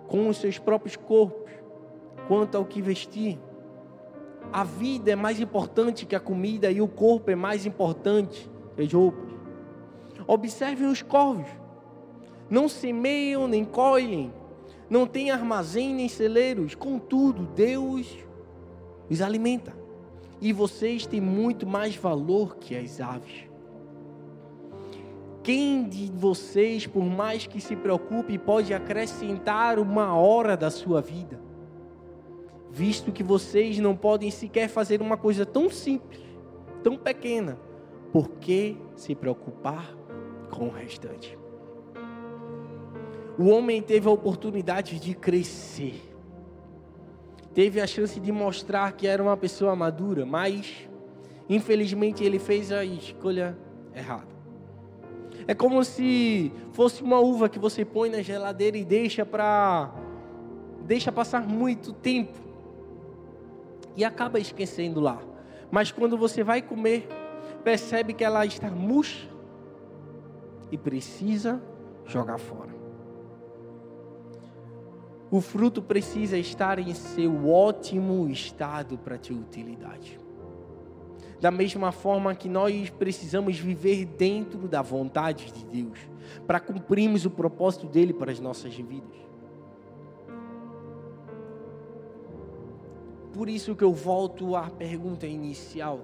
com 0.08 0.30
os 0.30 0.38
seus 0.38 0.58
próprios 0.58 0.96
corpos, 0.96 1.52
quanto 2.28 2.56
ao 2.56 2.64
que 2.64 2.82
vestir. 2.82 3.38
A 4.52 4.64
vida 4.64 5.12
é 5.12 5.16
mais 5.16 5.42
importante 5.42 6.06
que 6.06 6.16
a 6.16 6.20
comida 6.22 6.72
e 6.72 6.82
o 6.82 6.88
corpo 6.88 7.30
é 7.30 7.36
mais 7.36 7.66
importante 7.66 8.50
as 8.80 8.92
roupas. 8.92 9.30
Observem 10.28 10.88
os 10.88 11.02
corvos. 11.02 11.50
Não 12.50 12.68
semeiam 12.68 13.48
nem 13.48 13.64
colhem, 13.64 14.34
não 14.90 15.06
tem 15.06 15.30
armazém 15.30 15.94
nem 15.94 16.10
celeiros, 16.10 16.74
contudo, 16.74 17.46
Deus 17.56 18.18
os 19.10 19.22
alimenta. 19.22 19.74
E 20.42 20.54
vocês 20.54 21.06
têm 21.06 21.20
muito 21.20 21.68
mais 21.68 21.96
valor 21.96 22.56
que 22.58 22.76
as 22.76 23.02
aves. 23.02 23.50
Quem 25.44 25.88
de 25.88 26.12
vocês, 26.12 26.86
por 26.86 27.04
mais 27.04 27.48
que 27.48 27.60
se 27.60 27.76
preocupe, 27.76 28.38
pode 28.38 28.74
acrescentar 28.74 29.80
uma 29.80 30.16
hora 30.16 30.56
da 30.56 30.70
sua 30.70 31.02
vida? 31.02 31.40
Visto 32.72 33.12
que 33.12 33.24
vocês 33.24 33.80
não 33.80 33.96
podem 33.96 34.30
sequer 34.30 34.70
fazer 34.70 35.02
uma 35.02 35.18
coisa 35.18 35.46
tão 35.46 35.70
simples, 35.70 36.22
tão 36.84 36.96
pequena, 36.96 37.58
por 38.12 38.30
que 38.32 38.78
se 38.96 39.16
preocupar 39.16 39.96
com 40.50 40.68
o 40.68 40.72
restante? 40.72 41.38
O 43.38 43.48
homem 43.48 43.82
teve 43.82 44.08
a 44.08 44.12
oportunidade 44.12 45.00
de 45.00 45.14
crescer. 45.14 46.02
Teve 47.54 47.80
a 47.80 47.88
chance 47.88 48.20
de 48.20 48.32
mostrar 48.32 48.92
que 48.94 49.08
era 49.08 49.24
uma 49.24 49.38
pessoa 49.38 49.76
madura, 49.76 50.26
mas 50.26 50.90
infelizmente 51.48 52.24
ele 52.24 52.38
fez 52.38 52.72
a 52.72 52.84
escolha 52.84 53.58
errada. 53.96 54.28
É 55.48 55.54
como 55.56 55.84
se 55.84 56.52
fosse 56.74 57.02
uma 57.02 57.20
uva 57.20 57.50
que 57.50 57.58
você 57.58 57.84
põe 57.84 58.10
na 58.10 58.22
geladeira 58.22 58.78
e 58.78 58.86
deixa 58.86 59.26
para 59.26 59.92
deixa 60.86 61.12
passar 61.12 61.48
muito 61.48 61.94
tempo 61.94 62.38
e 63.96 64.04
acaba 64.04 64.40
esquecendo 64.40 65.00
lá. 65.00 65.20
Mas 65.72 65.92
quando 65.92 66.18
você 66.18 66.44
vai 66.44 66.62
comer, 66.62 67.08
percebe 67.64 68.14
que 68.14 68.24
ela 68.24 68.46
está 68.46 68.70
murcha 68.70 69.28
e 70.72 70.78
precisa 70.78 71.62
jogar 72.06 72.38
fora. 72.38 72.80
O 75.32 75.42
fruto 75.42 75.82
precisa 75.82 76.38
estar 76.38 76.80
em 76.80 76.94
seu 76.94 77.48
ótimo 77.48 78.28
estado 78.30 78.98
para 78.98 79.18
ter 79.18 79.34
utilidade. 79.34 80.20
Da 81.40 81.52
mesma 81.52 81.92
forma 81.92 82.34
que 82.36 82.50
nós 82.50 82.90
precisamos 82.90 83.58
viver 83.58 84.06
dentro 84.06 84.68
da 84.68 84.82
vontade 84.82 85.52
de 85.52 85.66
Deus, 85.66 86.00
para 86.48 86.60
cumprirmos 86.60 87.26
o 87.26 87.30
propósito 87.30 87.88
dele 87.88 88.12
para 88.12 88.32
as 88.32 88.40
nossas 88.40 88.76
vidas. 88.76 89.18
Por 93.32 93.48
isso 93.48 93.76
que 93.76 93.84
eu 93.84 93.94
volto 93.94 94.56
à 94.56 94.70
pergunta 94.70 95.28
inicial. 95.28 96.02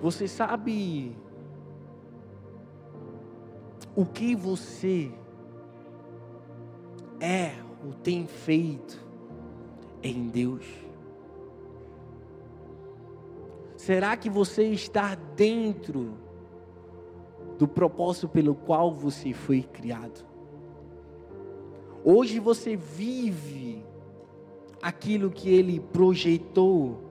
Você 0.00 0.28
sabe 0.28 1.16
o 3.96 4.04
que 4.06 4.36
você 4.36 5.10
é 7.20 7.52
ou 7.84 7.92
tem 7.92 8.26
feito 8.26 9.04
em 10.02 10.28
Deus? 10.28 10.64
Será 13.76 14.16
que 14.16 14.30
você 14.30 14.64
está 14.64 15.16
dentro 15.16 16.14
do 17.58 17.66
propósito 17.66 18.28
pelo 18.28 18.54
qual 18.54 18.92
você 18.92 19.32
foi 19.32 19.62
criado? 19.62 20.24
Hoje 22.04 22.38
você 22.38 22.76
vive 22.76 23.84
aquilo 24.80 25.30
que 25.30 25.48
Ele 25.52 25.80
projetou 25.80 27.02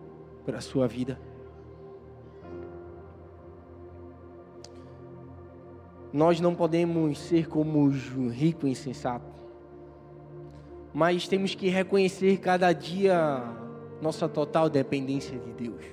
para 0.45 0.59
a 0.59 0.61
sua 0.61 0.87
vida? 0.87 1.26
Nós 6.11 6.39
não 6.39 6.55
podemos 6.55 7.19
ser 7.19 7.47
como 7.47 7.79
o 7.79 8.29
rico 8.29 8.67
insensato, 8.67 9.25
mas 10.93 11.27
temos 11.27 11.53
que 11.53 11.67
reconhecer 11.67 12.37
cada 12.37 12.71
dia 12.71 13.43
nossa 14.01 14.27
total 14.29 14.69
dependência 14.69 15.37
de 15.37 15.51
Deus. 15.53 15.83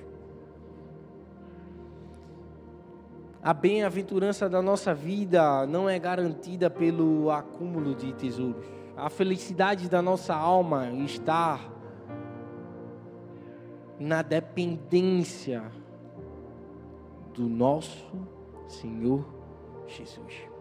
A 3.43 3.53
bem-aventurança 3.53 4.49
da 4.49 4.61
nossa 4.61 4.93
vida 4.93 5.67
não 5.67 5.87
é 5.87 5.99
garantida 5.99 6.69
pelo 6.69 7.29
acúmulo 7.29 7.93
de 7.93 8.11
tesouros. 8.13 8.65
A 8.97 9.09
felicidade 9.09 9.87
da 9.87 10.01
nossa 10.01 10.33
alma 10.33 10.89
está 10.89 11.59
na 13.99 14.21
dependência 14.21 15.63
do 17.35 17.47
nosso 17.47 18.17
Senhor 18.67 19.34
Jesus. 19.87 20.55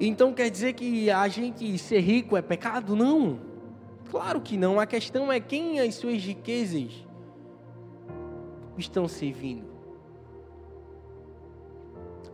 Então 0.00 0.32
quer 0.32 0.48
dizer 0.48 0.72
que 0.72 1.10
a 1.10 1.28
gente 1.28 1.76
ser 1.76 2.00
rico 2.00 2.36
é 2.36 2.40
pecado? 2.40 2.96
Não. 2.96 3.38
Claro 4.10 4.40
que 4.40 4.56
não. 4.56 4.80
A 4.80 4.86
questão 4.86 5.30
é 5.30 5.38
quem 5.38 5.78
as 5.78 5.94
suas 5.94 6.24
riquezas 6.24 7.06
estão 8.78 9.06
servindo. 9.06 9.68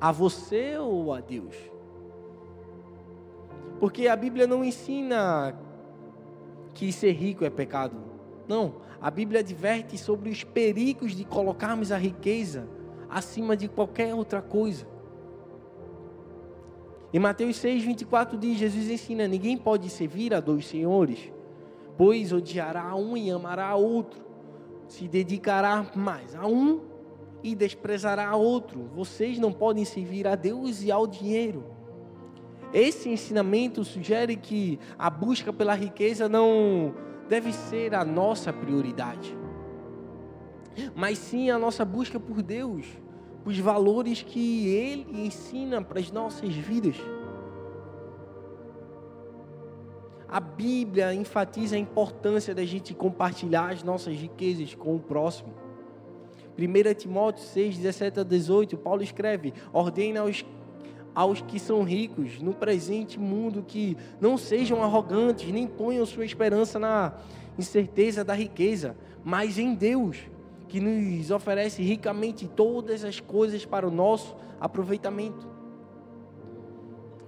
A 0.00 0.12
você 0.12 0.78
ou 0.78 1.12
a 1.12 1.20
Deus? 1.20 1.56
Porque 3.80 4.06
a 4.06 4.14
Bíblia 4.14 4.46
não 4.46 4.64
ensina 4.64 5.58
que 6.72 6.92
ser 6.92 7.12
rico 7.12 7.44
é 7.44 7.50
pecado. 7.50 8.05
Não. 8.48 8.76
A 9.00 9.10
Bíblia 9.10 9.40
adverte 9.40 9.98
sobre 9.98 10.30
os 10.30 10.42
perigos 10.42 11.12
de 11.12 11.24
colocarmos 11.24 11.92
a 11.92 11.98
riqueza 11.98 12.68
acima 13.08 13.56
de 13.56 13.68
qualquer 13.68 14.14
outra 14.14 14.40
coisa. 14.40 14.86
Em 17.12 17.18
Mateus 17.18 17.56
6, 17.56 17.84
24 17.84 18.36
diz: 18.38 18.58
Jesus 18.58 18.88
ensina: 18.90 19.28
ninguém 19.28 19.56
pode 19.56 19.88
servir 19.88 20.34
a 20.34 20.40
dois 20.40 20.66
senhores, 20.66 21.32
pois 21.96 22.32
odiará 22.32 22.94
um 22.94 23.16
e 23.16 23.30
amará 23.30 23.74
outro, 23.74 24.24
se 24.88 25.06
dedicará 25.06 25.86
mais 25.94 26.34
a 26.34 26.46
um 26.46 26.80
e 27.42 27.54
desprezará 27.54 28.28
a 28.28 28.36
outro. 28.36 28.90
Vocês 28.94 29.38
não 29.38 29.52
podem 29.52 29.84
servir 29.84 30.26
a 30.26 30.34
Deus 30.34 30.82
e 30.82 30.90
ao 30.90 31.06
dinheiro. 31.06 31.64
Esse 32.72 33.08
ensinamento 33.08 33.84
sugere 33.84 34.36
que 34.36 34.78
a 34.98 35.08
busca 35.08 35.52
pela 35.52 35.74
riqueza 35.74 36.28
não 36.28 36.92
deve 37.28 37.52
ser 37.52 37.94
a 37.94 38.04
nossa 38.04 38.52
prioridade, 38.52 39.36
mas 40.94 41.18
sim 41.18 41.50
a 41.50 41.58
nossa 41.58 41.84
busca 41.84 42.20
por 42.20 42.42
Deus, 42.42 42.86
os 43.44 43.58
valores 43.58 44.22
que 44.22 44.68
Ele 44.68 45.26
ensina 45.26 45.82
para 45.82 46.00
as 46.00 46.10
nossas 46.10 46.54
vidas. 46.54 46.96
A 50.28 50.40
Bíblia 50.40 51.14
enfatiza 51.14 51.76
a 51.76 51.78
importância 51.78 52.54
da 52.54 52.64
gente 52.64 52.92
compartilhar 52.92 53.72
as 53.72 53.82
nossas 53.82 54.16
riquezas 54.16 54.74
com 54.74 54.96
o 54.96 55.00
próximo. 55.00 55.54
1 56.58 56.94
Timóteo 56.94 57.44
6, 57.44 57.76
17 57.76 58.20
a 58.20 58.22
18, 58.24 58.76
Paulo 58.78 59.02
escreve: 59.02 59.52
ordena 59.72 60.20
aos 60.20 60.44
aos 61.16 61.40
que 61.40 61.58
são 61.58 61.82
ricos 61.82 62.42
no 62.42 62.52
presente 62.52 63.18
mundo 63.18 63.64
que 63.66 63.96
não 64.20 64.36
sejam 64.36 64.82
arrogantes, 64.82 65.50
nem 65.50 65.66
ponham 65.66 66.04
sua 66.04 66.26
esperança 66.26 66.78
na 66.78 67.14
incerteza 67.58 68.22
da 68.22 68.34
riqueza, 68.34 68.94
mas 69.24 69.58
em 69.58 69.74
Deus, 69.74 70.18
que 70.68 70.78
nos 70.78 71.30
oferece 71.30 71.82
ricamente 71.82 72.46
todas 72.46 73.02
as 73.02 73.18
coisas 73.18 73.64
para 73.64 73.88
o 73.88 73.90
nosso 73.90 74.36
aproveitamento. 74.60 75.48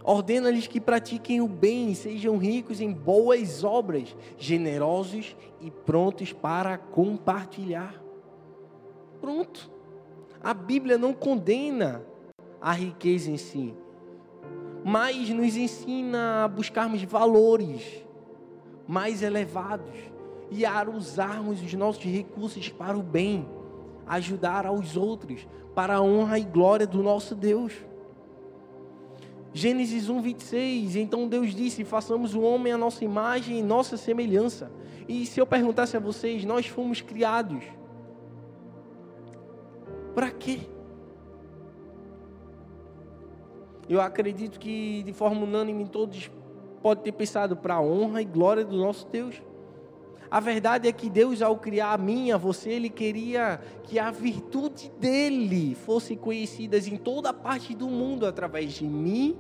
Ordena-lhes 0.05 0.67
que 0.67 0.81
pratiquem 0.81 1.41
o 1.41 1.49
bem, 1.49 1.95
sejam 1.95 2.37
ricos 2.37 2.83
em 2.83 2.93
boas 2.93 3.65
obras, 3.65 4.15
generosos 4.37 5.35
e 5.63 5.71
prontos 5.71 6.31
para 6.31 6.77
compartilhar. 6.77 7.95
Pronto. 9.19 9.71
A 10.43 10.53
Bíblia 10.53 10.99
não 10.99 11.15
condena 11.15 12.05
a 12.61 12.73
riqueza 12.73 13.31
em 13.31 13.37
si, 13.37 13.75
mas 14.85 15.29
nos 15.31 15.57
ensina 15.57 16.45
a 16.45 16.49
buscarmos 16.49 17.03
valores 17.03 18.05
mais 18.87 19.23
elevados 19.23 19.95
e 20.51 20.65
a 20.65 20.89
usarmos 20.89 21.63
os 21.63 21.75
nossos 21.75 22.05
recursos 22.05 22.69
para 22.71 22.97
o 22.97 23.03
bem, 23.03 23.47
ajudar 24.07 24.65
aos 24.67 24.97
outros, 24.97 25.47
para 25.75 25.97
a 25.97 26.03
honra 26.03 26.39
e 26.39 26.45
glória 26.45 26.87
do 26.87 27.03
nosso 27.03 27.35
Deus. 27.35 27.73
Gênesis 29.53 30.09
1, 30.09 30.21
26. 30.21 30.97
Então 30.97 31.29
Deus 31.29 31.55
disse: 31.55 31.85
façamos 31.85 32.35
o 32.35 32.41
homem 32.41 32.73
à 32.73 32.79
nossa 32.79 33.05
imagem 33.05 33.59
e 33.59 33.63
nossa 33.63 33.97
semelhança. 33.97 34.71
E 35.09 35.25
se 35.27 35.41
eu 35.41 35.47
perguntasse 35.47 35.97
a 35.97 36.01
vocês, 36.01 36.45
nós 36.45 36.67
fomos 36.67 37.01
criados. 37.01 37.65
Para 40.15 40.31
quê? 40.31 40.61
Eu 43.89 44.01
acredito 44.01 44.59
que 44.61 45.03
de 45.03 45.13
forma 45.13 45.43
unânime 45.43 45.89
todos 45.89 46.31
podem 46.83 47.05
ter 47.05 47.13
pensado 47.13 47.57
para 47.57 47.75
a 47.75 47.81
honra 47.81 48.21
e 48.21 48.25
glória 48.25 48.65
do 48.65 48.77
nosso 48.77 49.07
Deus. 49.09 49.41
A 50.31 50.41
verdade 50.41 50.87
é 50.87 50.93
que 50.93 51.09
Deus, 51.09 51.41
ao 51.41 51.57
criar 51.57 51.95
a 51.95 51.99
mim, 51.99 52.31
a 52.31 52.37
você, 52.37 52.71
Ele 52.71 52.91
queria 52.91 53.59
que 53.85 53.99
a 53.99 54.11
virtude 54.11 54.93
dEle 55.01 55.75
fosse 55.75 56.17
conhecida 56.17 56.77
em 56.77 56.99
toda 56.99 57.33
parte 57.33 57.75
do 57.75 57.89
mundo 57.89 58.27
através 58.27 58.75
de 58.75 58.85
mim 58.85 59.39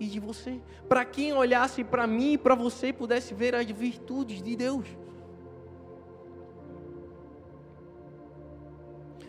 e 0.00 0.06
de 0.06 0.18
você. 0.18 0.60
Para 0.88 1.04
quem 1.04 1.32
olhasse 1.32 1.84
para 1.84 2.04
mim 2.04 2.32
e 2.32 2.38
para 2.38 2.56
você 2.56 2.92
pudesse 2.92 3.32
ver 3.32 3.54
as 3.54 3.66
virtudes 3.70 4.42
de 4.42 4.56
Deus. 4.56 4.88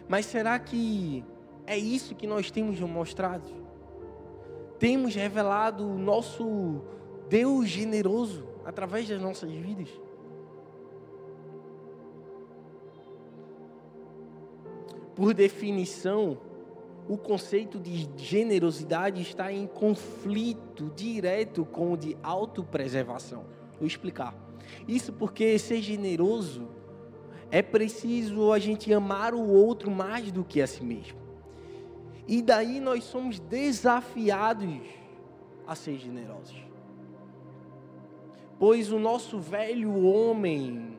Mas 0.08 0.26
será 0.26 0.58
que 0.58 1.24
é 1.68 1.78
isso 1.78 2.16
que 2.16 2.26
nós 2.26 2.50
temos 2.50 2.80
mostrado? 2.80 3.69
Temos 4.80 5.14
revelado 5.14 5.86
o 5.86 5.98
nosso 5.98 6.82
Deus 7.28 7.68
generoso 7.68 8.48
através 8.66 9.08
das 9.08 9.22
nossas 9.22 9.52
vidas. 9.52 9.90
Por 15.16 15.34
definição, 15.34 16.40
o 17.08 17.18
conceito 17.18 17.78
de 17.78 18.10
generosidade 18.16 19.22
está 19.22 19.52
em 19.52 19.68
conflito 19.68 20.90
direto 20.96 21.66
com 21.66 21.92
o 21.92 21.98
de 21.98 22.16
autopreservação. 22.24 23.46
Vou 23.78 23.86
explicar. 23.86 24.34
Isso 24.88 25.12
porque 25.12 25.60
ser 25.60 25.82
generoso 25.82 26.70
é 27.52 27.62
preciso 27.62 28.54
a 28.54 28.60
gente 28.60 28.94
amar 28.94 29.34
o 29.34 29.50
outro 29.50 29.92
mais 29.92 30.32
do 30.32 30.44
que 30.44 30.62
a 30.62 30.68
si 30.68 30.84
mesmo. 30.84 31.18
E 32.30 32.44
daí 32.44 32.80
nós 32.80 33.06
somos 33.06 33.40
desafiados 33.40 34.82
a 35.66 35.74
ser 35.74 35.98
generosos. 35.98 36.64
Pois 38.60 38.92
o 38.92 39.00
nosso 39.00 39.40
velho 39.40 40.06
homem 40.06 40.96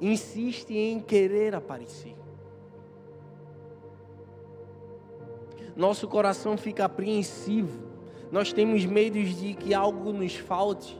insiste 0.00 0.74
em 0.74 1.00
querer 1.00 1.54
aparecer. 1.54 2.16
Nosso 5.76 6.08
coração 6.08 6.56
fica 6.56 6.86
apreensivo. 6.86 7.90
Nós 8.30 8.54
temos 8.54 8.86
medo 8.86 9.22
de 9.22 9.52
que 9.52 9.74
algo 9.74 10.14
nos 10.14 10.34
falte. 10.34 10.98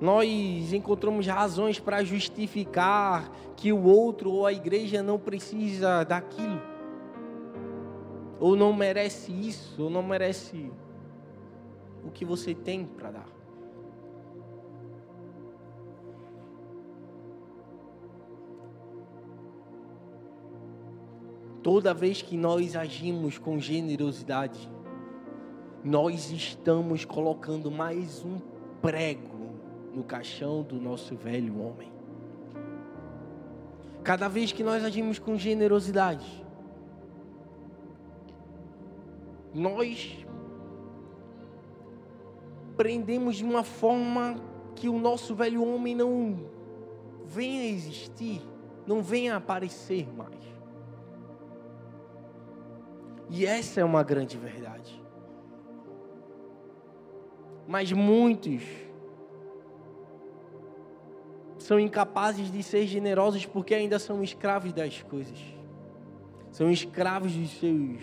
Nós 0.00 0.72
encontramos 0.72 1.26
razões 1.26 1.80
para 1.80 2.04
justificar 2.04 3.28
que 3.56 3.72
o 3.72 3.82
outro 3.82 4.30
ou 4.30 4.46
a 4.46 4.52
igreja 4.52 5.02
não 5.02 5.18
precisa 5.18 6.04
daquilo 6.04 6.77
ou 8.40 8.54
não 8.56 8.72
merece 8.72 9.32
isso, 9.32 9.84
ou 9.84 9.90
não 9.90 10.02
merece 10.02 10.70
o 12.04 12.10
que 12.10 12.24
você 12.24 12.54
tem 12.54 12.84
para 12.84 13.10
dar. 13.10 13.38
Toda 21.62 21.92
vez 21.92 22.22
que 22.22 22.36
nós 22.36 22.76
agimos 22.76 23.36
com 23.36 23.58
generosidade, 23.58 24.70
nós 25.84 26.30
estamos 26.30 27.04
colocando 27.04 27.70
mais 27.70 28.24
um 28.24 28.38
prego 28.80 29.50
no 29.92 30.04
caixão 30.04 30.62
do 30.62 30.76
nosso 30.76 31.16
velho 31.16 31.60
homem. 31.60 31.92
Cada 34.02 34.28
vez 34.28 34.52
que 34.52 34.62
nós 34.62 34.84
agimos 34.84 35.18
com 35.18 35.36
generosidade, 35.36 36.46
nós 39.54 40.24
prendemos 42.76 43.36
de 43.36 43.44
uma 43.44 43.64
forma 43.64 44.36
que 44.74 44.88
o 44.88 44.98
nosso 44.98 45.34
velho 45.34 45.64
homem 45.64 45.94
não 45.94 46.38
venha 47.26 47.62
a 47.62 47.66
existir, 47.66 48.40
não 48.86 49.02
venha 49.02 49.34
a 49.34 49.38
aparecer 49.38 50.08
mais. 50.16 50.38
E 53.30 53.44
essa 53.44 53.80
é 53.80 53.84
uma 53.84 54.02
grande 54.02 54.38
verdade. 54.38 55.02
Mas 57.66 57.92
muitos 57.92 58.62
são 61.58 61.78
incapazes 61.78 62.50
de 62.50 62.62
ser 62.62 62.86
generosos 62.86 63.44
porque 63.44 63.74
ainda 63.74 63.98
são 63.98 64.22
escravos 64.22 64.72
das 64.72 65.02
coisas. 65.02 65.38
São 66.50 66.70
escravos 66.70 67.34
dos 67.34 67.50
seus 67.58 68.00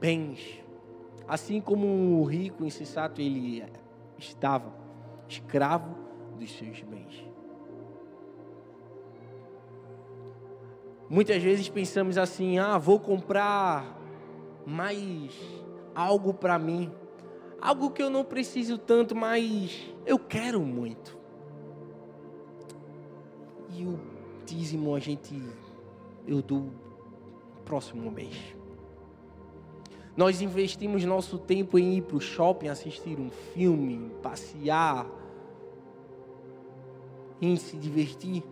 bens. 0.00 0.64
Assim 1.28 1.60
como 1.60 2.20
o 2.20 2.24
rico 2.24 2.64
insensato 2.64 3.20
ele 3.20 3.64
estava 4.18 4.72
escravo 5.28 5.94
dos 6.38 6.50
seus 6.56 6.80
bens. 6.82 7.26
Muitas 11.08 11.42
vezes 11.42 11.68
pensamos 11.68 12.18
assim: 12.18 12.58
ah, 12.58 12.78
vou 12.78 12.98
comprar 12.98 13.96
mais 14.64 15.32
algo 15.94 16.34
para 16.34 16.58
mim, 16.58 16.92
algo 17.60 17.90
que 17.90 18.02
eu 18.02 18.10
não 18.10 18.24
preciso 18.24 18.78
tanto, 18.78 19.14
mas 19.14 19.94
eu 20.04 20.18
quero 20.18 20.60
muito. 20.60 21.16
E 23.70 23.84
o 23.84 23.98
dízimo 24.44 24.94
a 24.94 25.00
gente 25.00 25.40
eu 26.26 26.42
dou 26.42 26.72
próximo 27.64 28.10
mês. 28.10 28.55
Nós 30.16 30.40
investimos 30.40 31.04
nosso 31.04 31.38
tempo 31.38 31.78
em 31.78 31.98
ir 31.98 32.02
para 32.02 32.16
o 32.16 32.20
shopping, 32.20 32.68
assistir 32.68 33.20
um 33.20 33.30
filme, 33.30 34.10
passear, 34.22 35.06
em 37.40 37.54
se 37.56 37.76
divertir. 37.76 38.42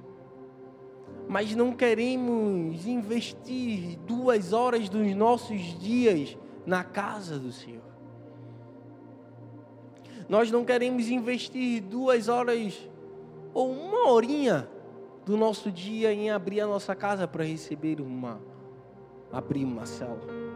Mas 1.26 1.54
não 1.56 1.72
queremos 1.72 2.86
investir 2.86 3.98
duas 4.00 4.52
horas 4.52 4.90
dos 4.90 5.14
nossos 5.16 5.78
dias 5.80 6.36
na 6.66 6.84
casa 6.84 7.38
do 7.38 7.50
Senhor. 7.50 7.82
Nós 10.28 10.50
não 10.50 10.64
queremos 10.64 11.08
investir 11.08 11.82
duas 11.82 12.28
horas 12.28 12.88
ou 13.54 13.70
uma 13.72 14.10
horinha 14.10 14.68
do 15.24 15.36
nosso 15.36 15.70
dia 15.70 16.12
em 16.12 16.30
abrir 16.30 16.60
a 16.60 16.66
nossa 16.66 16.94
casa 16.94 17.26
para 17.26 17.44
receber 17.44 18.00
uma 18.00 18.38
abrir 19.32 19.64
uma 19.64 19.84
célula. 19.84 20.53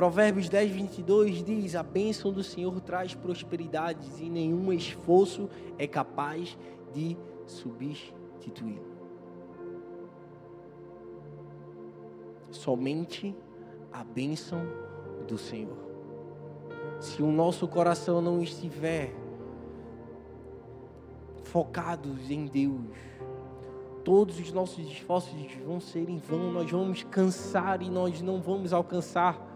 Provérbios 0.00 0.48
10, 0.48 0.70
22 0.70 1.44
diz: 1.44 1.74
A 1.74 1.82
bênção 1.82 2.32
do 2.32 2.42
Senhor 2.42 2.80
traz 2.80 3.14
prosperidades 3.14 4.18
e 4.18 4.30
nenhum 4.30 4.72
esforço 4.72 5.46
é 5.76 5.86
capaz 5.86 6.56
de 6.94 7.18
substituí-lo. 7.46 8.96
Somente 12.50 13.36
a 13.92 14.02
bênção 14.02 14.62
do 15.28 15.36
Senhor. 15.36 15.76
Se 16.98 17.22
o 17.22 17.30
nosso 17.30 17.68
coração 17.68 18.22
não 18.22 18.42
estiver 18.42 19.14
focados 21.44 22.30
em 22.30 22.46
Deus, 22.46 22.96
todos 24.02 24.40
os 24.40 24.50
nossos 24.50 24.90
esforços 24.90 25.52
vão 25.62 25.78
ser 25.78 26.08
em 26.08 26.16
vão, 26.16 26.50
nós 26.50 26.70
vamos 26.70 27.02
cansar 27.02 27.82
e 27.82 27.90
nós 27.90 28.22
não 28.22 28.40
vamos 28.40 28.72
alcançar 28.72 29.49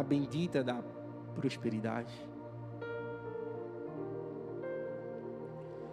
a 0.00 0.02
bendita 0.02 0.64
da 0.64 0.82
prosperidade. 1.34 2.12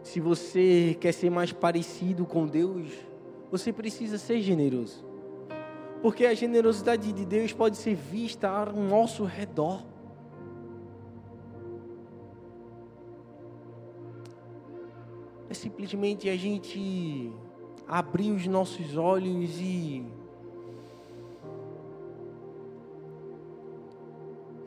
Se 0.01 0.21
você 0.21 0.97
quer 0.99 1.11
ser 1.11 1.29
mais 1.29 1.51
parecido 1.51 2.25
com 2.25 2.47
Deus, 2.47 2.89
você 3.51 3.73
precisa 3.73 4.17
ser 4.17 4.41
generoso. 4.41 5.05
Porque 6.01 6.25
a 6.25 6.33
generosidade 6.33 7.11
de 7.11 7.25
Deus 7.25 7.51
pode 7.51 7.75
ser 7.75 7.95
vista 7.95 8.47
ao 8.47 8.71
nosso 8.73 9.25
redor. 9.25 9.83
É 15.49 15.53
simplesmente 15.53 16.29
a 16.29 16.37
gente 16.37 17.31
abrir 17.87 18.31
os 18.31 18.47
nossos 18.47 18.95
olhos 18.95 19.59
e 19.59 20.05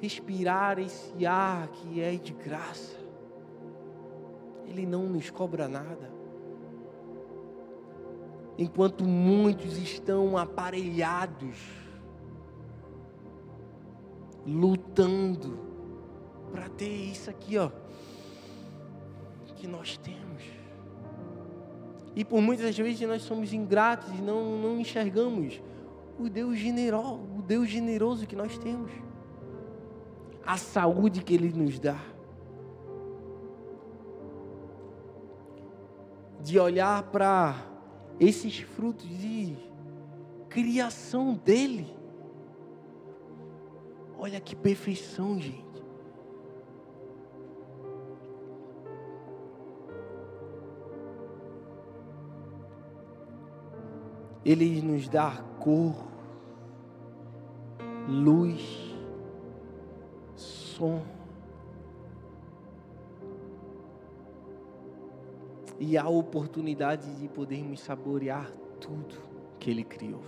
respirar 0.00 0.78
esse 0.78 1.26
ar 1.26 1.68
que 1.68 2.00
é 2.00 2.12
de 2.16 2.32
graça. 2.32 2.96
Ele 4.66 4.86
não 4.86 5.04
nos 5.04 5.30
cobra 5.30 5.68
nada. 5.68 6.10
Enquanto 8.56 9.04
muitos 9.04 9.76
estão 9.78 10.36
aparelhados, 10.36 11.56
lutando 14.46 15.58
para 16.52 16.68
ter 16.68 16.88
isso 16.88 17.30
aqui, 17.30 17.58
ó, 17.58 17.70
que 19.56 19.66
nós 19.66 19.98
temos. 19.98 20.42
E 22.16 22.24
por 22.24 22.40
muitas 22.40 22.76
vezes 22.76 23.06
nós 23.06 23.22
somos 23.22 23.52
ingratos 23.52 24.08
e 24.18 24.22
não, 24.22 24.58
não 24.58 24.80
enxergamos 24.80 25.60
o 26.18 26.28
Deus 26.28 26.58
generoso, 26.58 27.20
o 27.38 27.42
Deus 27.42 27.68
generoso 27.68 28.26
que 28.26 28.34
nós 28.34 28.58
temos 28.58 28.90
a 30.50 30.56
saúde 30.56 31.22
que 31.22 31.32
Ele 31.32 31.52
nos 31.52 31.78
dá. 31.78 31.96
De 36.40 36.58
olhar 36.58 37.04
para 37.04 37.54
esses 38.18 38.58
frutos 38.58 39.06
de 39.06 39.56
criação 40.48 41.34
dEle. 41.44 41.86
Olha 44.18 44.40
que 44.40 44.56
perfeição, 44.56 45.38
gente. 45.38 45.84
Ele 54.44 54.82
nos 54.82 55.08
dá 55.08 55.44
cor, 55.60 55.94
luz, 58.08 58.89
E 65.78 65.96
a 65.96 66.08
oportunidade 66.08 67.14
de 67.16 67.28
podermos 67.28 67.80
saborear 67.80 68.50
tudo 68.80 69.16
que 69.58 69.70
Ele 69.70 69.84
criou. 69.84 70.22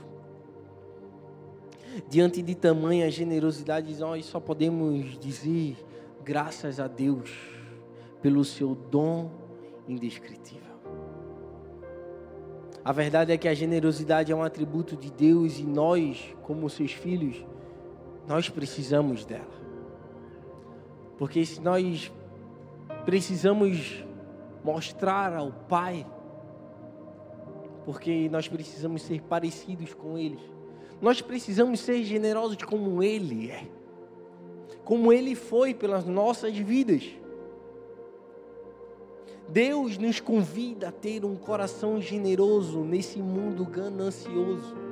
Diante 2.08 2.40
de 2.40 2.54
tamanha 2.54 3.10
generosidade, 3.10 3.94
nós 3.98 4.24
só 4.24 4.40
podemos 4.40 5.18
dizer 5.18 5.76
graças 6.24 6.80
a 6.80 6.86
Deus 6.86 7.30
pelo 8.22 8.44
seu 8.44 8.74
dom 8.74 9.30
indescritível. 9.86 10.72
A 12.84 12.92
verdade 12.92 13.30
é 13.30 13.36
que 13.36 13.46
a 13.46 13.54
generosidade 13.54 14.32
é 14.32 14.34
um 14.34 14.42
atributo 14.42 14.96
de 14.96 15.10
Deus 15.10 15.58
e 15.58 15.62
nós, 15.62 16.34
como 16.42 16.68
seus 16.68 16.92
filhos, 16.92 17.44
nós 18.26 18.48
precisamos 18.48 19.24
dela. 19.24 19.61
Porque 21.18 21.44
se 21.44 21.60
nós 21.60 22.12
precisamos 23.04 24.04
mostrar 24.64 25.34
ao 25.34 25.52
Pai, 25.52 26.06
porque 27.84 28.28
nós 28.28 28.48
precisamos 28.48 29.02
ser 29.02 29.20
parecidos 29.22 29.92
com 29.92 30.16
Ele, 30.16 30.38
nós 31.00 31.20
precisamos 31.20 31.80
ser 31.80 32.02
generosos 32.04 32.56
como 32.58 33.02
Ele 33.02 33.50
é, 33.50 33.66
como 34.84 35.12
Ele 35.12 35.34
foi 35.34 35.74
pelas 35.74 36.06
nossas 36.06 36.56
vidas. 36.56 37.04
Deus 39.48 39.98
nos 39.98 40.20
convida 40.20 40.88
a 40.88 40.92
ter 40.92 41.24
um 41.24 41.36
coração 41.36 42.00
generoso 42.00 42.84
nesse 42.84 43.20
mundo 43.20 43.64
ganancioso. 43.66 44.91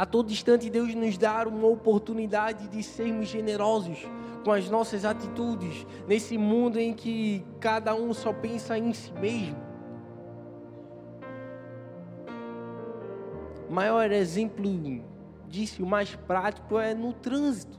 A 0.00 0.06
todo 0.06 0.32
instante, 0.32 0.70
Deus 0.70 0.94
nos 0.94 1.18
dá 1.18 1.46
uma 1.46 1.66
oportunidade 1.66 2.68
de 2.68 2.82
sermos 2.82 3.28
generosos 3.28 3.98
com 4.42 4.50
as 4.50 4.70
nossas 4.70 5.04
atitudes, 5.04 5.86
nesse 6.08 6.38
mundo 6.38 6.80
em 6.80 6.94
que 6.94 7.44
cada 7.60 7.94
um 7.94 8.14
só 8.14 8.32
pensa 8.32 8.78
em 8.78 8.94
si 8.94 9.12
mesmo. 9.12 9.58
O 13.68 13.72
maior 13.74 14.10
exemplo 14.10 14.64
disso, 15.46 15.82
o 15.82 15.86
mais 15.86 16.16
prático, 16.16 16.78
é 16.78 16.94
no 16.94 17.12
trânsito. 17.12 17.78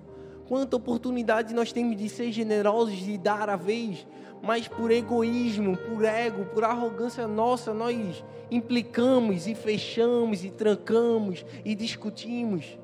Quanta 0.51 0.75
oportunidade 0.75 1.53
nós 1.53 1.71
temos 1.71 1.95
de 1.95 2.09
ser 2.09 2.29
generosos, 2.29 2.97
de 2.97 3.17
dar 3.17 3.49
a 3.49 3.55
vez, 3.55 4.05
mas 4.43 4.67
por 4.67 4.91
egoísmo, 4.91 5.77
por 5.77 6.03
ego, 6.03 6.43
por 6.43 6.65
arrogância 6.65 7.25
nossa, 7.25 7.73
nós 7.73 8.21
implicamos 8.51 9.47
e 9.47 9.55
fechamos 9.55 10.43
e 10.43 10.51
trancamos 10.51 11.45
e 11.63 11.73
discutimos. 11.73 12.77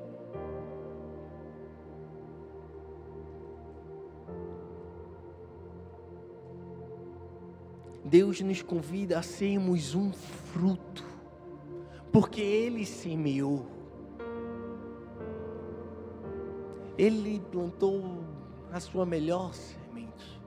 Deus 8.02 8.40
nos 8.40 8.62
convida 8.62 9.18
a 9.18 9.22
sermos 9.22 9.94
um 9.94 10.10
fruto, 10.10 11.04
porque 12.10 12.40
Ele 12.40 12.86
semeou. 12.86 13.77
Ele 16.98 17.40
plantou 17.52 18.02
a 18.72 18.80
sua 18.80 19.06
melhor 19.06 19.54
semente. 19.54 20.42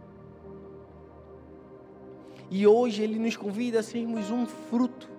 E 2.49 2.67
hoje 2.67 3.01
Ele 3.01 3.17
nos 3.17 3.37
convida 3.37 3.79
a 3.79 3.83
sermos 3.83 4.29
um 4.29 4.45
fruto, 4.45 5.09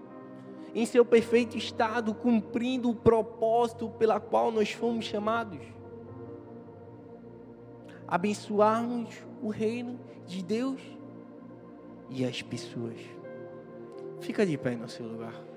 em 0.75 0.85
seu 0.85 1.05
perfeito 1.05 1.57
estado, 1.57 2.15
cumprindo 2.15 2.91
o 2.91 2.95
propósito 2.95 3.89
pela 3.99 4.21
qual 4.21 4.53
nós 4.53 4.71
fomos 4.71 5.07
chamados. 5.07 5.61
Abençoarmos 8.07 9.15
o 9.43 9.49
reino 9.49 9.99
de 10.27 10.43
Deus 10.43 10.81
e 12.11 12.25
as 12.27 12.43
pessoas. 12.43 13.01
Fica 14.21 14.45
de 14.45 14.59
pé 14.59 14.77
no 14.77 14.89
seu 14.89 15.07
lugar. 15.07 15.52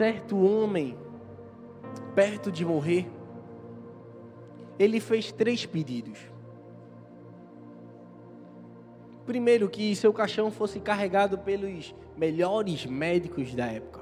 Certo 0.00 0.38
homem, 0.38 0.96
perto 2.14 2.50
de 2.50 2.64
morrer, 2.64 3.06
ele 4.78 4.98
fez 4.98 5.30
três 5.30 5.66
pedidos. 5.66 6.18
Primeiro, 9.26 9.68
que 9.68 9.94
seu 9.94 10.10
caixão 10.10 10.50
fosse 10.50 10.80
carregado 10.80 11.36
pelos 11.36 11.94
melhores 12.16 12.86
médicos 12.86 13.54
da 13.54 13.66
época. 13.66 14.00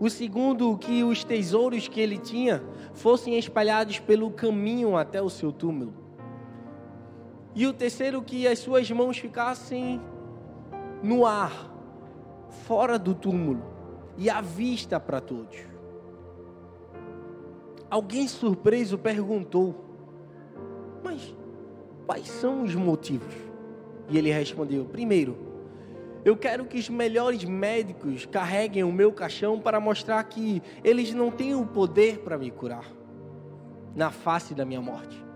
O 0.00 0.10
segundo, 0.10 0.76
que 0.76 1.04
os 1.04 1.22
tesouros 1.22 1.86
que 1.86 2.00
ele 2.00 2.18
tinha 2.18 2.60
fossem 2.92 3.38
espalhados 3.38 4.00
pelo 4.00 4.32
caminho 4.32 4.96
até 4.96 5.22
o 5.22 5.30
seu 5.30 5.52
túmulo. 5.52 5.94
E 7.54 7.68
o 7.68 7.72
terceiro, 7.72 8.20
que 8.20 8.48
as 8.48 8.58
suas 8.58 8.90
mãos 8.90 9.16
ficassem 9.16 10.00
no 11.04 11.24
ar, 11.24 11.72
fora 12.66 12.98
do 12.98 13.14
túmulo 13.14 13.70
e 14.16 14.28
à 14.28 14.40
vista 14.40 14.98
para 15.00 15.20
todos. 15.20 15.56
Alguém 17.90 18.26
surpreso 18.26 18.96
perguntou: 18.96 19.74
Mas 21.02 21.34
quais 22.06 22.28
são 22.28 22.62
os 22.62 22.74
motivos? 22.74 23.34
E 24.08 24.16
ele 24.18 24.32
respondeu: 24.32 24.84
Primeiro, 24.84 25.36
eu 26.24 26.36
quero 26.36 26.64
que 26.64 26.78
os 26.78 26.88
melhores 26.88 27.44
médicos 27.44 28.26
carreguem 28.26 28.84
o 28.84 28.92
meu 28.92 29.12
caixão 29.12 29.60
para 29.60 29.80
mostrar 29.80 30.22
que 30.24 30.62
eles 30.84 31.12
não 31.12 31.30
têm 31.30 31.54
o 31.54 31.66
poder 31.66 32.18
para 32.20 32.38
me 32.38 32.50
curar 32.50 32.86
na 33.94 34.10
face 34.10 34.54
da 34.54 34.64
minha 34.64 34.80
morte. 34.80 35.31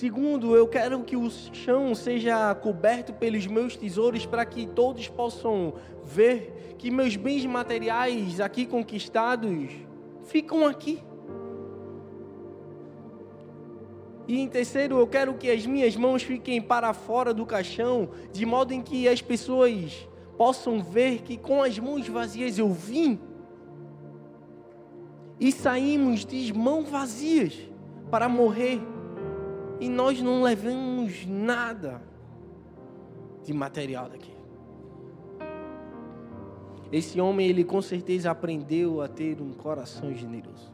Segundo, 0.00 0.56
eu 0.56 0.66
quero 0.66 1.04
que 1.04 1.14
o 1.14 1.28
chão 1.28 1.94
seja 1.94 2.54
coberto 2.54 3.12
pelos 3.12 3.46
meus 3.46 3.76
tesouros 3.76 4.24
para 4.24 4.46
que 4.46 4.66
todos 4.66 5.08
possam 5.08 5.74
ver 6.02 6.74
que 6.78 6.90
meus 6.90 7.16
bens 7.16 7.44
materiais 7.44 8.40
aqui 8.40 8.64
conquistados 8.64 9.68
ficam 10.24 10.66
aqui. 10.66 11.02
E 14.26 14.40
em 14.40 14.48
terceiro, 14.48 14.98
eu 14.98 15.06
quero 15.06 15.34
que 15.34 15.50
as 15.50 15.66
minhas 15.66 15.94
mãos 15.94 16.22
fiquem 16.22 16.62
para 16.62 16.94
fora 16.94 17.34
do 17.34 17.44
caixão, 17.44 18.08
de 18.32 18.46
modo 18.46 18.72
em 18.72 18.80
que 18.80 19.06
as 19.06 19.20
pessoas 19.20 20.08
possam 20.38 20.82
ver 20.82 21.20
que 21.20 21.36
com 21.36 21.62
as 21.62 21.78
mãos 21.78 22.08
vazias 22.08 22.58
eu 22.58 22.72
vim. 22.72 23.20
E 25.38 25.52
saímos 25.52 26.24
de 26.24 26.54
mãos 26.54 26.88
vazias 26.88 27.54
para 28.10 28.30
morrer. 28.30 28.80
E 29.80 29.88
nós 29.88 30.20
não 30.20 30.42
levamos 30.42 31.26
nada 31.26 32.02
de 33.42 33.52
material 33.52 34.08
daqui. 34.08 34.32
Esse 36.92 37.20
homem, 37.20 37.48
ele 37.48 37.64
com 37.64 37.80
certeza 37.80 38.30
aprendeu 38.30 39.00
a 39.00 39.08
ter 39.08 39.40
um 39.40 39.52
coração 39.52 40.12
generoso. 40.14 40.70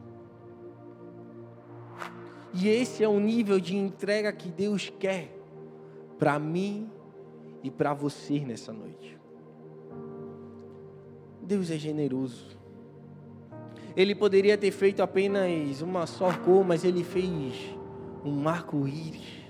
E 2.53 2.67
esse 2.67 3.03
é 3.03 3.07
o 3.07 3.19
nível 3.19 3.59
de 3.59 3.75
entrega 3.75 4.31
que 4.33 4.49
Deus 4.49 4.91
quer 4.99 5.31
para 6.17 6.39
mim 6.39 6.89
e 7.63 7.69
para 7.69 7.93
você 7.93 8.39
nessa 8.39 8.73
noite. 8.73 9.17
Deus 11.41 11.69
é 11.69 11.77
generoso. 11.77 12.57
Ele 13.95 14.13
poderia 14.13 14.57
ter 14.57 14.71
feito 14.71 15.01
apenas 15.01 15.81
uma 15.81 16.05
só 16.05 16.35
cor, 16.39 16.65
mas 16.65 16.83
ele 16.83 17.03
fez 17.03 17.76
um 18.27 18.47
arco-íris. 18.47 19.47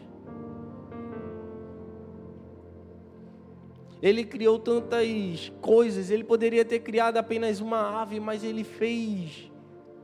Ele 4.01 4.23
criou 4.23 4.59
tantas 4.59 5.51
coisas, 5.59 6.11
ele 6.11 6.23
poderia 6.23 6.63
ter 6.63 6.79
criado 6.79 7.17
apenas 7.17 7.59
uma 7.59 8.01
ave, 8.01 8.19
mas 8.19 8.43
ele 8.43 8.63
fez 8.63 9.51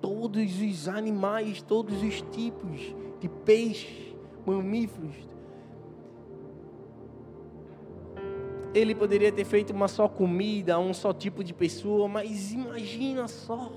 todos 0.02 0.60
os 0.62 0.88
animais, 0.88 1.62
todos 1.62 2.02
os 2.02 2.22
tipos 2.22 2.94
de 3.20 3.30
peixes, 3.30 4.16
mamíferos. 4.46 5.16
Ele 8.74 8.96
poderia 8.96 9.32
ter 9.32 9.46
feito 9.46 9.72
uma 9.72 9.88
só 9.88 10.08
comida, 10.08 10.80
um 10.80 10.94
só 10.94 11.14
tipo 11.14 11.44
de 11.44 11.54
pessoa, 11.54 12.08
mas 12.08 12.52
imagina 12.52 13.28
só. 13.28 13.72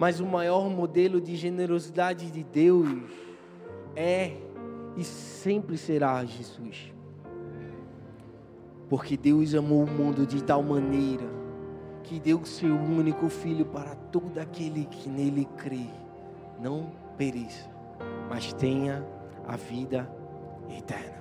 Mas 0.00 0.18
o 0.18 0.24
maior 0.24 0.70
modelo 0.70 1.20
de 1.20 1.36
generosidade 1.36 2.30
de 2.30 2.42
Deus 2.42 2.88
é 3.94 4.34
e 4.96 5.04
sempre 5.04 5.76
será 5.76 6.24
Jesus. 6.24 6.90
Porque 8.88 9.14
Deus 9.14 9.54
amou 9.54 9.84
o 9.84 9.86
mundo 9.86 10.26
de 10.26 10.42
tal 10.42 10.62
maneira 10.62 11.26
que 12.02 12.18
deu 12.18 12.42
seu 12.46 12.74
único 12.74 13.28
filho 13.28 13.66
para 13.66 13.94
todo 13.94 14.38
aquele 14.38 14.86
que 14.86 15.06
nele 15.06 15.46
crê, 15.58 15.84
não 16.58 16.90
pereça, 17.18 17.68
mas 18.30 18.54
tenha 18.54 19.06
a 19.46 19.54
vida 19.54 20.10
eterna. 20.78 21.19